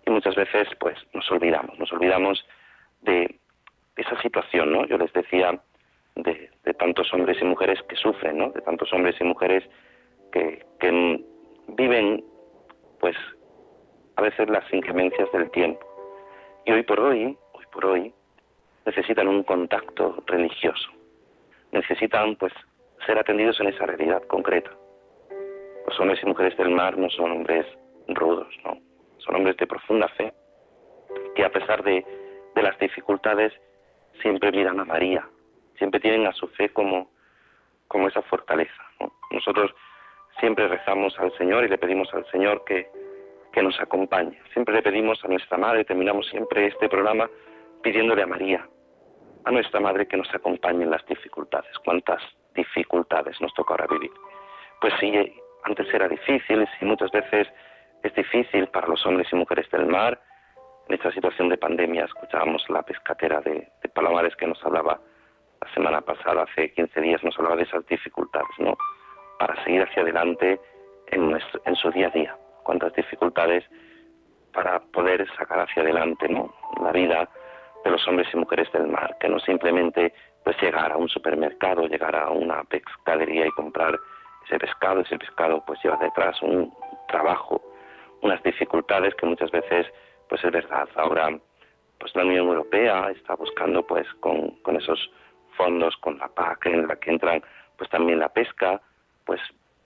y 0.07 0.11
muchas 0.11 0.37
veces 0.37 0.69
pues 0.79 0.97
nos 1.13 1.29
olvidamos, 1.33 1.77
nos 1.77 1.93
olvidamos 1.93 2.47
de 3.03 3.41
esa 3.97 4.21
situación, 4.23 4.73
¿no? 4.73 4.87
Yo 4.87 4.97
les 4.97 5.13
decía 5.13 5.61
de, 6.15 6.51
tantos 6.79 7.13
hombres 7.13 7.37
y 7.41 7.45
mujeres 7.45 7.83
que 7.89 7.97
sufren, 7.97 8.39
¿no? 8.39 8.51
De 8.51 8.61
tantos 8.63 8.93
hombres 8.93 9.17
y 9.21 9.25
mujeres 9.25 9.65
que, 10.31 10.65
que 10.79 11.25
viven, 11.67 12.25
pues, 13.01 13.17
a 14.21 14.23
veces 14.23 14.51
las 14.51 14.71
inclemencias 14.71 15.33
del 15.33 15.51
tiempo. 15.51 15.81
Y 16.67 16.73
hoy 16.73 16.83
por 16.83 17.01
hoy, 17.01 17.39
hoy 17.53 17.65
por 17.73 17.87
hoy, 17.87 18.13
necesitan 18.85 19.27
un 19.27 19.43
contacto 19.45 20.23
religioso. 20.27 20.91
Necesitan, 21.73 22.37
pues, 22.37 22.53
ser 23.07 23.19
atendidos 23.19 23.59
en 23.61 23.69
esa 23.69 23.87
realidad 23.87 24.23
concreta. 24.25 24.71
Los 25.87 25.99
hombres 25.99 26.21
y 26.23 26.27
mujeres 26.27 26.55
del 26.59 26.69
mar 26.69 26.99
no 26.99 27.09
son 27.09 27.33
hombres 27.33 27.67
rudos, 28.09 28.55
¿no? 28.63 28.77
Son 29.19 29.37
hombres 29.37 29.57
de 29.57 29.67
profunda 29.67 30.09
fe, 30.09 30.35
que 31.35 31.43
a 31.43 31.51
pesar 31.51 31.83
de, 31.83 32.05
de 32.55 32.63
las 32.63 32.79
dificultades 32.79 33.55
siempre 34.21 34.53
miran 34.53 34.81
a 34.81 34.85
María, 34.85 35.27
siempre 35.79 35.99
tienen 35.99 36.27
a 36.27 36.33
su 36.35 36.47
fe 36.49 36.69
como, 36.69 37.11
como 37.89 38.09
esa 38.09 38.21
fortaleza. 38.21 38.83
Nosotros 39.31 39.75
siempre 40.39 40.69
rezamos 40.69 41.19
al 41.19 41.33
Señor 41.39 41.65
y 41.65 41.69
le 41.69 41.79
pedimos 41.79 42.13
al 42.13 42.27
Señor 42.31 42.65
que, 42.67 42.87
que 43.53 43.63
nos 43.63 43.81
acompañe. 43.81 44.39
Siempre 44.53 44.75
le 44.75 44.83
pedimos 44.83 45.25
a 45.25 45.29
nuestra 45.29 45.59
Madre, 45.59 45.85
terminamos 45.85 46.27
siempre 46.29 46.67
este 46.67 46.89
programa 46.89 47.29
pidiéndole 47.83 48.23
a 48.23 48.27
María, 48.27 48.67
a 49.45 49.51
nuestra 49.51 49.81
Madre 49.81 50.07
que 50.07 50.17
nos 50.17 50.33
acompañe 50.35 50.85
en 50.85 50.91
las 50.91 51.05
dificultades. 51.07 51.79
¿Cuántas 51.85 52.23
dificultades 52.55 53.41
nos 53.41 53.53
toca 53.55 53.75
ahora 53.75 53.87
vivir? 53.87 54.13
Pues 54.81 54.95
sí, 55.01 55.13
antes 55.65 55.93
era 55.93 56.09
difícil, 56.09 56.69
sí, 56.79 56.85
muchas 56.85 57.11
veces 57.11 57.49
es 58.03 58.15
difícil 58.15 58.67
para 58.69 58.89
los 58.89 59.05
hombres 59.07 59.29
y 59.33 59.37
mujeres 59.37 59.71
del 59.71 59.87
mar, 59.87 60.21
en 60.91 60.95
esta 60.95 61.13
situación 61.13 61.49
de 61.49 61.57
pandemia 61.57 62.05
escuchábamos 62.05 62.69
la 62.69 62.83
pescatera 62.83 63.41
de, 63.43 63.71
Palomares 63.95 64.35
que 64.35 64.49
nos 64.49 64.61
hablaba 64.65 65.01
la 65.61 65.73
semana 65.73 66.01
pasada, 66.01 66.43
hace 66.43 66.73
15 66.73 67.01
días, 67.01 67.23
nos 67.23 67.39
hablaba 67.39 67.55
de 67.55 67.63
esas 67.63 67.87
dificultades, 67.87 68.51
¿no? 68.59 68.77
Para 69.39 69.63
seguir 69.63 69.83
hacia 69.83 70.03
adelante 70.03 70.61
en, 71.07 71.39
en 71.65 71.77
su 71.77 71.93
día 71.93 72.09
a 72.09 72.11
día. 72.11 72.37
Cuántas 72.71 72.95
dificultades 72.95 73.65
para 74.53 74.79
poder 74.79 75.29
sacar 75.37 75.59
hacia 75.59 75.83
adelante, 75.83 76.29
¿no? 76.29 76.55
La 76.81 76.93
vida 76.93 77.29
de 77.85 77.91
los 77.91 78.07
hombres 78.07 78.29
y 78.33 78.37
mujeres 78.37 78.71
del 78.71 78.87
mar, 78.87 79.17
que 79.19 79.29
no 79.29 79.41
simplemente 79.41 80.15
pues 80.45 80.57
llegar 80.63 80.93
a 80.93 80.97
un 80.97 81.09
supermercado, 81.09 81.89
llegar 81.89 82.15
a 82.15 82.31
una 82.31 82.63
pescadería 82.63 83.49
y 83.49 83.51
comprar 83.51 83.99
ese 84.47 84.57
pescado, 84.57 85.01
ese 85.01 85.19
pescado 85.19 85.65
pues 85.67 85.83
lleva 85.83 85.97
detrás 85.97 86.41
un 86.43 86.73
trabajo, 87.09 87.61
unas 88.23 88.41
dificultades 88.45 89.17
que 89.17 89.27
muchas 89.27 89.51
veces 89.51 89.89
pues 90.29 90.45
es 90.45 90.53
verdad, 90.53 90.89
ahora 90.95 91.37
pues 91.99 92.15
la 92.15 92.23
Unión 92.23 92.47
Europea 92.47 93.11
está 93.11 93.35
buscando 93.35 93.85
pues 93.85 94.07
con, 94.21 94.53
con 94.63 94.77
esos 94.77 95.11
fondos, 95.57 95.97
con 95.97 96.19
la 96.19 96.29
PAC 96.29 96.67
en 96.67 96.87
la 96.87 96.95
que 96.95 97.11
entran 97.11 97.43
pues 97.77 97.91
también 97.91 98.21
la 98.21 98.29
pesca, 98.29 98.81
pues 99.27 99.41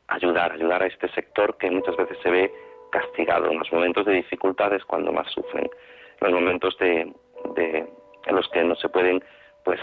ayudar, 0.09 0.53
ayudar 0.53 0.82
a 0.82 0.87
este 0.87 1.09
sector 1.14 1.57
que 1.57 1.70
muchas 1.70 1.97
veces 1.97 2.18
se 2.22 2.28
ve 2.28 2.53
castigado. 2.95 3.51
En 3.51 3.59
los 3.59 3.72
momentos 3.72 4.07
de 4.07 4.14
dificultades 4.14 4.84
cuando 4.84 5.12
más 5.12 5.28
sufren, 5.32 5.64
en 5.64 6.20
los 6.20 6.32
momentos 6.32 6.78
de, 6.78 7.12
de 7.57 7.86
en 8.26 8.36
los 8.36 8.49
que 8.49 8.62
no 8.62 8.76
se 8.76 8.88
pueden 8.88 9.22
pues 9.64 9.80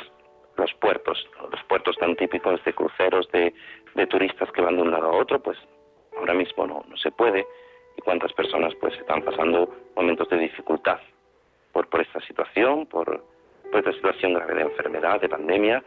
los 0.58 0.74
puertos, 0.76 1.18
los 1.52 1.64
puertos 1.66 1.98
tan 1.98 2.16
típicos 2.16 2.64
de 2.64 2.74
cruceros, 2.74 3.30
de, 3.32 3.54
de 3.96 4.08
turistas 4.08 4.52
que 4.52 4.62
van 4.62 4.76
de 4.78 4.84
un 4.84 4.92
lado 4.92 5.08
a 5.08 5.18
otro, 5.18 5.40
pues 5.42 5.58
ahora 6.18 6.34
mismo 6.34 6.68
no, 6.68 6.84
no 6.88 6.98
se 6.98 7.12
puede. 7.12 7.46
Y 7.98 8.02
cuántas 8.02 8.32
personas 8.34 8.74
pues 8.80 8.94
están 8.98 9.22
pasando 9.24 9.70
momentos 9.96 10.30
de 10.30 10.38
dificultad 10.38 11.00
por, 11.74 11.90
por 11.90 12.02
esta 12.02 12.22
situación, 12.22 12.86
por, 12.86 13.24
por 13.72 13.80
esta 13.80 13.94
situación 13.94 14.34
grave 14.34 14.56
de 14.56 14.62
enfermedad, 14.62 15.20
de 15.20 15.30
pandemia, 15.30 15.84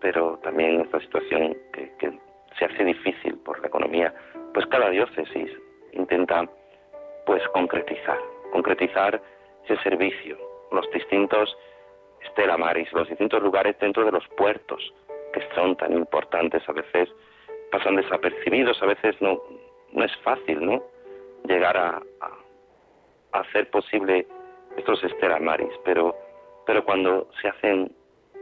pero 0.00 0.38
también 0.42 0.80
esta 0.82 1.00
situación 1.00 1.56
que, 1.72 1.92
que 1.98 2.18
se 2.58 2.64
hace 2.64 2.84
difícil 2.84 3.36
por 3.38 3.60
la 3.60 3.68
economía, 3.68 4.14
pues 4.54 4.66
cada 4.66 4.90
diócesis 4.90 5.50
intenta 5.92 6.48
pues 7.38 7.50
concretizar, 7.50 8.18
concretizar 8.50 9.22
ese 9.64 9.80
servicio, 9.82 10.36
los 10.72 10.90
distintos 10.90 11.56
Estela 12.20 12.56
Maris, 12.56 12.92
los 12.92 13.08
distintos 13.08 13.40
lugares 13.42 13.78
dentro 13.78 14.04
de 14.04 14.10
los 14.10 14.26
puertos 14.36 14.92
que 15.32 15.40
son 15.54 15.76
tan 15.76 15.92
importantes, 15.92 16.68
a 16.68 16.72
veces 16.72 17.08
pasan 17.70 17.94
desapercibidos, 17.94 18.82
a 18.82 18.86
veces 18.86 19.14
no, 19.20 19.40
no 19.92 20.04
es 20.04 20.16
fácil, 20.24 20.64
¿no? 20.64 20.82
llegar 21.44 21.76
a, 21.76 22.02
hacer 23.30 23.70
posible 23.70 24.26
estos 24.76 25.04
estelamaris, 25.04 25.72
pero, 25.84 26.16
pero 26.66 26.84
cuando 26.84 27.28
se 27.40 27.48
hacen 27.48 27.92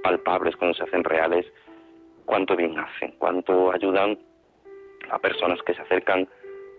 palpables, 0.03 0.57
cuando 0.57 0.75
se 0.75 0.85
hacen 0.85 1.05
reales, 1.05 1.45
cuánto 2.25 2.57
bien 2.57 2.79
hacen, 2.79 3.15
cuánto 3.19 3.73
ayudan 3.73 4.19
a 5.11 5.19
personas 5.19 5.61
que 5.63 5.75
se 5.75 5.83
acercan 5.83 6.29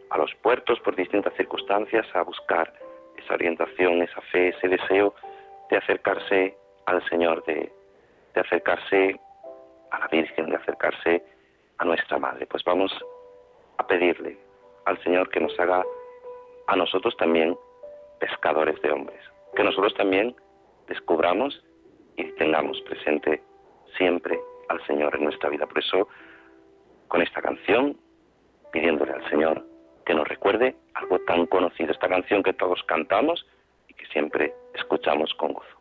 a 0.09 0.17
los 0.17 0.33
puertos 0.35 0.79
por 0.81 0.95
distintas 0.95 1.33
circunstancias 1.35 2.05
a 2.13 2.21
buscar 2.21 2.73
esa 3.17 3.33
orientación, 3.33 4.01
esa 4.01 4.21
fe, 4.21 4.49
ese 4.49 4.67
deseo 4.67 5.13
de 5.69 5.77
acercarse 5.77 6.55
al 6.85 7.03
Señor, 7.09 7.43
de, 7.45 7.71
de 8.33 8.41
acercarse 8.41 9.19
a 9.91 9.99
la 9.99 10.07
Virgen, 10.07 10.49
de 10.49 10.55
acercarse 10.55 11.23
a 11.77 11.85
nuestra 11.85 12.17
Madre. 12.17 12.45
Pues 12.45 12.63
vamos 12.63 12.91
a 13.77 13.87
pedirle 13.87 14.37
al 14.85 15.01
Señor 15.03 15.29
que 15.29 15.39
nos 15.39 15.59
haga 15.59 15.83
a 16.67 16.75
nosotros 16.75 17.15
también 17.17 17.57
pescadores 18.19 18.81
de 18.81 18.91
hombres, 18.91 19.19
que 19.55 19.63
nosotros 19.63 19.93
también 19.95 20.35
descubramos 20.87 21.63
y 22.15 22.23
tengamos 22.33 22.81
presente 22.81 23.41
siempre 23.97 24.39
al 24.69 24.85
Señor 24.85 25.15
en 25.15 25.25
nuestra 25.25 25.49
vida. 25.49 25.65
Por 25.65 25.79
eso, 25.79 26.07
con 27.07 27.21
esta 27.21 27.41
canción, 27.41 27.97
pidiéndole 28.71 29.13
al 29.13 29.29
Señor 29.29 29.63
que 30.07 30.13
nos 30.13 30.27
recuerde 30.27 30.73
algo 30.93 31.19
tan 31.19 31.45
conocido, 31.47 31.91
esta 31.91 32.07
canción 32.07 32.41
que 32.41 32.53
todos 32.53 32.81
cantamos 32.83 33.45
y 33.89 33.93
que 33.93 34.05
siempre 34.07 34.53
escuchamos 34.73 35.33
con 35.33 35.51
gozo. 35.51 35.76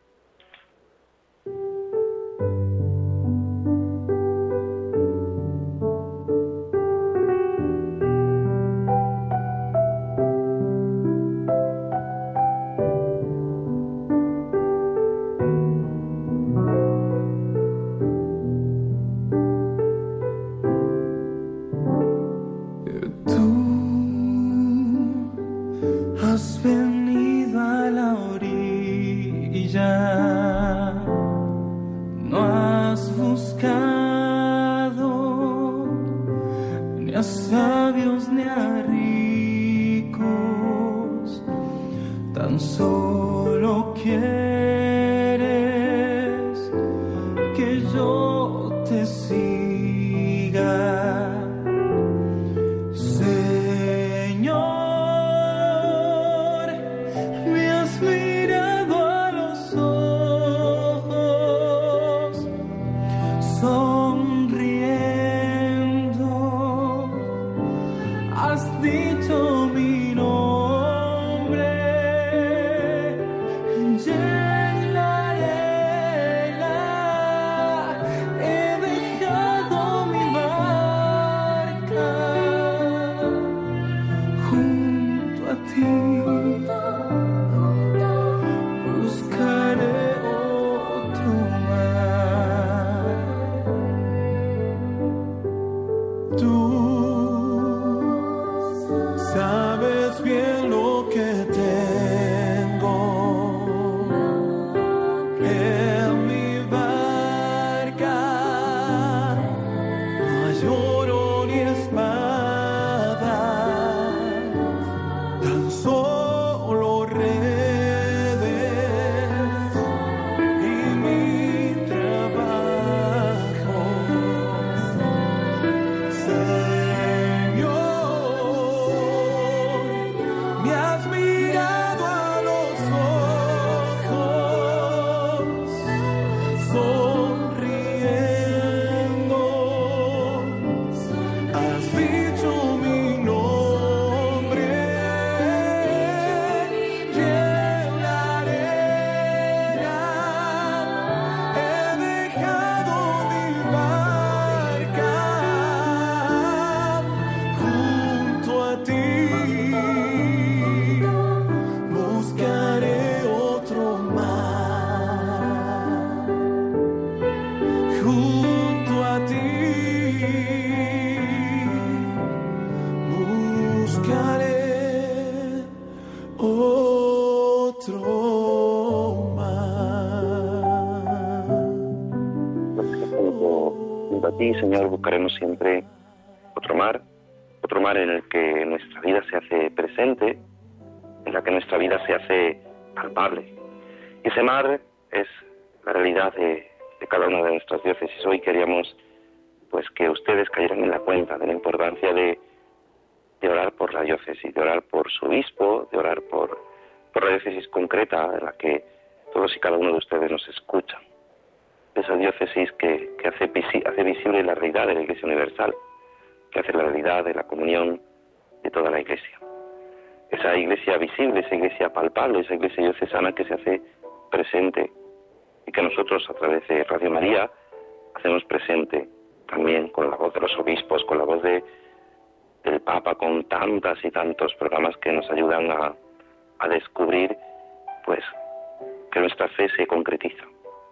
Señor, 184.60 184.95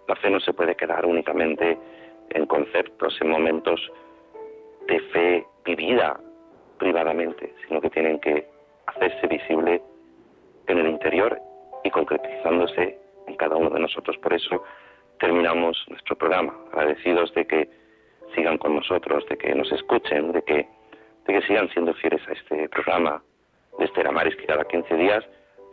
la 0.09 0.17
fe 0.17 0.31
no 0.31 0.41
se 0.41 0.53
puede 0.53 0.75
quedar 0.75 1.07
únicamente 1.07 1.79
en 2.31 2.47
conceptos, 2.47 3.17
en 3.21 3.31
momentos 3.31 3.81
de 4.87 5.01
fe 5.01 5.47
vivida 5.65 6.21
privadamente, 6.79 7.55
sino 7.67 7.81
que 7.81 7.91
tienen 7.91 8.19
que 8.21 8.47
hacerse 8.87 9.27
visible 9.27 9.83
en 10.67 10.79
el 10.79 10.89
interior 10.89 11.41
y 11.85 11.91
concretizándose 11.91 12.99
en 13.27 13.37
cada 13.37 13.57
uno 13.57 13.71
de 13.71 13.81
nosotros. 13.81 14.17
Por 14.19 14.33
eso 14.33 14.63
terminamos 15.21 15.83
nuestro 15.89 16.17
programa, 16.17 16.55
agradecidos 16.73 17.33
de 17.35 17.47
que 17.47 17.69
sigan 18.35 18.59
con 18.59 18.75
nosotros, 18.75 19.25
de 19.29 19.37
que 19.39 19.55
nos 19.55 19.71
escuchen, 19.73 20.33
de 20.33 20.43
que, 20.43 20.69
de 21.27 21.33
que 21.33 21.43
sigan 21.47 21.69
siendo 21.71 21.95
fieles 21.95 22.21
a 22.29 22.33
este 22.33 22.69
programa 22.69 23.23
de 23.79 23.85
Estela 23.87 24.11
Maris, 24.11 24.37
que 24.37 24.47
cada 24.47 24.65
15 24.65 24.95
días 24.97 25.25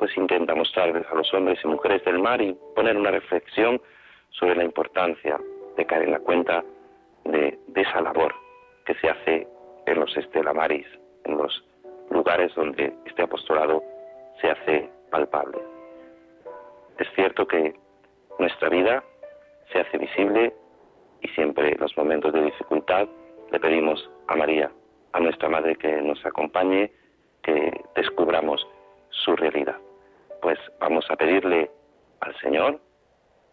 pues 0.02 0.18
intenta 0.18 0.56
mostrarles 0.56 1.06
a 1.12 1.14
los 1.14 1.32
hombres 1.32 1.60
y 1.64 1.68
mujeres 1.68 2.04
del 2.06 2.18
mar 2.18 2.41
y 2.41 2.58
poner 2.76 2.97
una 2.97 3.12
reflexión 3.12 3.80
sobre 4.32 4.56
la 4.56 4.64
importancia 4.64 5.39
de 5.78 5.86
caer 5.86 6.06
en 6.06 6.12
la 6.14 6.20
cuenta 6.20 6.64
de, 7.26 7.60
esa 7.76 8.02
labor 8.02 8.34
que 8.84 8.95
se 8.95 9.12
hace 9.12 9.47
en 9.86 9.99
los 9.99 10.18
estelamaris, 10.18 10.88
en 11.26 11.38
los 11.38 11.64
lugares 12.10 12.52
donde 12.56 12.91
este 13.06 13.22
apostolado 13.22 13.84
se 14.41 14.49
hace 14.49 14.89
palpable. 15.12 15.60
Es 16.97 17.08
cierto 17.14 17.45
que 17.45 17.76
nuestra 18.39 18.70
vida 18.70 19.04
se 19.72 19.82
hace 19.82 19.99
visible 19.99 20.52
y 21.22 21.28
siempre 21.28 21.74
en 21.74 21.80
los 21.80 21.95
momentos 21.95 22.34
de 22.34 22.45
dificultad 22.45 23.08
le 23.52 23.60
pedimos 23.60 24.10
a 24.30 24.36
María, 24.36 24.72
a 25.14 25.20
nuestra 25.20 25.47
Madre, 25.47 25.76
que 25.76 26.02
nos 26.02 26.26
acompañe, 26.26 26.91
que 27.43 27.72
descubramos 27.93 28.68
su 29.12 29.36
realidad. 29.36 29.78
Pues 30.41 30.59
vamos 30.79 31.05
a 31.09 31.15
pedirle 31.15 31.69
al 32.21 32.35
Señor, 32.39 32.79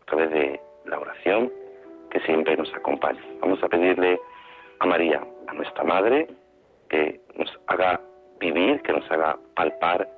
a 0.02 0.04
través 0.06 0.30
de 0.30 0.60
la 0.86 0.98
oración, 0.98 1.52
que 2.10 2.20
siempre 2.20 2.56
nos 2.56 2.72
acompañe. 2.74 3.20
Vamos 3.40 3.62
a 3.62 3.68
pedirle 3.68 4.18
a 4.80 4.86
María, 4.86 5.22
a 5.46 5.52
nuestra 5.54 5.84
Madre, 5.84 6.26
que 6.88 7.20
nos 7.36 7.50
haga 7.66 8.00
vivir, 8.40 8.80
que 8.82 8.92
nos 8.92 9.10
haga 9.10 9.38
palpar 9.54 10.08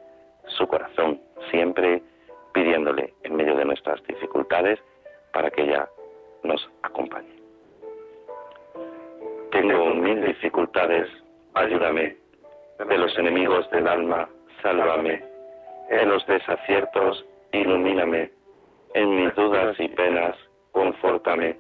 su 0.46 0.66
corazón, 0.66 1.20
siempre 1.50 2.02
pidiéndole 2.52 3.14
en 3.24 3.36
medio 3.36 3.56
de 3.56 3.64
nuestras 3.64 4.02
dificultades 4.04 4.78
para 5.32 5.50
que 5.50 5.62
ella 5.62 5.88
nos 6.42 6.68
acompañe. 6.82 7.34
Tengo 9.50 9.94
mil 9.94 10.24
dificultades, 10.24 11.08
ayúdame. 11.54 12.16
De 12.78 12.96
los 12.96 13.16
enemigos 13.18 13.68
del 13.70 13.86
alma, 13.86 14.28
sálvame. 14.62 15.29
En 15.90 16.08
los 16.08 16.24
desaciertos, 16.26 17.26
ilumíname. 17.52 18.30
En 18.94 19.16
mis 19.16 19.34
dudas 19.34 19.74
y 19.80 19.88
penas, 19.88 20.36
confórtame. 20.70 21.56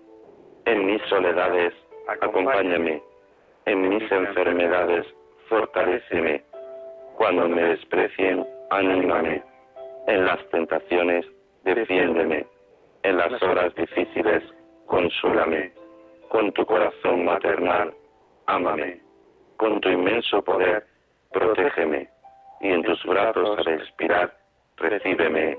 En 0.66 0.86
mis 0.86 1.02
soledades, 1.08 1.74
acompáñame. 2.06 3.02
En 3.66 3.88
mis 3.88 4.10
enfermedades, 4.10 5.04
fortaléceme. 5.48 6.44
Cuando 7.16 7.48
me 7.48 7.62
desprecien, 7.62 8.46
anímame. 8.70 9.42
En 10.06 10.24
las 10.24 10.48
tentaciones, 10.50 11.26
defiéndeme. 11.64 12.46
En 13.02 13.16
las 13.16 13.42
horas 13.42 13.74
difíciles, 13.74 14.44
consúlame. 14.86 15.72
Con 16.28 16.52
tu 16.52 16.64
corazón 16.66 17.24
maternal, 17.24 17.92
ámame. 18.46 19.00
Con 19.56 19.80
tu 19.80 19.88
inmenso 19.88 20.40
poder, 20.42 20.86
protégeme. 21.32 22.08
Y 22.60 22.68
en 22.68 22.82
tus 22.82 23.02
brazos 23.04 23.58
al 23.58 23.68
expirar, 23.68 24.36
recíbeme. 24.76 25.58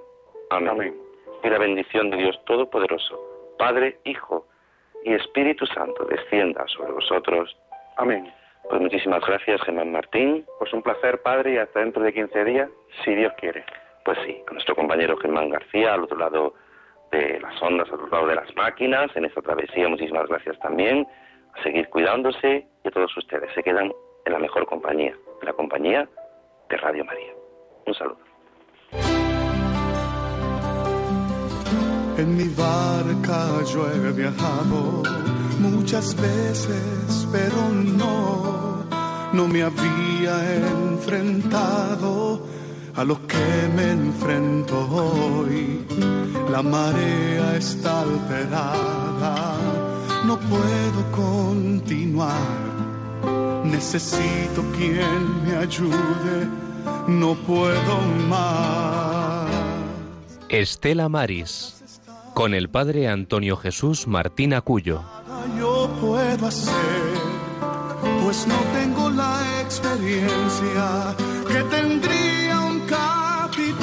Amén. 0.52 0.96
Y 1.44 1.50
la 1.50 1.58
bendición 1.58 2.12
de 2.12 2.18
Dios 2.18 2.40
Todopoderoso, 2.46 3.20
Padre, 3.58 3.98
Hijo 4.04 4.46
y 5.04 5.14
Espíritu 5.14 5.66
Santo, 5.66 6.06
descienda 6.06 6.68
sobre 6.68 6.92
vosotros. 6.92 7.56
Amén. 7.98 8.32
Pues 8.70 8.80
muchísimas 8.80 9.26
gracias, 9.26 9.62
Germán 9.64 9.92
Martín. 9.92 10.46
Pues 10.60 10.72
un 10.74 10.84
placer, 10.84 11.22
Padre, 11.24 11.54
y 11.54 11.58
hasta 11.58 11.80
dentro 11.80 12.04
de 12.04 12.14
15 12.14 12.46
días, 12.46 12.70
si 13.04 13.16
Dios 13.16 13.34
quiere. 13.38 13.66
Pues 14.06 14.18
sí, 14.26 14.42
a 14.48 14.54
nuestro 14.54 14.76
compañero 14.76 15.18
Germán 15.18 15.50
García, 15.50 15.94
al 15.94 16.04
otro 16.04 16.18
lado 16.18 16.54
de 17.12 17.40
las 17.40 17.60
ondas, 17.62 17.88
al 17.90 17.96
otro 17.96 18.10
lado 18.10 18.28
de 18.28 18.36
las 18.36 18.56
máquinas, 18.56 19.10
en 19.16 19.26
esta 19.26 19.42
travesía, 19.42 19.90
muchísimas 19.90 20.28
gracias 20.28 20.60
también. 20.60 21.08
A 21.54 21.64
seguir 21.64 21.90
cuidándose 21.90 22.68
y 22.84 22.88
a 22.88 22.92
todos 22.92 23.16
ustedes 23.18 23.52
se 23.54 23.64
quedan 23.64 23.92
en 24.26 24.34
la 24.34 24.40
mejor 24.40 24.66
compañía, 24.68 25.16
en 25.42 25.46
la 25.46 25.54
compañía 25.54 26.08
de 26.72 26.78
Radio 26.78 27.04
María. 27.04 27.34
Un 27.86 27.94
saludo. 27.94 28.18
En 32.18 32.38
mi 32.38 32.48
barca 32.50 33.64
yo 33.72 33.92
he 33.92 34.12
viajado 34.14 35.04
muchas 35.60 36.16
veces, 36.16 37.28
pero 37.32 37.60
no, 37.70 38.86
no 39.34 39.48
me 39.48 39.64
había 39.64 40.36
enfrentado 40.56 42.42
a 42.96 43.04
lo 43.04 43.16
que 43.28 43.48
me 43.76 43.92
enfrento 43.92 44.76
hoy. 44.92 45.86
La 46.50 46.62
marea 46.62 47.58
está 47.58 48.02
alterada, 48.02 49.58
no 50.26 50.38
puedo 50.38 51.12
continuar. 51.12 52.71
Necesito 53.64 54.64
quien 54.78 55.44
me 55.44 55.56
ayude, 55.56 56.48
no 57.08 57.36
puedo 57.36 58.02
más. 58.28 59.50
Estela 60.50 61.08
Maris, 61.08 61.82
con 62.34 62.54
el 62.54 62.70
padre 62.70 63.08
Antonio 63.08 63.56
Jesús 63.56 64.08
Martín 64.08 64.54
Acuyo. 64.54 65.02
Yo 65.58 65.90
puedo 66.02 66.48
hacer, 66.48 67.14
pues 68.24 68.46
no 68.48 68.56
tengo 68.74 69.10
la 69.10 69.62
experiencia 69.62 71.16
que 71.48 71.64
tendría 71.64 72.60
un 72.60 72.82
capitán 72.82 73.82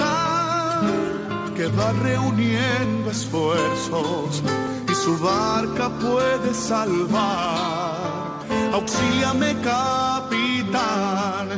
que 1.57 1.67
va 1.69 1.93
reuniendo 1.93 3.11
esfuerzos 3.11 4.43
y 4.91 4.95
su 4.95 5.19
barca 5.19 5.89
puede 5.99 6.53
salvar. 6.53 8.28
Auxíliame, 8.73 9.55
capitán, 9.63 11.49